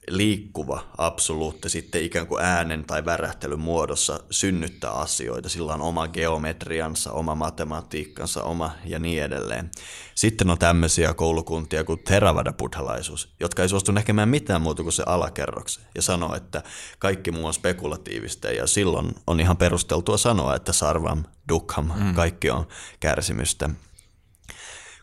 liikkuva 0.08 0.84
absoluutti 0.98 1.68
sitten 1.68 2.02
ikään 2.02 2.26
kuin 2.26 2.44
äänen 2.44 2.84
tai 2.84 3.04
värähtelyn 3.04 3.60
muodossa 3.60 4.20
synnyttää 4.30 4.90
asioita. 4.90 5.48
Sillä 5.48 5.74
on 5.74 5.80
oma 5.80 6.08
geometriansa, 6.08 7.12
oma 7.12 7.34
matematiikkansa, 7.34 8.42
oma 8.42 8.70
ja 8.84 8.98
niin 8.98 9.22
edelleen. 9.22 9.70
Sitten 10.14 10.50
on 10.50 10.58
tämmöisiä 10.58 11.14
koulukuntia 11.14 11.84
kuin 11.84 12.04
Theravada 12.04 12.52
buddhalaisuus, 12.52 13.34
jotka 13.40 13.62
ei 13.62 13.68
suostu 13.68 13.92
näkemään 13.92 14.28
mitään 14.28 14.62
muuta 14.62 14.82
kuin 14.82 14.92
se 14.92 15.02
alakerroksen 15.06 15.84
ja 15.94 16.02
sanoo, 16.02 16.34
että 16.34 16.62
kaikki 16.98 17.30
muu 17.30 17.46
on 17.46 17.54
spekulatiivista 17.54 18.48
ja 18.48 18.66
silloin 18.66 19.14
on 19.26 19.40
ihan 19.40 19.56
perusteltua 19.56 20.16
sanoa, 20.16 20.56
että 20.56 20.72
sarvam, 20.72 21.24
dukham, 21.48 21.90
mm. 21.96 22.14
kaikki 22.14 22.50
on 22.50 22.66
kärsimystä. 23.00 23.70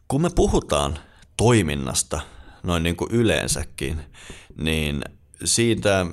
Kun 0.08 0.22
me 0.22 0.30
puhutaan 0.36 1.00
toiminnasta 1.38 2.20
noin 2.64 2.84
niin 2.84 2.96
kuin 2.96 3.12
yleensäkin, 3.12 4.02
niin 4.64 5.02
siitä 5.46 6.06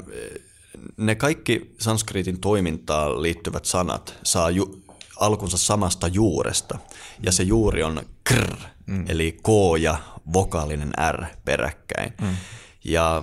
ne 0.96 1.14
kaikki 1.14 1.74
sanskritin 1.78 2.40
toimintaan 2.40 3.22
liittyvät 3.22 3.64
sanat 3.64 4.14
saa 4.24 4.50
ju, 4.50 4.82
alkunsa 5.16 5.58
samasta 5.58 6.08
juuresta. 6.08 6.78
Ja 7.22 7.32
se 7.32 7.42
juuri 7.42 7.82
on 7.82 8.02
kr, 8.24 8.56
mm. 8.86 9.04
eli 9.08 9.32
k 9.32 9.48
ja 9.80 9.98
vokaalinen 10.32 10.92
r 11.12 11.24
peräkkäin. 11.44 12.12
Mm. 12.20 12.36
Ja 12.84 13.22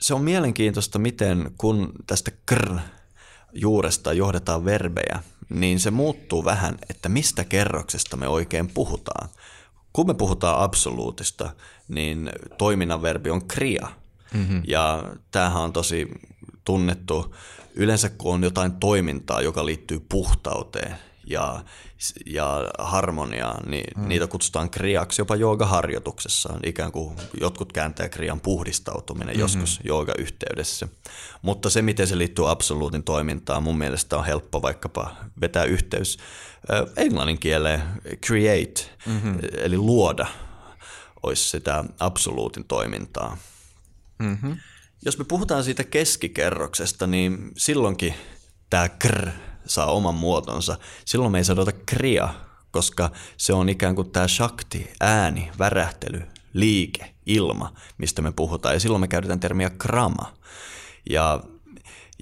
se 0.00 0.14
on 0.14 0.22
mielenkiintoista, 0.22 0.98
miten 0.98 1.50
kun 1.58 1.92
tästä 2.06 2.30
kr 2.46 2.78
juuresta 3.52 4.12
johdetaan 4.12 4.64
verbejä, 4.64 5.22
niin 5.48 5.80
se 5.80 5.90
muuttuu 5.90 6.44
vähän, 6.44 6.78
että 6.90 7.08
mistä 7.08 7.44
kerroksesta 7.44 8.16
me 8.16 8.28
oikein 8.28 8.68
puhutaan. 8.68 9.28
Kun 9.96 10.06
me 10.06 10.14
puhutaan 10.14 10.62
absoluutista, 10.62 11.50
niin 11.88 12.30
toiminnan 12.58 13.02
verbi 13.02 13.30
on 13.30 13.46
kria. 13.46 13.88
Mm-hmm. 14.34 14.62
Ja 14.66 15.04
tämähän 15.30 15.62
on 15.62 15.72
tosi 15.72 16.08
tunnettu 16.64 17.34
yleensä, 17.74 18.08
kun 18.08 18.34
on 18.34 18.44
jotain 18.44 18.72
toimintaa, 18.72 19.40
joka 19.40 19.66
liittyy 19.66 20.00
puhtauteen 20.08 20.96
ja, 21.26 21.64
ja 22.26 22.70
harmoniaan, 22.78 23.70
niin 23.70 23.84
mm. 23.96 24.08
niitä 24.08 24.26
kutsutaan 24.26 24.70
kriaksi 24.70 25.20
jopa 25.20 25.36
joogaharjoituksessa. 25.36 26.54
Ikään 26.64 26.92
kuin 26.92 27.16
jotkut 27.40 27.72
kääntää 27.72 28.08
krian 28.08 28.40
puhdistautuminen 28.40 29.28
mm-hmm. 29.28 29.40
joskus 29.40 29.80
jooga-yhteydessä. 29.84 30.88
Mutta 31.42 31.70
se, 31.70 31.82
miten 31.82 32.06
se 32.06 32.18
liittyy 32.18 32.50
absoluutin 32.50 33.02
toimintaan, 33.02 33.62
mun 33.62 33.78
mielestä 33.78 34.16
on 34.16 34.26
helppo 34.26 34.62
vaikkapa 34.62 35.16
vetää 35.40 35.64
yhteys 35.64 36.18
englannin 36.96 37.38
kieleen 37.38 37.82
create, 38.26 38.82
mm-hmm. 39.06 39.38
eli 39.62 39.78
luoda– 39.78 40.26
olisi 41.26 41.48
sitä 41.48 41.84
absoluutin 42.00 42.64
toimintaa. 42.64 43.36
Mm-hmm. 44.18 44.56
Jos 45.04 45.18
me 45.18 45.24
puhutaan 45.24 45.64
siitä 45.64 45.84
keskikerroksesta, 45.84 47.06
niin 47.06 47.52
silloinkin 47.56 48.14
tämä 48.70 48.88
kr 48.88 49.28
saa 49.66 49.86
oman 49.86 50.14
muotonsa. 50.14 50.78
Silloin 51.04 51.32
me 51.32 51.38
ei 51.38 51.44
sanota 51.44 51.72
kria, 51.86 52.28
koska 52.70 53.10
se 53.36 53.52
on 53.52 53.68
ikään 53.68 53.94
kuin 53.94 54.10
tämä 54.10 54.28
shakti, 54.28 54.90
ääni, 55.00 55.50
värähtely, 55.58 56.22
liike, 56.52 57.14
ilma, 57.26 57.72
mistä 57.98 58.22
me 58.22 58.32
puhutaan. 58.32 58.74
Ja 58.74 58.80
silloin 58.80 59.00
me 59.00 59.08
käytetään 59.08 59.40
termiä 59.40 59.70
krama. 59.70 60.32
Ja, 61.10 61.40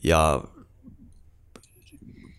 ja 0.05 0.43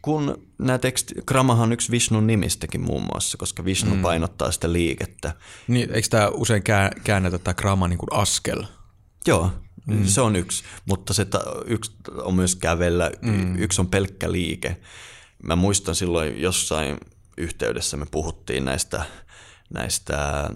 kun 0.02 0.48
nämä 0.60 0.78
teksti, 0.78 1.16
Kramahan 1.26 1.64
on 1.64 1.74
yksi 1.74 1.92
Vishnun 1.92 2.28
nimistäkin 2.28 2.82
muun 2.82 3.04
muassa, 3.14 3.38
koska 3.38 3.66
Vishnu 3.66 3.96
mm. 3.96 4.02
painottaa 4.02 4.52
sitä 4.52 4.74
liikettä. 4.74 5.34
Niin, 5.68 5.92
eikö 5.92 6.08
tämä 6.10 6.28
usein 6.28 6.64
käännetä 7.04 7.40
tämä 7.40 7.54
Krama 7.54 7.88
niin 7.88 7.98
kuin 7.98 8.14
askel? 8.14 8.64
Joo, 9.28 9.52
mm. 9.86 10.06
se 10.06 10.22
on 10.22 10.36
yksi, 10.36 10.64
mutta 10.86 11.14
se 11.14 11.28
yksi 11.66 11.92
on 12.18 12.36
myös 12.36 12.56
kävellä, 12.56 13.12
mm. 13.22 13.56
yksi 13.56 13.82
on 13.82 13.88
pelkkä 13.88 14.32
liike. 14.32 14.78
Mä 15.44 15.56
muistan 15.56 15.96
silloin 15.96 16.42
jossain 16.42 16.98
yhteydessä 17.38 17.98
me 17.98 18.06
puhuttiin 18.12 18.66
näistä, 18.66 19.06
näistä 19.74 20.50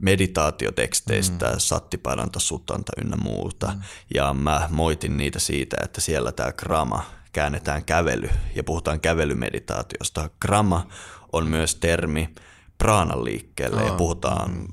meditaatioteksteistä, 0.00 1.46
mm. 1.50 1.58
sattiparanta, 1.58 2.40
sutanta 2.40 2.92
ynnä 3.04 3.16
muuta. 3.16 3.66
Mm. 3.66 3.82
Ja 4.14 4.34
mä 4.34 4.68
moitin 4.70 5.16
niitä 5.16 5.38
siitä, 5.38 5.76
että 5.84 6.00
siellä 6.00 6.32
tämä 6.32 6.52
krama 6.52 7.04
käännetään 7.32 7.84
kävely 7.84 8.30
ja 8.54 8.64
puhutaan 8.64 9.00
kävelymeditaatiosta. 9.00 10.30
Gramma 10.40 10.88
on 11.32 11.46
myös 11.46 11.74
termi 11.74 12.34
praanan 12.78 13.24
liikkeelle 13.24 13.82
ja 13.82 13.92
puhutaan, 13.92 14.50
mm. 14.50 14.66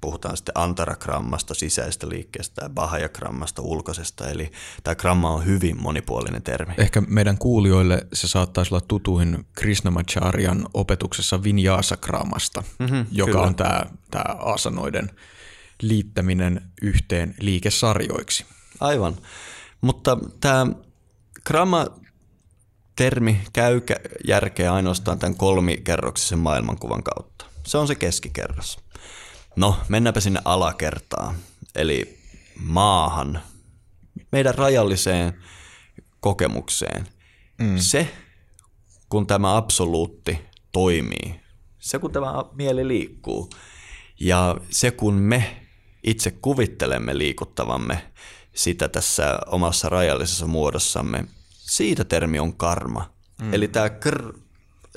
puhutaan 0.00 0.36
sitten 0.36 0.58
antaragrammasta, 0.58 1.54
sisäistä 1.54 2.08
liikkeestä 2.08 2.64
ja 2.64 2.68
bahajagrammasta, 2.68 3.62
ulkoisesta. 3.62 4.28
Eli 4.28 4.52
tämä 4.84 4.94
gramma 4.94 5.30
on 5.30 5.44
hyvin 5.44 5.82
monipuolinen 5.82 6.42
termi. 6.42 6.74
Ehkä 6.78 7.00
meidän 7.00 7.38
kuulijoille 7.38 8.06
se 8.12 8.28
saattaisi 8.28 8.74
olla 8.74 8.84
tutuin 8.88 9.46
Krishnamacharyan 9.52 10.66
opetuksessa 10.74 11.42
Vinyasa-grammasta, 11.42 12.62
mm-hmm, 12.78 13.06
joka 13.12 13.32
kyllä. 13.32 13.46
on 13.46 13.54
tämä, 13.54 13.86
tämä 14.10 14.34
asanoiden 14.38 15.10
liittäminen 15.82 16.62
yhteen 16.82 17.34
liikesarjoiksi. 17.40 18.46
Aivan. 18.80 19.16
Mutta 19.80 20.18
tämä 20.40 20.66
Gramma 21.44 21.86
termi 22.96 23.40
käy 23.52 23.80
järkeä 24.26 24.74
ainoastaan 24.74 25.18
tämän 25.18 25.36
kolmikerroksisen 25.36 26.38
maailmankuvan 26.38 27.02
kautta. 27.02 27.46
Se 27.66 27.78
on 27.78 27.86
se 27.86 27.94
keskikerros. 27.94 28.78
No, 29.56 29.78
mennäänpä 29.88 30.20
sinne 30.20 30.40
alakertaan, 30.44 31.36
eli 31.74 32.18
maahan, 32.60 33.40
meidän 34.32 34.54
rajalliseen 34.54 35.42
kokemukseen. 36.20 37.08
Mm. 37.58 37.78
Se, 37.78 38.08
kun 39.08 39.26
tämä 39.26 39.56
absoluutti 39.56 40.38
toimii, 40.72 41.40
se 41.78 41.98
kun 41.98 42.12
tämä 42.12 42.44
mieli 42.52 42.88
liikkuu 42.88 43.50
ja 44.20 44.56
se 44.70 44.90
kun 44.90 45.14
me 45.14 45.66
itse 46.04 46.30
kuvittelemme 46.30 47.18
liikuttavamme 47.18 48.12
sitä 48.54 48.88
tässä 48.88 49.38
omassa 49.46 49.88
rajallisessa 49.88 50.46
muodossamme, 50.46 51.24
siitä 51.70 52.04
termi 52.04 52.38
on 52.38 52.56
karma. 52.56 53.10
Mm. 53.42 53.54
Eli 53.54 53.68
tämä 53.68 53.90
kr 53.90 54.32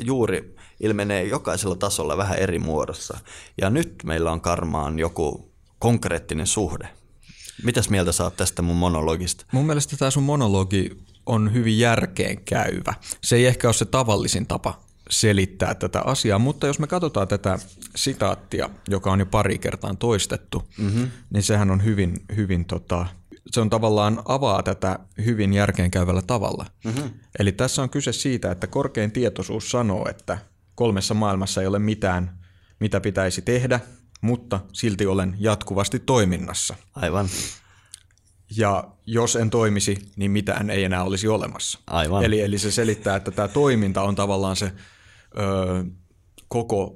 juuri 0.02 0.56
ilmenee 0.80 1.24
jokaisella 1.24 1.76
tasolla 1.76 2.18
vähän 2.18 2.38
eri 2.38 2.60
muodossa. 2.60 3.20
Ja 3.62 3.70
nyt 3.70 3.94
meillä 4.04 4.32
on 4.32 4.42
karmaan 4.42 5.00
joku 5.00 5.54
konkreettinen 5.80 6.48
suhde. 6.48 6.90
Mitäs 7.64 7.90
mieltä 7.90 8.12
saat 8.12 8.36
tästä 8.36 8.62
mun 8.62 8.76
monologista? 8.76 9.46
Mun 9.52 9.66
mielestä 9.66 9.98
tämä 9.98 10.12
sun 10.12 10.24
monologi 10.24 10.98
on 11.26 11.54
hyvin 11.54 11.80
järkeen 11.80 12.42
käyvä. 12.46 12.94
Se 13.24 13.36
ei 13.36 13.46
ehkä 13.46 13.68
ole 13.68 13.74
se 13.74 13.86
tavallisin 13.86 14.48
tapa 14.48 14.80
selittää 15.10 15.76
tätä 15.76 16.02
asiaa, 16.02 16.40
mutta 16.40 16.68
jos 16.68 16.80
me 16.80 16.88
katsotaan 16.88 17.28
tätä 17.28 17.60
sitaattia, 17.96 18.70
joka 18.88 19.12
on 19.12 19.20
jo 19.20 19.26
pari 19.26 19.58
kertaa 19.58 19.96
toistettu, 19.96 20.64
mm-hmm. 20.78 21.12
niin 21.34 21.44
sehän 21.44 21.72
on 21.72 21.84
hyvin, 21.84 22.14
hyvin 22.36 22.66
tota, 22.66 23.06
se 23.48 23.62
on 23.62 23.70
tavallaan 23.70 24.22
avaa 24.26 24.64
tätä 24.64 25.00
hyvin 25.26 25.54
järkeenkäyvällä 25.54 26.22
tavalla. 26.22 26.66
Mm-hmm. 26.84 27.12
Eli 27.40 27.52
tässä 27.52 27.82
on 27.82 27.90
kyse 27.90 28.14
siitä, 28.14 28.52
että 28.52 28.68
korkein 28.68 29.12
tietoisuus 29.12 29.72
sanoo, 29.72 30.10
että 30.10 30.38
kolmessa 30.76 31.14
maailmassa 31.14 31.62
ei 31.62 31.68
ole 31.68 31.80
mitään, 31.80 32.40
mitä 32.80 33.00
pitäisi 33.00 33.42
tehdä, 33.42 33.80
mutta 34.22 34.60
silti 34.74 35.06
olen 35.06 35.36
jatkuvasti 35.40 36.00
toiminnassa. 36.00 36.76
Aivan. 36.96 37.30
Ja 38.58 38.88
jos 39.06 39.36
en 39.36 39.50
toimisi, 39.50 40.12
niin 40.16 40.32
mitään 40.32 40.70
ei 40.70 40.84
enää 40.84 41.04
olisi 41.04 41.28
olemassa. 41.28 41.80
Aivan. 41.88 42.24
Eli, 42.24 42.42
eli 42.42 42.58
se 42.60 42.72
selittää, 42.72 43.16
että 43.16 43.32
tämä 43.32 43.48
toiminta 43.48 44.02
on 44.02 44.16
tavallaan 44.16 44.56
se 44.56 44.66
ö, 44.66 45.86
koko 46.48 46.96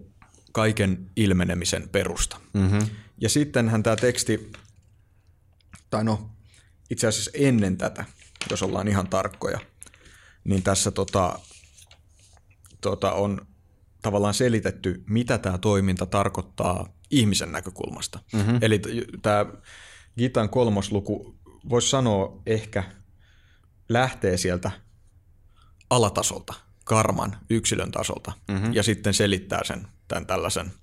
kaiken 0.52 1.10
ilmenemisen 1.16 1.90
perusta. 1.90 2.38
Mm-hmm. 2.54 2.80
Ja 3.18 3.30
sittenhän 3.30 3.84
tämä 3.84 3.96
teksti, 3.96 4.52
tai 5.90 6.04
no 6.04 6.30
itse 6.90 7.08
asiassa 7.08 7.32
ennen 7.34 7.78
tätä, 7.78 8.06
jos 8.50 8.64
ollaan 8.64 8.88
ihan 8.88 9.08
tarkkoja, 9.08 9.60
niin 10.44 10.64
tässä 10.64 10.92
tota, 10.92 11.40
tota 12.82 13.12
on 13.12 13.48
tavallaan 14.02 14.34
selitetty, 14.34 15.04
mitä 15.10 15.38
tämä 15.38 15.58
toiminta 15.58 16.06
tarkoittaa 16.06 16.90
ihmisen 17.12 17.52
näkökulmasta. 17.52 18.20
Mm-hmm. 18.34 18.58
Eli 18.62 18.82
tämä 19.22 19.46
Gitan 20.18 20.50
kolmosluku, 20.50 21.36
voisi 21.70 21.90
sanoa 21.90 22.42
ehkä, 22.46 22.84
lähtee 23.90 24.38
sieltä 24.38 24.72
alatasolta, 25.90 26.54
karman, 26.84 27.38
yksilön 27.50 27.92
tasolta, 27.92 28.32
mm-hmm. 28.48 28.74
ja 28.74 28.84
sitten 28.84 29.14
selittää 29.14 29.64
sen 29.64 29.88
tämän 30.08 30.26
tällaisen 30.26 30.74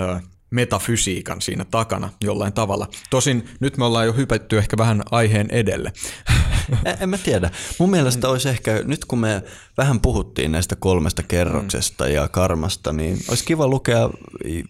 ö, 0.00 0.20
metafysiikan 0.50 1.42
siinä 1.42 1.64
takana 1.64 2.10
jollain 2.24 2.52
tavalla. 2.52 2.88
Tosin 3.10 3.48
nyt 3.60 3.76
me 3.76 3.84
ollaan 3.84 4.06
jo 4.06 4.12
hypätty 4.12 4.58
ehkä 4.58 4.76
vähän 4.76 5.02
aiheen 5.10 5.50
edelle. 5.50 5.92
En, 6.84 6.96
en 7.00 7.08
mä 7.08 7.18
tiedä. 7.18 7.50
Mun 7.78 7.90
mielestä 7.90 8.28
olisi 8.28 8.48
ehkä, 8.48 8.82
nyt 8.84 9.04
kun 9.04 9.18
me 9.18 9.42
vähän 9.76 10.00
puhuttiin 10.00 10.52
näistä 10.52 10.76
kolmesta 10.76 11.22
kerroksesta 11.22 12.04
mm. 12.04 12.10
ja 12.10 12.28
karmasta, 12.28 12.92
niin 12.92 13.18
olisi 13.28 13.44
kiva 13.44 13.68
lukea 13.68 14.10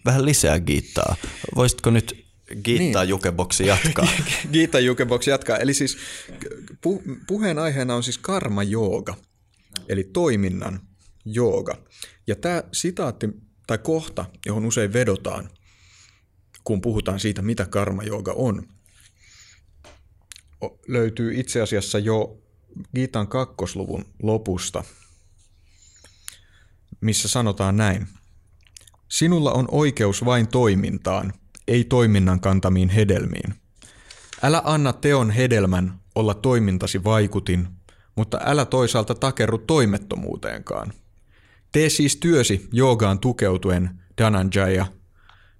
vähän 0.05 0.25
lisää 0.25 0.59
Giittaa. 0.59 1.15
Voisitko 1.55 1.89
nyt 1.89 2.25
Giittaa 2.63 3.03
niin. 3.03 3.09
Jukeboksi 3.09 3.65
jatkaa? 3.65 4.07
Giittaa 4.53 4.81
Jukeboksi 4.81 5.29
jatkaa. 5.29 5.57
Eli 5.57 5.73
siis 5.73 5.97
pu, 6.81 7.03
puheen 7.27 7.59
aiheena 7.59 7.95
on 7.95 8.03
siis 8.03 8.17
karma 8.17 8.63
jooga, 8.63 9.15
eli 9.89 10.03
toiminnan 10.03 10.79
jooga. 11.25 11.77
Ja 12.27 12.35
tämä 12.35 12.63
sitaatti 12.73 13.29
tai 13.67 13.77
kohta, 13.77 14.25
johon 14.45 14.65
usein 14.65 14.93
vedotaan, 14.93 15.49
kun 16.69 16.81
puhutaan 16.81 17.19
siitä, 17.19 17.41
mitä 17.41 17.65
karma 17.65 18.03
jooga 18.03 18.33
on, 18.35 18.63
löytyy 20.87 21.39
itse 21.39 21.61
asiassa 21.61 21.99
jo 21.99 22.37
Giitan 22.95 23.27
kakkosluvun 23.27 24.05
lopusta, 24.23 24.83
missä 27.01 27.27
sanotaan 27.27 27.77
näin. 27.77 28.07
Sinulla 29.07 29.51
on 29.51 29.67
oikeus 29.71 30.25
vain 30.25 30.47
toimintaan, 30.47 31.33
ei 31.67 31.83
toiminnan 31.83 32.39
kantamiin 32.39 32.89
hedelmiin. 32.89 33.55
Älä 34.43 34.61
anna 34.65 34.93
teon 34.93 35.31
hedelmän 35.31 35.99
olla 36.15 36.33
toimintasi 36.33 37.03
vaikutin, 37.03 37.67
mutta 38.15 38.39
älä 38.45 38.65
toisaalta 38.65 39.15
takerru 39.15 39.57
toimettomuuteenkaan. 39.57 40.93
Tee 41.71 41.89
siis 41.89 42.15
työsi 42.15 42.69
joogaan 42.71 43.19
tukeutuen, 43.19 43.99
Dananjaya. 44.17 44.85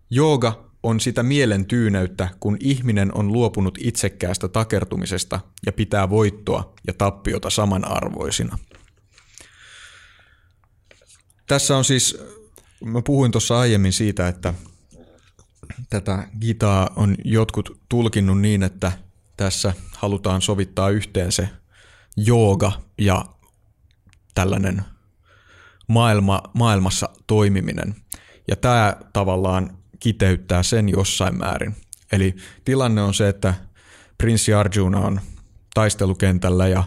Jooga 0.10 0.69
on 0.84 1.00
sitä 1.00 1.24
mielen 1.24 1.66
tyyneyttä, 1.66 2.30
kun 2.40 2.58
ihminen 2.60 3.18
on 3.18 3.34
luopunut 3.34 3.78
itsekkäästä 3.82 4.48
takertumisesta 4.48 5.40
ja 5.66 5.72
pitää 5.72 6.10
voittoa 6.10 6.74
ja 6.88 6.94
tappiota 6.94 7.50
samanarvoisina. 7.50 8.58
Tässä 11.48 11.78
on 11.78 11.86
siis, 11.86 12.18
mä 12.86 13.02
puhuin 13.02 13.32
tuossa 13.32 13.60
aiemmin 13.60 13.94
siitä, 13.94 14.28
että 14.28 14.54
tätä 15.90 16.28
gitaa 16.40 16.90
on 16.96 17.16
jotkut 17.26 17.80
tulkinnut 17.90 18.42
niin, 18.42 18.64
että 18.64 18.92
tässä 19.38 19.74
halutaan 19.96 20.42
sovittaa 20.42 20.90
yhteen 20.90 21.32
se 21.32 21.50
jooga 22.18 22.72
ja 22.98 23.26
tällainen 24.36 24.82
maailma, 25.88 26.42
maailmassa 26.54 27.10
toimiminen. 27.28 27.96
Ja 28.48 28.56
tämä 28.56 28.96
tavallaan 29.14 29.79
kiteyttää 30.00 30.64
sen 30.64 30.90
jossain 30.90 31.38
määrin. 31.38 31.76
Eli 32.12 32.36
tilanne 32.66 33.02
on 33.02 33.14
se, 33.14 33.30
että 33.30 33.54
prinssi 34.18 34.54
Arjuna 34.54 35.00
on 35.00 35.22
taistelukentällä 35.74 36.68
ja 36.68 36.84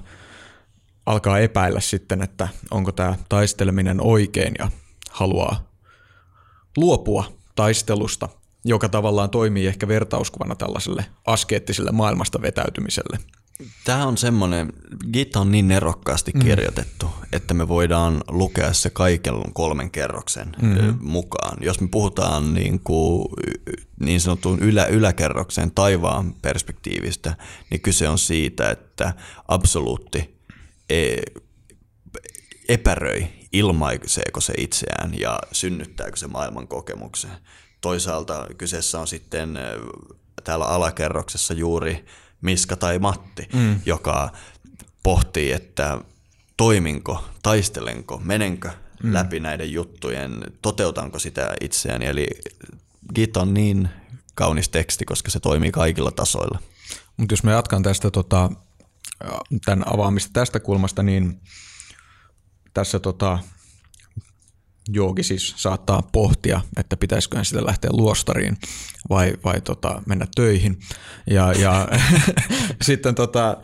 alkaa 1.07 1.39
epäillä 1.39 1.81
sitten, 1.81 2.23
että 2.23 2.49
onko 2.71 2.93
tämä 2.93 3.17
taisteleminen 3.29 4.01
oikein 4.01 4.55
ja 4.59 4.71
haluaa 5.11 5.73
luopua 6.77 7.25
taistelusta, 7.55 8.29
joka 8.65 8.89
tavallaan 8.89 9.31
toimii 9.31 9.67
ehkä 9.67 9.89
vertauskuvana 9.89 10.55
tällaiselle 10.55 11.07
askeettiselle 11.27 11.93
maailmasta 11.93 12.43
vetäytymiselle. 12.43 13.19
Tämä 13.85 14.07
on 14.07 14.19
semmoinen, 14.19 14.73
Gita 15.13 15.41
on 15.41 15.53
niin 15.53 15.69
nerokkaasti 15.69 16.31
mm. 16.35 16.41
kirjoitettu, 16.41 17.07
mm. 17.07 17.27
että 17.33 17.55
me 17.55 17.69
voidaan 17.69 18.25
lukea 18.29 18.73
se 18.73 18.91
kaiken 18.91 19.35
kolmen 19.53 19.91
kerroksen 19.91 20.57
mm-hmm. 20.63 20.99
mukaan. 21.01 21.59
Jos 21.61 21.81
me 21.81 21.89
puhutaan 21.89 22.55
niin, 22.55 22.81
kuin, 22.81 23.29
niin 24.01 24.21
sanotun 24.21 24.59
ylä, 24.59 24.87
yläkerroksen 24.87 25.71
taivaan 25.71 26.35
perspektiivistä, 26.35 27.37
niin 27.71 27.81
kyse 27.81 28.09
on 28.09 28.19
siitä, 28.19 28.71
että 28.71 29.15
absoluutti 29.49 30.39
e, 30.91 31.17
epäröi, 32.69 33.29
ilmaiseeko 33.53 34.41
se 34.41 34.53
itseään 34.59 35.21
ja 35.21 35.39
synnyttääkö 35.53 36.17
se 36.17 36.27
maailman 36.27 36.69
kokemuksen. 36.69 37.31
Toisaalta 37.81 38.47
kyseessä 38.59 39.01
on 39.01 39.07
sitten 39.07 39.59
täällä 40.45 40.65
alakerroksessa 40.65 41.55
juuri 41.55 42.05
Miska 42.43 42.77
tai 42.77 42.99
Matti, 42.99 43.49
mm. 43.53 43.81
joka 43.87 44.33
pohtii, 45.03 45.53
että 45.53 45.99
toiminko, 46.57 47.25
taistelenko, 47.43 48.21
menenkö 48.25 48.71
mm. 49.03 49.15
läpi 49.15 49.41
näiden 49.41 49.73
juttujen, 49.73 50.45
toteutanko 50.63 51.19
sitä 51.19 51.55
itseäni. 51.61 52.07
Eli 52.07 52.27
Git 53.15 53.37
on 53.37 53.55
niin 53.55 53.89
kaunis 54.35 54.69
teksti, 54.69 55.05
koska 55.05 55.31
se 55.31 55.41
toimii 55.41 55.73
kaikilla 55.73 56.11
tasoilla. 56.11 56.59
Mutta 57.17 57.33
jos 57.33 57.43
mä 57.43 57.53
jatkan 57.53 57.83
tästä 57.83 58.11
tota, 58.11 58.51
tämän 59.65 59.93
avaamista 59.95 60.31
tästä 60.33 60.61
kulmasta, 60.61 61.03
niin 61.03 61.41
tässä 62.75 62.99
tota, 62.99 63.39
joogi 64.89 65.23
siis 65.23 65.55
saattaa 65.57 66.03
pohtia, 66.13 66.61
että 66.77 66.97
pitäisikö 66.97 67.45
sitä 67.45 67.67
lähteä 67.67 67.91
luostariin 67.93 68.57
vai, 69.11 69.33
vai 69.45 69.61
tota, 69.61 70.03
mennä 70.07 70.27
töihin. 70.35 70.81
Ja, 71.31 71.53
ja 71.53 71.89
sitten 72.83 73.15
tota, 73.15 73.57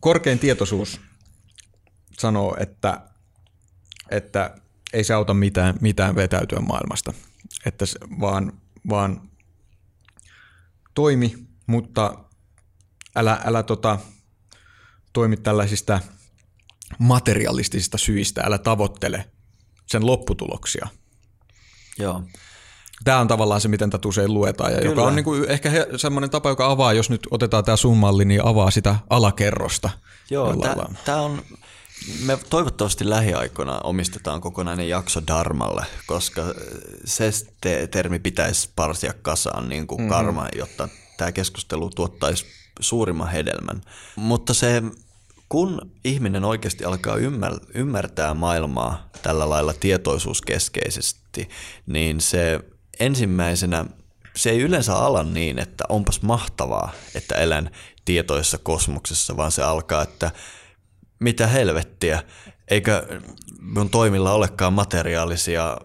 korkein 0.00 0.38
tietoisuus 0.38 1.00
sanoo, 2.18 2.56
että, 2.60 3.00
että 4.10 4.54
ei 4.92 5.04
se 5.04 5.14
auta 5.14 5.34
mitään, 5.34 5.74
mitään 5.80 6.14
vetäytyä 6.14 6.60
maailmasta, 6.60 7.12
että 7.66 7.86
se, 7.86 7.98
vaan, 8.20 8.52
vaan 8.88 9.30
toimi, 10.94 11.34
mutta 11.66 12.24
älä, 13.16 13.40
älä 13.44 13.62
tota, 13.62 13.98
toimi 15.12 15.36
tällaisista 15.36 16.00
materialistisista 16.98 17.98
syistä, 17.98 18.42
älä 18.44 18.58
tavoittele 18.58 19.31
sen 19.92 20.06
lopputuloksia. 20.06 20.88
Joo. 21.98 22.22
Tämä 23.04 23.18
on 23.18 23.28
tavallaan 23.28 23.60
se, 23.60 23.68
miten 23.68 23.90
tätä 23.90 24.08
usein 24.08 24.34
luetaan, 24.34 24.72
ja 24.72 24.78
Kyllä. 24.78 24.90
joka 24.90 25.02
on 25.02 25.16
niin 25.16 25.24
kuin 25.24 25.50
ehkä 25.50 25.70
semmoinen 25.96 26.30
tapa, 26.30 26.48
joka 26.48 26.70
avaa, 26.70 26.92
jos 26.92 27.10
nyt 27.10 27.20
otetaan 27.30 27.64
tämä 27.64 27.76
sun 27.76 27.96
malli, 27.96 28.24
niin 28.24 28.44
avaa 28.44 28.70
sitä 28.70 28.96
alakerrosta. 29.10 29.90
Joo, 30.30 30.56
tämä 31.04 31.20
on, 31.20 31.42
me 32.24 32.38
toivottavasti 32.50 33.10
lähiaikoina 33.10 33.78
omistetaan 33.78 34.40
kokonainen 34.40 34.88
jakso 34.88 35.20
Darmalle, 35.26 35.86
koska 36.06 36.42
se 37.04 37.30
te- 37.60 37.86
termi 37.86 38.18
pitäisi 38.18 38.70
parsia 38.76 39.12
kasaan 39.22 39.68
niin 39.68 39.86
kuin 39.86 40.00
mm. 40.00 40.08
karma, 40.08 40.48
jotta 40.56 40.88
tämä 41.16 41.32
keskustelu 41.32 41.90
tuottaisi 41.90 42.46
suurimman 42.80 43.28
hedelmän. 43.28 43.80
Mutta 44.16 44.54
se 44.54 44.82
kun 45.52 45.90
ihminen 46.04 46.44
oikeasti 46.44 46.84
alkaa 46.84 47.16
ymmär- 47.16 47.70
ymmärtää 47.74 48.34
maailmaa 48.34 49.10
tällä 49.22 49.50
lailla 49.50 49.72
tietoisuuskeskeisesti, 49.72 51.48
niin 51.86 52.20
se 52.20 52.60
ensimmäisenä, 53.00 53.84
se 54.36 54.50
ei 54.50 54.60
yleensä 54.60 54.96
ala 54.96 55.22
niin, 55.22 55.58
että 55.58 55.84
onpas 55.88 56.22
mahtavaa, 56.22 56.92
että 57.14 57.34
elän 57.34 57.70
tietoisessa 58.04 58.58
kosmoksessa, 58.58 59.36
vaan 59.36 59.52
se 59.52 59.62
alkaa, 59.62 60.02
että 60.02 60.30
mitä 61.18 61.46
helvettiä, 61.46 62.22
eikö 62.68 63.20
mun 63.60 63.90
toimilla 63.90 64.32
olekaan 64.32 64.72
materiaalisia 64.72 65.78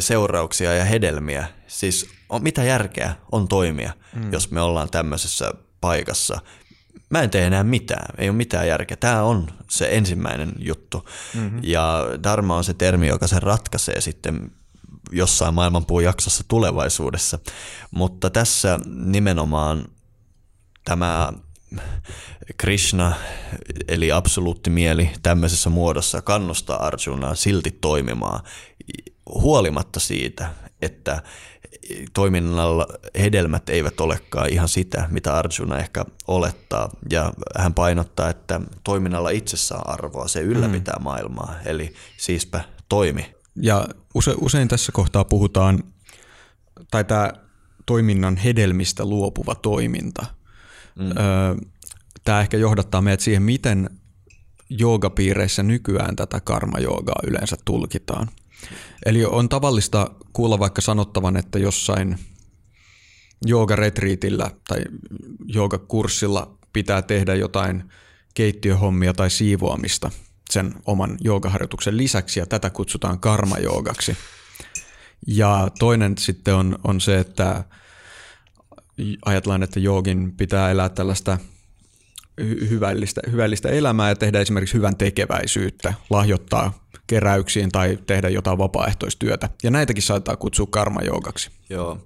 seurauksia 0.00 0.74
ja 0.74 0.84
hedelmiä. 0.84 1.46
Siis 1.66 2.08
on, 2.28 2.42
mitä 2.42 2.64
järkeä 2.64 3.14
on 3.32 3.48
toimia, 3.48 3.92
mm. 4.14 4.32
jos 4.32 4.50
me 4.50 4.60
ollaan 4.60 4.90
tämmöisessä 4.90 5.52
paikassa, 5.80 6.40
mä 7.10 7.22
en 7.22 7.30
tee 7.30 7.46
enää 7.46 7.64
mitään, 7.64 8.14
ei 8.18 8.28
ole 8.28 8.36
mitään 8.36 8.68
järkeä. 8.68 8.96
Tämä 8.96 9.22
on 9.22 9.46
se 9.70 9.88
ensimmäinen 9.90 10.52
juttu. 10.58 11.08
Mm-hmm. 11.34 11.60
Ja 11.62 12.06
dharma 12.22 12.56
on 12.56 12.64
se 12.64 12.74
termi, 12.74 13.06
joka 13.06 13.26
sen 13.26 13.42
ratkaisee 13.42 14.00
sitten 14.00 14.50
jossain 15.12 15.54
maailmanpuun 15.54 16.04
jaksossa 16.04 16.44
tulevaisuudessa. 16.48 17.38
Mutta 17.90 18.30
tässä 18.30 18.80
nimenomaan 19.04 19.84
tämä 20.84 21.32
Krishna, 22.56 23.12
eli 23.88 24.12
absoluutti 24.12 24.70
mieli 24.70 25.10
tämmöisessä 25.22 25.70
muodossa 25.70 26.22
kannustaa 26.22 26.86
Arjunaa 26.86 27.34
silti 27.34 27.70
toimimaan 27.70 28.40
huolimatta 29.34 30.00
siitä, 30.00 30.50
että 30.82 31.22
toiminnalla 32.14 32.86
hedelmät 33.18 33.68
eivät 33.68 34.00
olekaan 34.00 34.48
ihan 34.50 34.68
sitä, 34.68 35.08
mitä 35.10 35.34
Arjuna 35.36 35.78
ehkä 35.78 36.04
olettaa. 36.28 36.90
Ja 37.10 37.32
hän 37.58 37.74
painottaa, 37.74 38.30
että 38.30 38.60
toiminnalla 38.84 39.30
itsessään 39.30 39.86
arvoa, 39.86 40.28
se 40.28 40.40
ylläpitää 40.40 40.96
mm. 40.98 41.04
maailmaa. 41.04 41.54
Eli 41.64 41.94
siispä 42.16 42.64
toimi. 42.88 43.34
ja 43.56 43.88
use, 44.14 44.34
usein 44.40 44.68
tässä 44.68 44.92
kohtaa 44.92 45.24
puhutaan, 45.24 45.82
tai 46.90 47.04
tämä 47.04 47.32
toiminnan 47.86 48.36
hedelmistä 48.36 49.04
luopuva 49.04 49.54
toiminta. 49.54 50.26
Mm. 50.98 51.10
Tämä 52.24 52.40
ehkä 52.40 52.56
johdattaa 52.56 53.02
meidät 53.02 53.20
siihen, 53.20 53.42
miten 53.42 53.90
joogapiireissä 54.68 55.62
nykyään 55.62 56.16
tätä 56.16 56.40
karma-joogaa 56.40 57.20
yleensä 57.26 57.56
tulkitaan. 57.64 58.28
Eli 59.06 59.24
on 59.24 59.48
tavallista 59.48 60.10
kuulla 60.32 60.58
vaikka 60.58 60.80
sanottavan, 60.80 61.36
että 61.36 61.58
jossain 61.58 62.18
joogaretriitillä 63.46 64.50
tai 64.68 64.84
joogakurssilla 65.46 66.58
pitää 66.72 67.02
tehdä 67.02 67.34
jotain 67.34 67.84
keittiöhommia 68.34 69.14
tai 69.14 69.30
siivoamista 69.30 70.10
sen 70.50 70.74
oman 70.86 71.16
joogaharjoituksen 71.20 71.96
lisäksi 71.96 72.40
ja 72.40 72.46
tätä 72.46 72.70
kutsutaan 72.70 73.20
karmajoogaksi. 73.20 74.16
Ja 75.26 75.68
toinen 75.78 76.18
sitten 76.18 76.54
on, 76.54 76.78
on 76.84 77.00
se, 77.00 77.18
että 77.18 77.64
ajatellaan, 79.24 79.62
että 79.62 79.80
joogin 79.80 80.32
pitää 80.36 80.70
elää 80.70 80.88
tällaista 80.88 81.38
hyvällistä, 82.70 83.20
hyvällistä 83.30 83.68
elämää 83.68 84.08
ja 84.08 84.16
tehdä 84.16 84.40
esimerkiksi 84.40 84.74
hyvän 84.74 84.96
tekeväisyyttä, 84.96 85.94
lahjoittaa 86.10 86.81
keräyksiin 87.06 87.72
tai 87.72 87.98
tehdä 88.06 88.28
jotain 88.28 88.58
vapaaehtoistyötä. 88.58 89.48
Ja 89.62 89.70
näitäkin 89.70 90.02
saattaa 90.02 90.36
kutsua 90.36 90.66
karmajoogaksi. 90.70 91.50
Joo. 91.70 91.98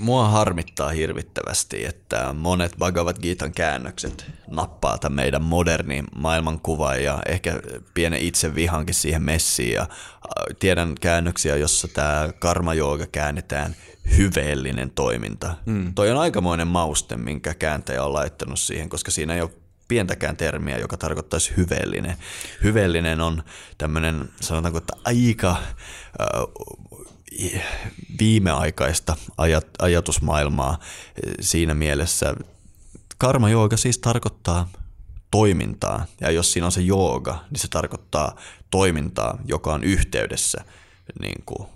Mua 0.00 0.28
harmittaa 0.28 0.90
hirvittävästi, 0.90 1.84
että 1.84 2.32
monet 2.32 2.72
Bhagavad 2.78 3.16
Gitan 3.22 3.52
käännökset 3.52 4.26
nappaa 4.50 4.98
tämän 4.98 5.16
meidän 5.16 5.42
modernin 5.42 6.04
maailmankuvan 6.14 7.04
ja 7.04 7.18
ehkä 7.28 7.60
pienen 7.94 8.20
itse 8.20 8.54
vihankin 8.54 8.94
siihen 8.94 9.22
messiin. 9.22 9.72
Ja 9.72 9.86
tiedän 10.58 10.94
käännöksiä, 11.00 11.56
jossa 11.56 11.88
tämä 11.88 12.28
karmajooga 12.38 13.06
käännetään 13.06 13.76
hyveellinen 14.16 14.90
toiminta. 14.90 15.54
Mm. 15.66 15.94
Toi 15.94 16.10
on 16.10 16.18
aikamoinen 16.18 16.68
mauste, 16.68 17.16
minkä 17.16 17.54
kääntäjä 17.54 18.04
on 18.04 18.12
laittanut 18.12 18.60
siihen, 18.60 18.88
koska 18.88 19.10
siinä 19.10 19.34
ei 19.34 19.40
ole 19.40 19.50
pientäkään 19.90 20.36
termiä, 20.36 20.78
joka 20.78 20.96
tarkoittaisi 20.96 21.52
hyveellinen. 21.56 22.16
Hyveellinen 22.62 23.20
on 23.20 23.42
tämmöinen, 23.78 24.28
sanotaanko, 24.40 24.78
että 24.78 24.92
aika 25.04 25.50
äh, 25.50 25.58
viimeaikaista 28.20 29.16
ajat, 29.36 29.66
ajatusmaailmaa 29.78 30.78
siinä 31.40 31.74
mielessä. 31.74 32.34
Karma 33.18 33.50
jooga 33.50 33.76
siis 33.76 33.98
tarkoittaa 33.98 34.68
toimintaa, 35.30 36.06
ja 36.20 36.30
jos 36.30 36.52
siinä 36.52 36.66
on 36.66 36.72
se 36.72 36.80
jooga, 36.80 37.44
niin 37.50 37.60
se 37.60 37.68
tarkoittaa 37.68 38.36
toimintaa, 38.70 39.38
joka 39.44 39.74
on 39.74 39.84
yhteydessä 39.84 40.64
niin 41.20 41.42
kuin 41.46 41.68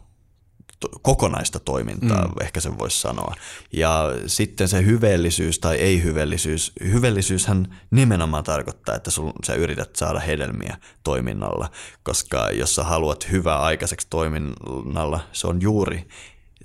kokonaista 1.02 1.60
toimintaa, 1.60 2.26
mm. 2.26 2.32
ehkä 2.40 2.60
sen 2.60 2.78
voisi 2.78 3.00
sanoa. 3.00 3.34
Ja 3.72 4.04
sitten 4.26 4.68
se 4.68 4.84
hyveellisyys 4.84 5.58
tai 5.58 5.76
ei-hyveellisyys, 5.76 6.72
hyveellisyyshän 6.84 7.76
nimenomaan 7.90 8.44
tarkoittaa, 8.44 8.94
että 8.94 9.10
sul, 9.10 9.32
sä 9.46 9.54
yrität 9.54 9.96
saada 9.96 10.20
hedelmiä 10.20 10.78
toiminnalla, 11.04 11.70
koska 12.02 12.50
jos 12.50 12.74
sä 12.74 12.84
haluat 12.84 13.30
hyvää 13.30 13.58
aikaiseksi 13.58 14.06
toiminnalla, 14.10 15.20
se 15.32 15.46
on 15.46 15.62
juuri 15.62 16.08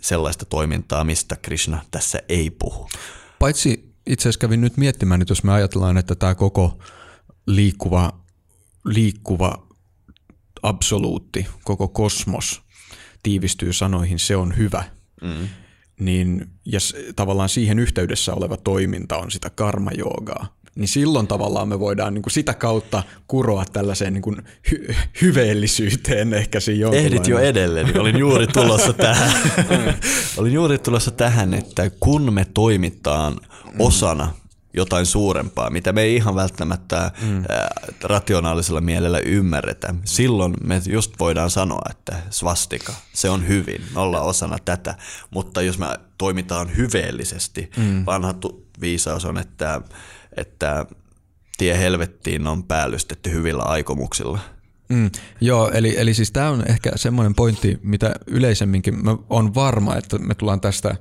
sellaista 0.01 0.45
toimintaa, 0.45 1.03
mistä 1.03 1.35
Krishna 1.35 1.81
tässä 1.91 2.19
ei 2.29 2.49
puhu. 2.49 2.89
Paitsi 3.39 3.93
itse 4.07 4.23
asiassa 4.23 4.39
kävin 4.39 4.61
nyt 4.61 4.77
miettimään, 4.77 5.21
että 5.21 5.31
jos 5.31 5.43
me 5.43 5.51
ajatellaan, 5.51 5.97
että 5.97 6.15
tämä 6.15 6.35
koko 6.35 6.79
liikkuva, 7.45 8.19
liikkuva 8.85 9.67
absoluutti, 10.63 11.47
koko 11.63 11.87
kosmos– 11.87 12.61
tiivistyy 13.23 13.73
sanoihin 13.73 14.19
se 14.19 14.35
on 14.35 14.57
hyvä, 14.57 14.83
mm. 15.21 15.47
niin 15.99 16.45
ja 16.65 16.79
tavallaan 17.15 17.49
siihen 17.49 17.79
yhteydessä 17.79 18.33
oleva 18.33 18.57
toiminta 18.57 19.17
on 19.17 19.31
sitä 19.31 19.49
karmajoogaa, 19.49 20.59
niin 20.75 20.87
silloin 20.87 21.27
tavallaan 21.27 21.67
me 21.67 21.79
voidaan 21.79 22.13
niin 22.13 22.21
kuin 22.21 22.33
sitä 22.33 22.53
kautta 22.53 23.03
kuroa 23.27 23.65
tällaiseen 23.73 24.13
niin 24.13 24.21
kuin 24.21 24.37
hy- 24.71 24.93
hyveellisyyteen 25.21 26.33
ehkä 26.33 26.59
siinä 26.59 26.89
Ehdit 26.89 27.27
jo 27.27 27.39
edelleen, 27.39 27.99
olin 27.99 28.17
juuri 28.17 28.47
tulossa 28.57 28.93
tähän. 28.93 29.31
olin 30.37 30.53
juuri 30.53 30.77
tulossa 30.77 31.11
tähän, 31.11 31.53
että 31.53 31.91
kun 31.99 32.33
me 32.33 32.45
toimitaan 32.53 33.37
osana 33.79 34.33
jotain 34.73 35.05
suurempaa, 35.05 35.69
mitä 35.69 35.93
me 35.93 36.01
ei 36.01 36.15
ihan 36.15 36.35
välttämättä 36.35 37.11
mm. 37.21 37.43
rationaalisella 38.03 38.81
mielellä 38.81 39.19
ymmärretä. 39.19 39.95
Silloin 40.05 40.53
me 40.63 40.81
just 40.87 41.13
voidaan 41.19 41.49
sanoa, 41.49 41.81
että 41.89 42.15
svastika, 42.29 42.93
se 43.13 43.29
on 43.29 43.47
hyvin, 43.47 43.81
me 43.93 43.99
ollaan 43.99 44.25
osana 44.25 44.57
tätä, 44.65 44.95
mutta 45.29 45.61
jos 45.61 45.79
me 45.79 45.87
toimitaan 46.17 46.77
hyveellisesti, 46.77 47.71
mm. 47.77 48.05
vanha 48.05 48.33
viisaus 48.81 49.25
on, 49.25 49.37
että, 49.37 49.81
että 50.37 50.85
tie 51.57 51.79
helvettiin 51.79 52.47
on 52.47 52.63
päällystetty 52.63 53.31
hyvillä 53.31 53.63
aikomuksilla. 53.63 54.39
Mm, 54.89 55.11
joo, 55.41 55.71
eli, 55.71 55.95
eli 55.97 56.13
siis 56.13 56.31
tämä 56.31 56.49
on 56.49 56.63
ehkä 56.67 56.91
semmoinen 56.95 57.35
pointti, 57.35 57.79
mitä 57.83 58.15
yleisemminkin 58.27 59.05
mä 59.05 59.17
on 59.29 59.55
varma, 59.55 59.95
että 59.95 60.17
me 60.17 60.35
tullaan 60.35 60.61
tästä– 60.61 60.95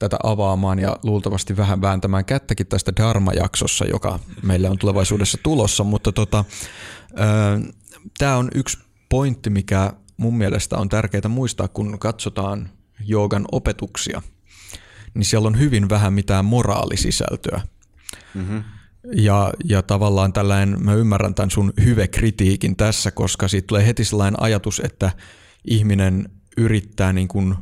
tätä 0.00 0.16
avaamaan 0.22 0.78
ja 0.78 0.96
luultavasti 1.02 1.56
vähän 1.56 1.80
vääntämään 1.80 2.24
kättäkin 2.24 2.66
tästä 2.66 2.92
Dharma-jaksossa, 2.96 3.84
joka 3.84 4.18
meille 4.42 4.70
on 4.70 4.78
tulevaisuudessa 4.78 5.38
tulossa, 5.42 5.84
mutta 5.84 6.12
tota, 6.12 6.44
tämä 8.18 8.36
on 8.36 8.48
yksi 8.54 8.78
pointti, 9.08 9.50
mikä 9.50 9.92
mun 10.16 10.36
mielestä 10.36 10.76
on 10.76 10.88
tärkeää 10.88 11.28
muistaa, 11.28 11.68
kun 11.68 11.98
katsotaan 11.98 12.68
joogan 13.06 13.44
opetuksia, 13.52 14.22
niin 15.14 15.24
siellä 15.24 15.46
on 15.46 15.58
hyvin 15.58 15.88
vähän 15.88 16.12
mitään 16.12 16.44
moraalisisältöä. 16.44 17.60
Mm-hmm. 18.34 18.64
Ja, 19.14 19.52
ja 19.64 19.82
tavallaan 19.82 20.32
tällainen, 20.32 20.84
mä 20.84 20.94
ymmärrän 20.94 21.34
tämän 21.34 21.50
sun 21.50 21.72
hyve-kritiikin 21.84 22.76
tässä, 22.76 23.10
koska 23.10 23.48
siitä 23.48 23.66
tulee 23.66 23.86
heti 23.86 24.04
sellainen 24.04 24.42
ajatus, 24.42 24.80
että 24.84 25.10
ihminen 25.64 26.28
yrittää 26.56 27.12
niin 27.12 27.28
kuin 27.28 27.54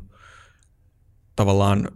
tavallaan 1.36 1.88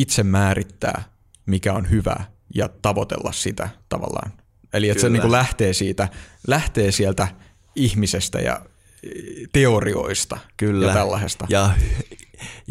itse 0.00 0.22
määrittää, 0.22 1.02
mikä 1.46 1.72
on 1.72 1.90
hyvä 1.90 2.16
ja 2.54 2.68
tavoitella 2.82 3.32
sitä 3.32 3.68
tavallaan. 3.88 4.32
Eli 4.72 4.88
että 4.88 5.00
Kyllä. 5.00 5.08
se 5.08 5.12
niin 5.12 5.20
kuin 5.20 5.32
lähtee, 5.32 5.72
siitä, 5.72 6.08
lähtee 6.46 6.92
sieltä 6.92 7.28
ihmisestä 7.74 8.38
ja 8.38 8.60
e, 9.02 9.08
teorioista 9.52 10.38
Kyllä. 10.56 10.86
ja 10.86 10.92
tällaisesta. 10.92 11.46
Ja, 11.48 11.70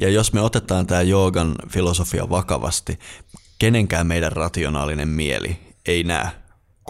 ja 0.01 0.09
jos 0.09 0.33
me 0.33 0.41
otetaan 0.41 0.87
tämä 0.87 1.01
joogan 1.01 1.55
filosofia 1.69 2.29
vakavasti, 2.29 2.99
kenenkään 3.59 4.07
meidän 4.07 4.31
rationaalinen 4.31 5.09
mieli 5.09 5.59
ei 5.85 6.03
näe 6.03 6.27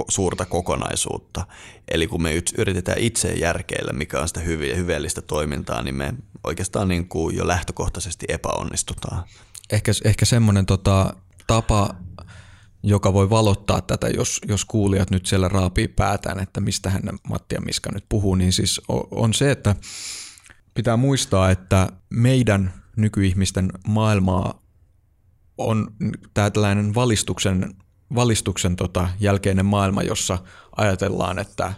suurta 0.07 0.45
kokonaisuutta. 0.45 1.47
Eli 1.87 2.07
kun 2.07 2.21
me 2.21 2.31
yritetään 2.57 2.99
itse 2.99 3.27
järkeillä, 3.27 3.93
mikä 3.93 4.19
on 4.19 4.27
sitä 4.27 4.39
hyveellistä 4.75 5.21
toimintaa, 5.21 5.83
niin 5.83 5.95
me 5.95 6.13
oikeastaan 6.43 6.87
niin 6.87 7.09
kuin 7.09 7.35
jo 7.35 7.47
lähtökohtaisesti 7.47 8.25
epäonnistutaan 8.29 9.23
ehkä, 9.71 9.91
ehkä 10.05 10.25
semmoinen 10.25 10.65
tota, 10.65 11.13
tapa, 11.47 11.95
joka 12.83 13.13
voi 13.13 13.29
valottaa 13.29 13.81
tätä, 13.81 14.07
jos, 14.07 14.41
jos 14.47 14.65
kuulijat 14.65 15.11
nyt 15.11 15.25
siellä 15.25 15.47
raapii 15.47 15.87
päätään, 15.87 16.39
että 16.39 16.61
mistä 16.61 16.89
hän 16.89 17.01
Matti 17.29 17.55
ja 17.55 17.61
Miska 17.61 17.89
nyt 17.93 18.05
puhuu, 18.09 18.35
niin 18.35 18.53
siis 18.53 18.81
on 19.11 19.33
se, 19.33 19.51
että 19.51 19.75
pitää 20.73 20.97
muistaa, 20.97 21.51
että 21.51 21.87
meidän 22.09 22.73
nykyihmisten 22.95 23.71
maailmaa 23.87 24.61
on 25.57 25.87
tämä 26.33 26.49
tällainen 26.49 26.95
valistuksen, 26.95 27.73
valistuksen 28.15 28.75
tota 28.75 29.09
jälkeinen 29.19 29.65
maailma, 29.65 30.03
jossa 30.03 30.37
ajatellaan, 30.77 31.39
että 31.39 31.73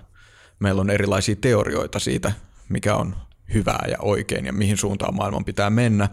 meillä 0.59 0.81
on 0.81 0.89
erilaisia 0.89 1.35
teorioita 1.35 1.99
siitä, 1.99 2.31
mikä 2.69 2.95
on 2.95 3.15
hyvää 3.53 3.85
ja 3.91 3.97
oikein 4.01 4.45
ja 4.45 4.53
mihin 4.53 4.77
suuntaan 4.77 5.15
maailman 5.15 5.45
pitää 5.45 5.69
mennä 5.69 6.09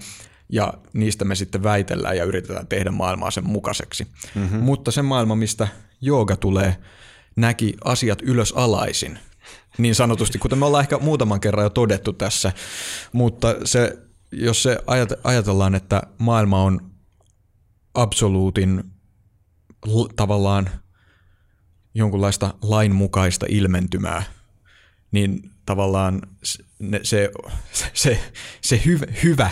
ja 0.48 0.74
niistä 0.92 1.24
me 1.24 1.34
sitten 1.34 1.62
väitellään 1.62 2.16
ja 2.16 2.24
yritetään 2.24 2.66
tehdä 2.66 2.90
maailmaa 2.90 3.30
sen 3.30 3.46
mukaiseksi. 3.46 4.06
Mm-hmm. 4.34 4.58
Mutta 4.58 4.90
se 4.90 5.02
maailma, 5.02 5.36
mistä 5.36 5.68
jooga 6.00 6.36
tulee, 6.36 6.76
näki 7.36 7.74
asiat 7.84 8.22
ylös 8.22 8.52
alaisin, 8.52 9.18
niin 9.78 9.94
sanotusti, 9.94 10.38
kuten 10.38 10.58
me 10.58 10.66
ollaan 10.66 10.82
ehkä 10.82 10.98
muutaman 10.98 11.40
kerran 11.40 11.64
jo 11.64 11.70
todettu 11.70 12.12
tässä, 12.12 12.52
mutta 13.12 13.54
se, 13.64 13.98
jos 14.32 14.62
se 14.62 14.78
ajatellaan, 15.24 15.74
että 15.74 16.02
maailma 16.18 16.62
on 16.62 16.90
absoluutin 17.94 18.84
tavallaan 20.16 20.70
jonkunlaista 21.94 22.54
lainmukaista 22.62 23.46
ilmentymää, 23.48 24.22
niin 25.12 25.50
tavallaan 25.66 26.22
se, 27.02 27.30
se, 27.72 27.90
se, 27.94 28.20
se 28.60 28.82
hyvä, 28.84 29.06
hyvä 29.24 29.50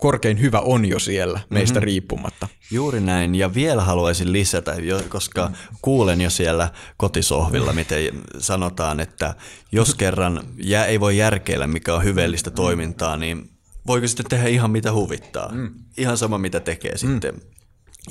korkein 0.00 0.40
hyvä 0.40 0.60
on 0.60 0.84
jo 0.84 0.98
siellä 0.98 1.40
meistä 1.50 1.74
mm-hmm. 1.74 1.84
riippumatta. 1.84 2.48
Juuri 2.70 3.00
näin, 3.00 3.34
ja 3.34 3.54
vielä 3.54 3.82
haluaisin 3.82 4.32
lisätä, 4.32 4.74
koska 5.08 5.50
kuulen 5.82 6.20
jo 6.20 6.30
siellä 6.30 6.70
kotisohvilla, 6.96 7.72
miten 7.72 8.12
sanotaan, 8.38 9.00
että 9.00 9.34
jos 9.72 9.94
kerran 9.94 10.40
jää, 10.56 10.86
ei 10.86 11.00
voi 11.00 11.16
järkeillä, 11.16 11.66
mikä 11.66 11.94
on 11.94 12.04
hyveellistä 12.04 12.50
toimintaa, 12.50 13.16
niin 13.16 13.50
voiko 13.86 14.06
sitten 14.06 14.26
tehdä 14.26 14.48
ihan 14.48 14.70
mitä 14.70 14.92
huvittaa. 14.92 15.52
Mm. 15.52 15.70
Ihan 15.96 16.16
sama 16.16 16.38
mitä 16.38 16.60
tekee 16.60 16.98
sitten. 16.98 17.34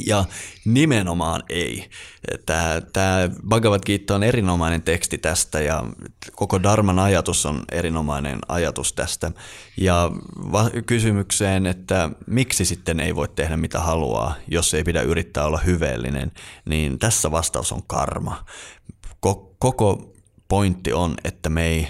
Ja 0.05 0.25
nimenomaan 0.65 1.43
ei. 1.49 1.89
Tämä, 2.45 2.81
tämä 2.93 3.29
Bhagavad 3.49 3.79
Gita 3.85 4.15
on 4.15 4.23
erinomainen 4.23 4.81
teksti 4.81 5.17
tästä 5.17 5.61
ja 5.61 5.83
koko 6.35 6.63
Dharman 6.63 6.99
ajatus 6.99 7.45
on 7.45 7.63
erinomainen 7.71 8.39
ajatus 8.47 8.93
tästä. 8.93 9.31
Ja 9.77 10.11
va- 10.51 10.69
kysymykseen, 10.85 11.65
että 11.65 12.09
miksi 12.27 12.65
sitten 12.65 12.99
ei 12.99 13.15
voi 13.15 13.27
tehdä 13.27 13.57
mitä 13.57 13.79
haluaa, 13.79 14.35
jos 14.47 14.73
ei 14.73 14.83
pidä 14.83 15.01
yrittää 15.01 15.45
olla 15.45 15.57
hyveellinen, 15.57 16.31
niin 16.65 16.99
tässä 16.99 17.31
vastaus 17.31 17.71
on 17.71 17.81
karma. 17.87 18.45
Ko- 19.27 19.55
koko 19.59 20.13
pointti 20.47 20.93
on, 20.93 21.15
että 21.23 21.49
me 21.49 21.65
ei 21.65 21.87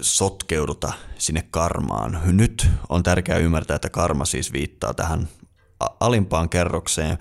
sotkeuduta 0.00 0.92
sinne 1.18 1.44
karmaan. 1.50 2.20
Nyt 2.24 2.66
on 2.88 3.02
tärkeää 3.02 3.38
ymmärtää, 3.38 3.76
että 3.76 3.90
karma 3.90 4.24
siis 4.24 4.52
viittaa 4.52 4.94
tähän 4.94 5.28
alimpaan 6.00 6.48
kerrokseen 6.48 7.18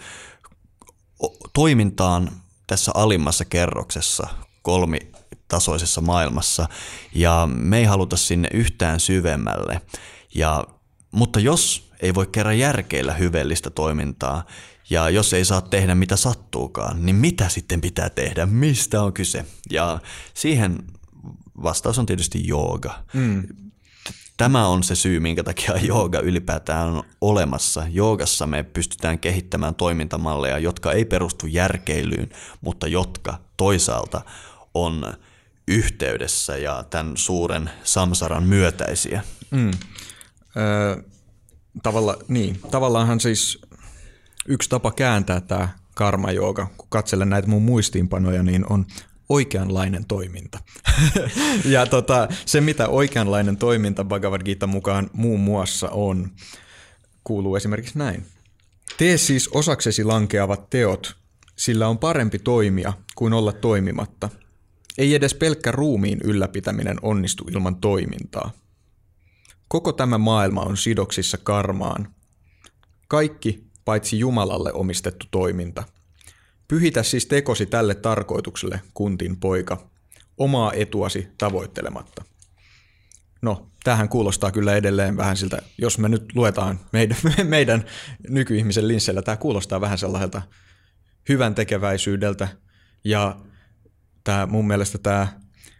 toimintaan 1.53 2.31
tässä 2.67 2.91
alimmassa 2.95 3.45
kerroksessa 3.45 4.27
kolmitasoisessa 4.61 6.01
maailmassa 6.01 6.67
ja 7.15 7.47
me 7.51 7.77
ei 7.77 7.85
haluta 7.85 8.17
sinne 8.17 8.49
yhtään 8.53 8.99
syvemmälle. 8.99 9.81
Ja, 10.35 10.63
mutta 11.11 11.39
jos 11.39 11.91
ei 12.01 12.15
voi 12.15 12.27
kerran 12.27 12.59
järkeillä 12.59 13.13
hyveellistä 13.13 13.69
toimintaa 13.69 14.45
ja 14.89 15.09
jos 15.09 15.33
ei 15.33 15.45
saa 15.45 15.61
tehdä 15.61 15.95
mitä 15.95 16.15
sattuukaan, 16.15 17.05
niin 17.05 17.15
mitä 17.15 17.49
sitten 17.49 17.81
pitää 17.81 18.09
tehdä? 18.09 18.45
Mistä 18.45 19.03
on 19.03 19.13
kyse? 19.13 19.45
Ja 19.71 19.99
siihen 20.33 20.77
vastaus 21.63 21.99
on 21.99 22.05
tietysti 22.05 22.47
jooga. 22.47 23.03
Mm. 23.13 23.47
Tämä 24.37 24.67
on 24.67 24.83
se 24.83 24.95
syy, 24.95 25.19
minkä 25.19 25.43
takia 25.43 25.77
jooga 25.81 26.19
ylipäätään 26.19 26.87
on 26.87 27.03
olemassa. 27.21 27.83
Joogassa 27.89 28.47
me 28.47 28.63
pystytään 28.63 29.19
kehittämään 29.19 29.75
toimintamalleja, 29.75 30.59
jotka 30.59 30.91
ei 30.91 31.05
perustu 31.05 31.47
järkeilyyn, 31.47 32.29
mutta 32.61 32.87
jotka 32.87 33.39
toisaalta 33.57 34.21
on 34.73 35.13
yhteydessä 35.67 36.57
ja 36.57 36.83
tämän 36.89 37.17
suuren 37.17 37.69
samsaran 37.83 38.43
myötäisiä. 38.43 39.23
Mm. 39.51 39.71
Öö, 40.57 41.03
tavalla, 41.83 42.17
niin, 42.27 42.59
tavallaanhan 42.71 43.19
siis 43.19 43.61
yksi 44.47 44.69
tapa 44.69 44.91
kääntää 44.91 45.41
tämä 45.41 45.69
karma-jooga, 45.93 46.67
kun 46.77 46.87
katselen 46.89 47.29
näitä 47.29 47.47
mun 47.47 47.61
muistiinpanoja, 47.61 48.43
niin 48.43 48.65
on 48.69 48.85
oikeanlainen 49.29 50.05
toiminta. 50.05 50.59
ja 51.65 51.85
tota, 51.85 52.27
se, 52.45 52.61
mitä 52.61 52.87
oikeanlainen 52.87 53.57
toiminta 53.57 54.03
Bhagavad 54.03 54.41
Gita 54.45 54.67
mukaan 54.67 55.09
muun 55.13 55.39
muassa 55.39 55.89
on, 55.89 56.31
kuuluu 57.23 57.55
esimerkiksi 57.55 57.97
näin. 57.97 58.25
Tee 58.97 59.17
siis 59.17 59.47
osaksesi 59.47 60.03
lankeavat 60.03 60.69
teot, 60.69 61.15
sillä 61.57 61.87
on 61.87 61.97
parempi 61.97 62.39
toimia 62.39 62.93
kuin 63.15 63.33
olla 63.33 63.53
toimimatta. 63.53 64.29
Ei 64.97 65.15
edes 65.15 65.33
pelkkä 65.33 65.71
ruumiin 65.71 66.19
ylläpitäminen 66.23 66.97
onnistu 67.01 67.43
ilman 67.51 67.75
toimintaa. 67.75 68.51
Koko 69.67 69.91
tämä 69.91 70.17
maailma 70.17 70.61
on 70.61 70.77
sidoksissa 70.77 71.37
karmaan. 71.37 72.13
Kaikki 73.07 73.63
paitsi 73.85 74.19
Jumalalle 74.19 74.73
omistettu 74.73 75.25
toiminta– 75.31 75.83
Pyhitä 76.67 77.03
siis 77.03 77.25
tekosi 77.25 77.65
tälle 77.65 77.95
tarkoitukselle, 77.95 78.81
kuntin 78.93 79.37
poika, 79.37 79.89
omaa 80.37 80.73
etuasi 80.73 81.27
tavoittelematta. 81.37 82.23
No, 83.41 83.71
tähän 83.83 84.09
kuulostaa 84.09 84.51
kyllä 84.51 84.75
edelleen 84.75 85.17
vähän 85.17 85.37
siltä, 85.37 85.61
jos 85.77 85.97
me 85.99 86.09
nyt 86.09 86.35
luetaan 86.35 86.79
meidän, 86.93 87.17
meidän 87.43 87.85
nykyihmisen 88.29 88.87
linsseillä, 88.87 89.21
tämä 89.21 89.37
kuulostaa 89.37 89.81
vähän 89.81 89.97
sellaiselta 89.97 90.41
hyvän 91.29 91.55
tekeväisyydeltä 91.55 92.47
ja 93.03 93.39
tämä, 94.23 94.45
mun 94.45 94.67
mielestä 94.67 94.97
tämä 94.97 95.27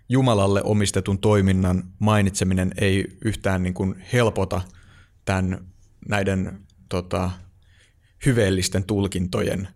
Jumalalle 0.10 0.62
omistetun 0.64 1.20
toiminnan 1.20 1.84
mainitseminen 2.00 2.72
ei 2.82 3.18
yhtään 3.26 3.64
niin 3.64 3.74
kuin 3.74 3.96
helpota 4.14 4.62
tämän, 5.26 5.68
näiden 6.10 6.60
tota, 6.90 7.32
hyveellisten 8.26 8.84
tulkintojen 8.84 9.68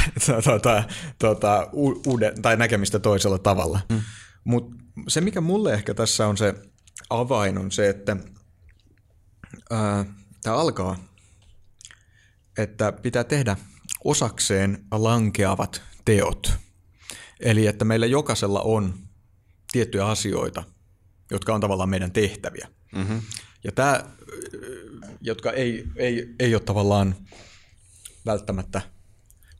tuota, 0.44 0.84
tuota, 1.18 1.68
uuden, 2.06 2.42
tai 2.42 2.56
näkemistä 2.56 2.98
toisella 2.98 3.38
tavalla. 3.38 3.80
Mm. 3.88 4.00
Mutta 4.44 4.76
se, 5.08 5.20
mikä 5.20 5.40
mulle 5.40 5.74
ehkä 5.74 5.94
tässä 5.94 6.26
on 6.26 6.36
se 6.36 6.54
avain, 7.10 7.58
on 7.58 7.70
se, 7.70 7.88
että 7.88 8.16
tämä 10.42 10.56
alkaa, 10.56 10.96
että 12.58 12.92
pitää 12.92 13.24
tehdä 13.24 13.56
osakseen 14.04 14.84
lankeavat 14.90 15.82
teot. 16.04 16.52
Eli 17.40 17.66
että 17.66 17.84
meillä 17.84 18.06
jokaisella 18.06 18.60
on 18.60 18.94
tiettyjä 19.72 20.06
asioita, 20.06 20.64
jotka 21.30 21.54
on 21.54 21.60
tavallaan 21.60 21.88
meidän 21.88 22.12
tehtäviä. 22.12 22.68
Mm-hmm. 22.94 23.22
Ja 23.64 23.72
tämä, 23.72 24.04
jotka 25.20 25.52
ei, 25.52 25.84
ei, 25.96 26.34
ei 26.38 26.54
ole 26.54 26.62
tavallaan 26.62 27.14
välttämättä 28.26 28.82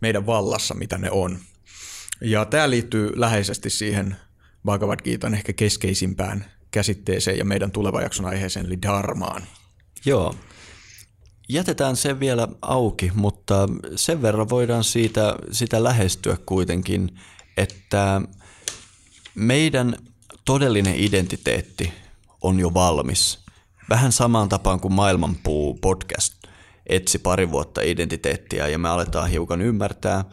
meidän 0.03 0.27
vallassa, 0.27 0.75
mitä 0.75 0.99
ne 0.99 1.11
on. 1.11 1.39
Ja 2.21 2.45
tämä 2.45 2.71
liittyy 2.71 3.13
läheisesti 3.15 3.71
siihen 3.71 4.17
Bhagavad 4.65 4.99
Gitan 5.05 5.35
ehkä 5.35 5.53
keskeisimpään 5.53 6.45
käsitteeseen 6.71 7.39
ja 7.39 7.45
meidän 7.45 7.71
tulevan 7.71 8.03
jakson 8.03 8.27
aiheeseen, 8.27 8.67
eli 8.67 8.83
dharmaan. 8.83 9.43
Joo. 10.05 10.35
Jätetään 11.49 11.97
se 11.97 12.21
vielä 12.21 12.49
auki, 12.63 13.13
mutta 13.15 13.69
sen 13.97 14.23
verran 14.23 14.49
voidaan 14.49 14.85
siitä, 14.85 15.37
sitä 15.51 15.85
lähestyä 15.85 16.37
kuitenkin, 16.47 17.19
että 17.57 18.23
meidän 19.35 19.97
todellinen 20.45 20.95
identiteetti 20.97 21.93
on 22.41 22.61
jo 22.61 22.75
valmis. 22.75 23.39
Vähän 23.89 24.13
samaan 24.13 24.49
tapaan 24.49 24.81
kuin 24.81 24.95
Maailmanpuu 24.95 25.75
podcast 25.75 26.42
etsi 26.97 27.19
pari 27.19 27.51
vuotta 27.51 27.81
identiteettiä 27.81 28.69
ja 28.69 28.79
me 28.79 28.89
aletaan 28.89 29.31
hiukan 29.31 29.63
ymmärtää 29.63 30.25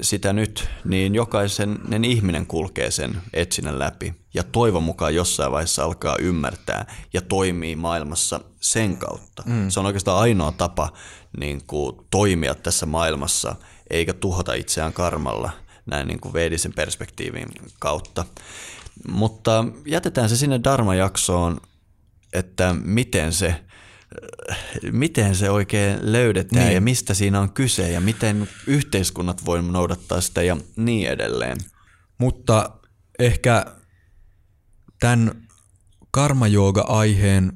sitä 0.00 0.32
nyt, 0.32 0.68
niin 0.84 1.14
jokaisen 1.14 2.04
ihminen 2.04 2.46
kulkee 2.46 2.90
sen 2.90 3.22
etsinnän 3.32 3.78
läpi 3.78 4.14
ja 4.34 4.42
toivon 4.42 4.82
mukaan 4.82 5.14
jossain 5.14 5.52
vaiheessa 5.52 5.84
alkaa 5.84 6.16
ymmärtää 6.20 6.94
ja 7.12 7.20
toimii 7.20 7.76
maailmassa 7.76 8.40
sen 8.60 8.96
kautta. 8.96 9.42
Mm. 9.46 9.70
Se 9.70 9.80
on 9.80 9.86
oikeastaan 9.86 10.20
ainoa 10.20 10.52
tapa 10.52 10.92
niin 11.40 11.62
kuin, 11.66 11.96
toimia 12.10 12.54
tässä 12.54 12.86
maailmassa 12.86 13.56
eikä 13.90 14.12
tuhota 14.12 14.54
itseään 14.54 14.92
karmalla 14.92 15.50
näin 15.86 16.08
niin 16.08 16.20
kuin 16.20 16.32
veedisen 16.32 16.72
perspektiivin 16.72 17.48
kautta. 17.78 18.24
Mutta 19.08 19.64
jätetään 19.86 20.28
se 20.28 20.36
sinne 20.36 20.60
Dharma-jaksoon, 20.64 21.60
että 22.32 22.74
miten 22.84 23.32
se– 23.32 23.54
miten 24.92 25.34
se 25.34 25.50
oikein 25.50 25.98
löydetään 26.02 26.64
niin. 26.64 26.74
ja 26.74 26.80
mistä 26.80 27.14
siinä 27.14 27.40
on 27.40 27.52
kyse 27.52 27.90
ja 27.90 28.00
miten 28.00 28.48
yhteiskunnat 28.66 29.44
voi 29.44 29.62
noudattaa 29.62 30.20
sitä 30.20 30.42
ja 30.42 30.56
niin 30.76 31.08
edelleen. 31.08 31.56
Mutta 32.18 32.70
ehkä 33.18 33.66
tämän 35.00 35.42
karmajooga-aiheen 36.10 37.52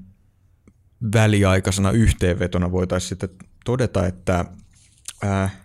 väliaikaisena 1.15 1.91
yhteenvetona 1.91 2.73
voitaisiin 2.73 3.09
sitten 3.09 3.29
todeta, 3.65 4.07
että 4.07 4.45
äh, 5.25 5.57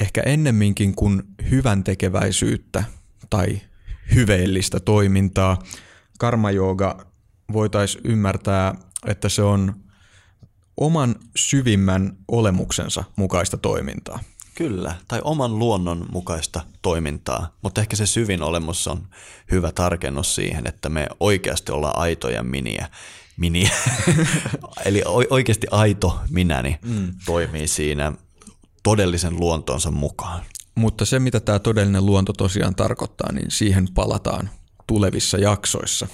ehkä 0.00 0.22
ennemminkin 0.26 0.94
kuin 0.94 1.22
hyvän 1.50 1.84
tekeväisyyttä 1.84 2.84
tai 3.30 3.60
hyveellistä 4.14 4.80
toimintaa, 4.80 5.58
karmajooga 6.18 7.06
voitaisiin 7.52 8.06
ymmärtää, 8.06 8.74
että 9.06 9.28
se 9.28 9.42
on– 9.42 9.74
oman 10.80 11.16
syvimmän 11.36 12.16
olemuksensa 12.28 13.04
mukaista 13.16 13.56
toimintaa. 13.56 14.20
Kyllä, 14.54 14.94
tai 15.08 15.20
oman 15.24 15.58
luonnon 15.58 16.06
mukaista 16.12 16.60
toimintaa, 16.82 17.56
mutta 17.62 17.80
ehkä 17.80 17.96
se 17.96 18.06
syvin 18.06 18.42
olemus 18.42 18.88
on 18.88 19.08
hyvä 19.50 19.72
tarkennus 19.72 20.34
siihen, 20.34 20.66
että 20.66 20.88
me 20.88 21.06
oikeasti 21.20 21.72
ollaan 21.72 21.98
aitoja 21.98 22.42
miniä. 22.42 22.88
miniä. 23.36 23.70
Eli 24.84 25.02
oikeasti 25.30 25.66
aito 25.70 26.20
minäni 26.30 26.78
mm. 26.84 27.12
toimii 27.26 27.68
siinä 27.68 28.12
todellisen 28.82 29.40
luontonsa 29.40 29.90
mukaan. 29.90 30.44
Mutta 30.74 31.04
se, 31.04 31.18
mitä 31.18 31.40
tämä 31.40 31.58
todellinen 31.58 32.06
luonto 32.06 32.32
tosiaan 32.32 32.74
tarkoittaa, 32.74 33.32
niin 33.32 33.50
siihen 33.50 33.88
palataan 33.94 34.50
tulevissa 34.86 35.38
jaksoissa. 35.38 36.08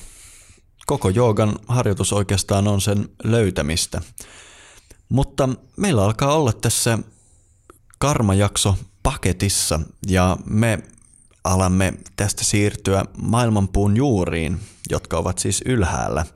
Koko 0.86 1.08
joogan 1.08 1.58
harjoitus 1.68 2.12
oikeastaan 2.12 2.68
on 2.68 2.80
sen 2.80 3.08
löytämistä. 3.24 4.00
Mutta 5.08 5.48
meillä 5.76 6.04
alkaa 6.04 6.34
olla 6.34 6.52
tässä 6.52 6.98
karmajakso 7.98 8.76
paketissa 9.02 9.80
ja 10.06 10.36
me 10.46 10.78
alamme 11.44 11.94
tästä 12.16 12.44
siirtyä 12.44 13.04
maailmanpuun 13.22 13.96
juuriin, 13.96 14.60
jotka 14.90 15.18
ovat 15.18 15.38
siis 15.38 15.62
ylhäällä. 15.66 16.26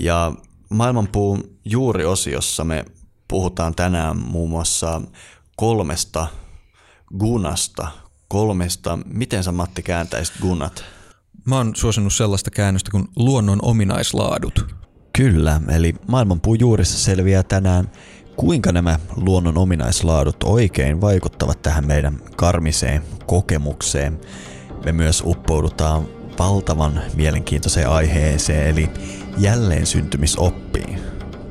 Ja 0.00 0.32
maailmanpuun 0.68 1.58
juuriosiossa 1.64 2.64
me 2.64 2.84
puhutaan 3.28 3.74
tänään 3.74 4.16
muun 4.16 4.50
muassa 4.50 5.00
kolmesta 5.56 6.26
gunasta, 7.18 7.88
kolmesta, 8.28 8.98
miten 9.06 9.44
sä 9.44 9.52
Matti 9.52 9.82
kääntäisit 9.82 10.34
gunat? 10.40 10.84
Mä 11.44 11.56
oon 11.56 11.76
suosinut 11.76 12.12
sellaista 12.12 12.50
käännöstä 12.50 12.90
kuin 12.90 13.08
luonnon 13.16 13.58
ominaislaadut. 13.62 14.81
Kyllä, 15.16 15.60
eli 15.68 15.94
maailmanpuun 16.06 16.60
juurissa 16.60 16.98
selviää 16.98 17.42
tänään, 17.42 17.90
kuinka 18.36 18.72
nämä 18.72 18.98
luonnon 19.16 19.58
ominaislaadut 19.58 20.42
oikein 20.44 21.00
vaikuttavat 21.00 21.62
tähän 21.62 21.86
meidän 21.86 22.18
karmiseen 22.36 23.02
kokemukseen. 23.26 24.20
Me 24.84 24.92
myös 24.92 25.22
uppoudutaan 25.26 26.02
valtavan 26.38 27.00
mielenkiintoiseen 27.14 27.88
aiheeseen, 27.88 28.66
eli 28.66 28.90
jälleen 29.38 29.86
syntymisoppiin. 29.86 30.98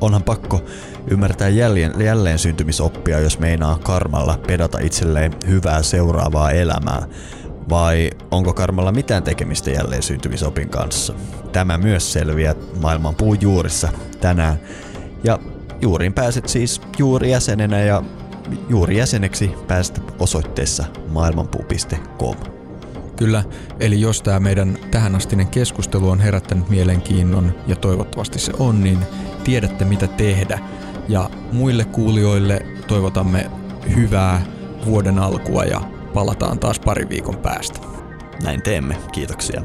Onhan 0.01 0.23
pakko 0.23 0.61
ymmärtää 1.07 1.49
jälleen, 1.49 1.93
jälleen 1.99 2.39
syntymisoppia, 2.39 3.19
jos 3.19 3.39
meinaa 3.39 3.79
karmalla 3.79 4.39
pedata 4.47 4.79
itselleen 4.79 5.33
hyvää 5.47 5.83
seuraavaa 5.83 6.51
elämää, 6.51 7.07
vai 7.69 8.09
onko 8.31 8.53
karmalla 8.53 8.91
mitään 8.91 9.23
tekemistä 9.23 9.71
jälleen 9.71 10.03
syntymisopin 10.03 10.69
kanssa? 10.69 11.13
Tämä 11.51 11.77
myös 11.77 12.13
selviää 12.13 12.55
maailman 12.81 13.15
puun 13.15 13.37
juurissa 13.41 13.89
tänään. 14.21 14.59
Ja 15.23 15.39
juuriin 15.81 16.13
pääset 16.13 16.49
siis 16.49 16.81
juurijäsenenä 16.97 17.79
ja 17.79 18.03
juurijäseneksi 18.69 19.51
päästä 19.67 20.01
osoitteessa 20.19 20.85
maailmanpuu.com. 21.07 22.35
Kyllä, 23.15 23.43
eli 23.79 24.01
jos 24.01 24.21
tämä 24.21 24.39
meidän 24.39 24.77
tähänastinen 24.91 25.47
keskustelu 25.47 26.09
on 26.09 26.19
herättänyt 26.19 26.69
mielenkiinnon, 26.69 27.55
ja 27.67 27.75
toivottavasti 27.75 28.39
se 28.39 28.53
on, 28.59 28.83
niin 28.83 28.99
tiedätte 29.43 29.85
mitä 29.85 30.07
tehdä. 30.07 30.59
Ja 31.09 31.29
muille 31.51 31.85
kuulijoille 31.85 32.65
toivotamme 32.87 33.51
hyvää 33.95 34.41
vuoden 34.85 35.19
alkua 35.19 35.63
ja 35.63 35.81
Palataan 36.13 36.59
taas 36.59 36.79
pari 36.79 37.09
viikon 37.09 37.37
päästä. 37.37 37.79
Näin 38.43 38.61
teemme. 38.61 38.97
Kiitoksia. 39.11 39.61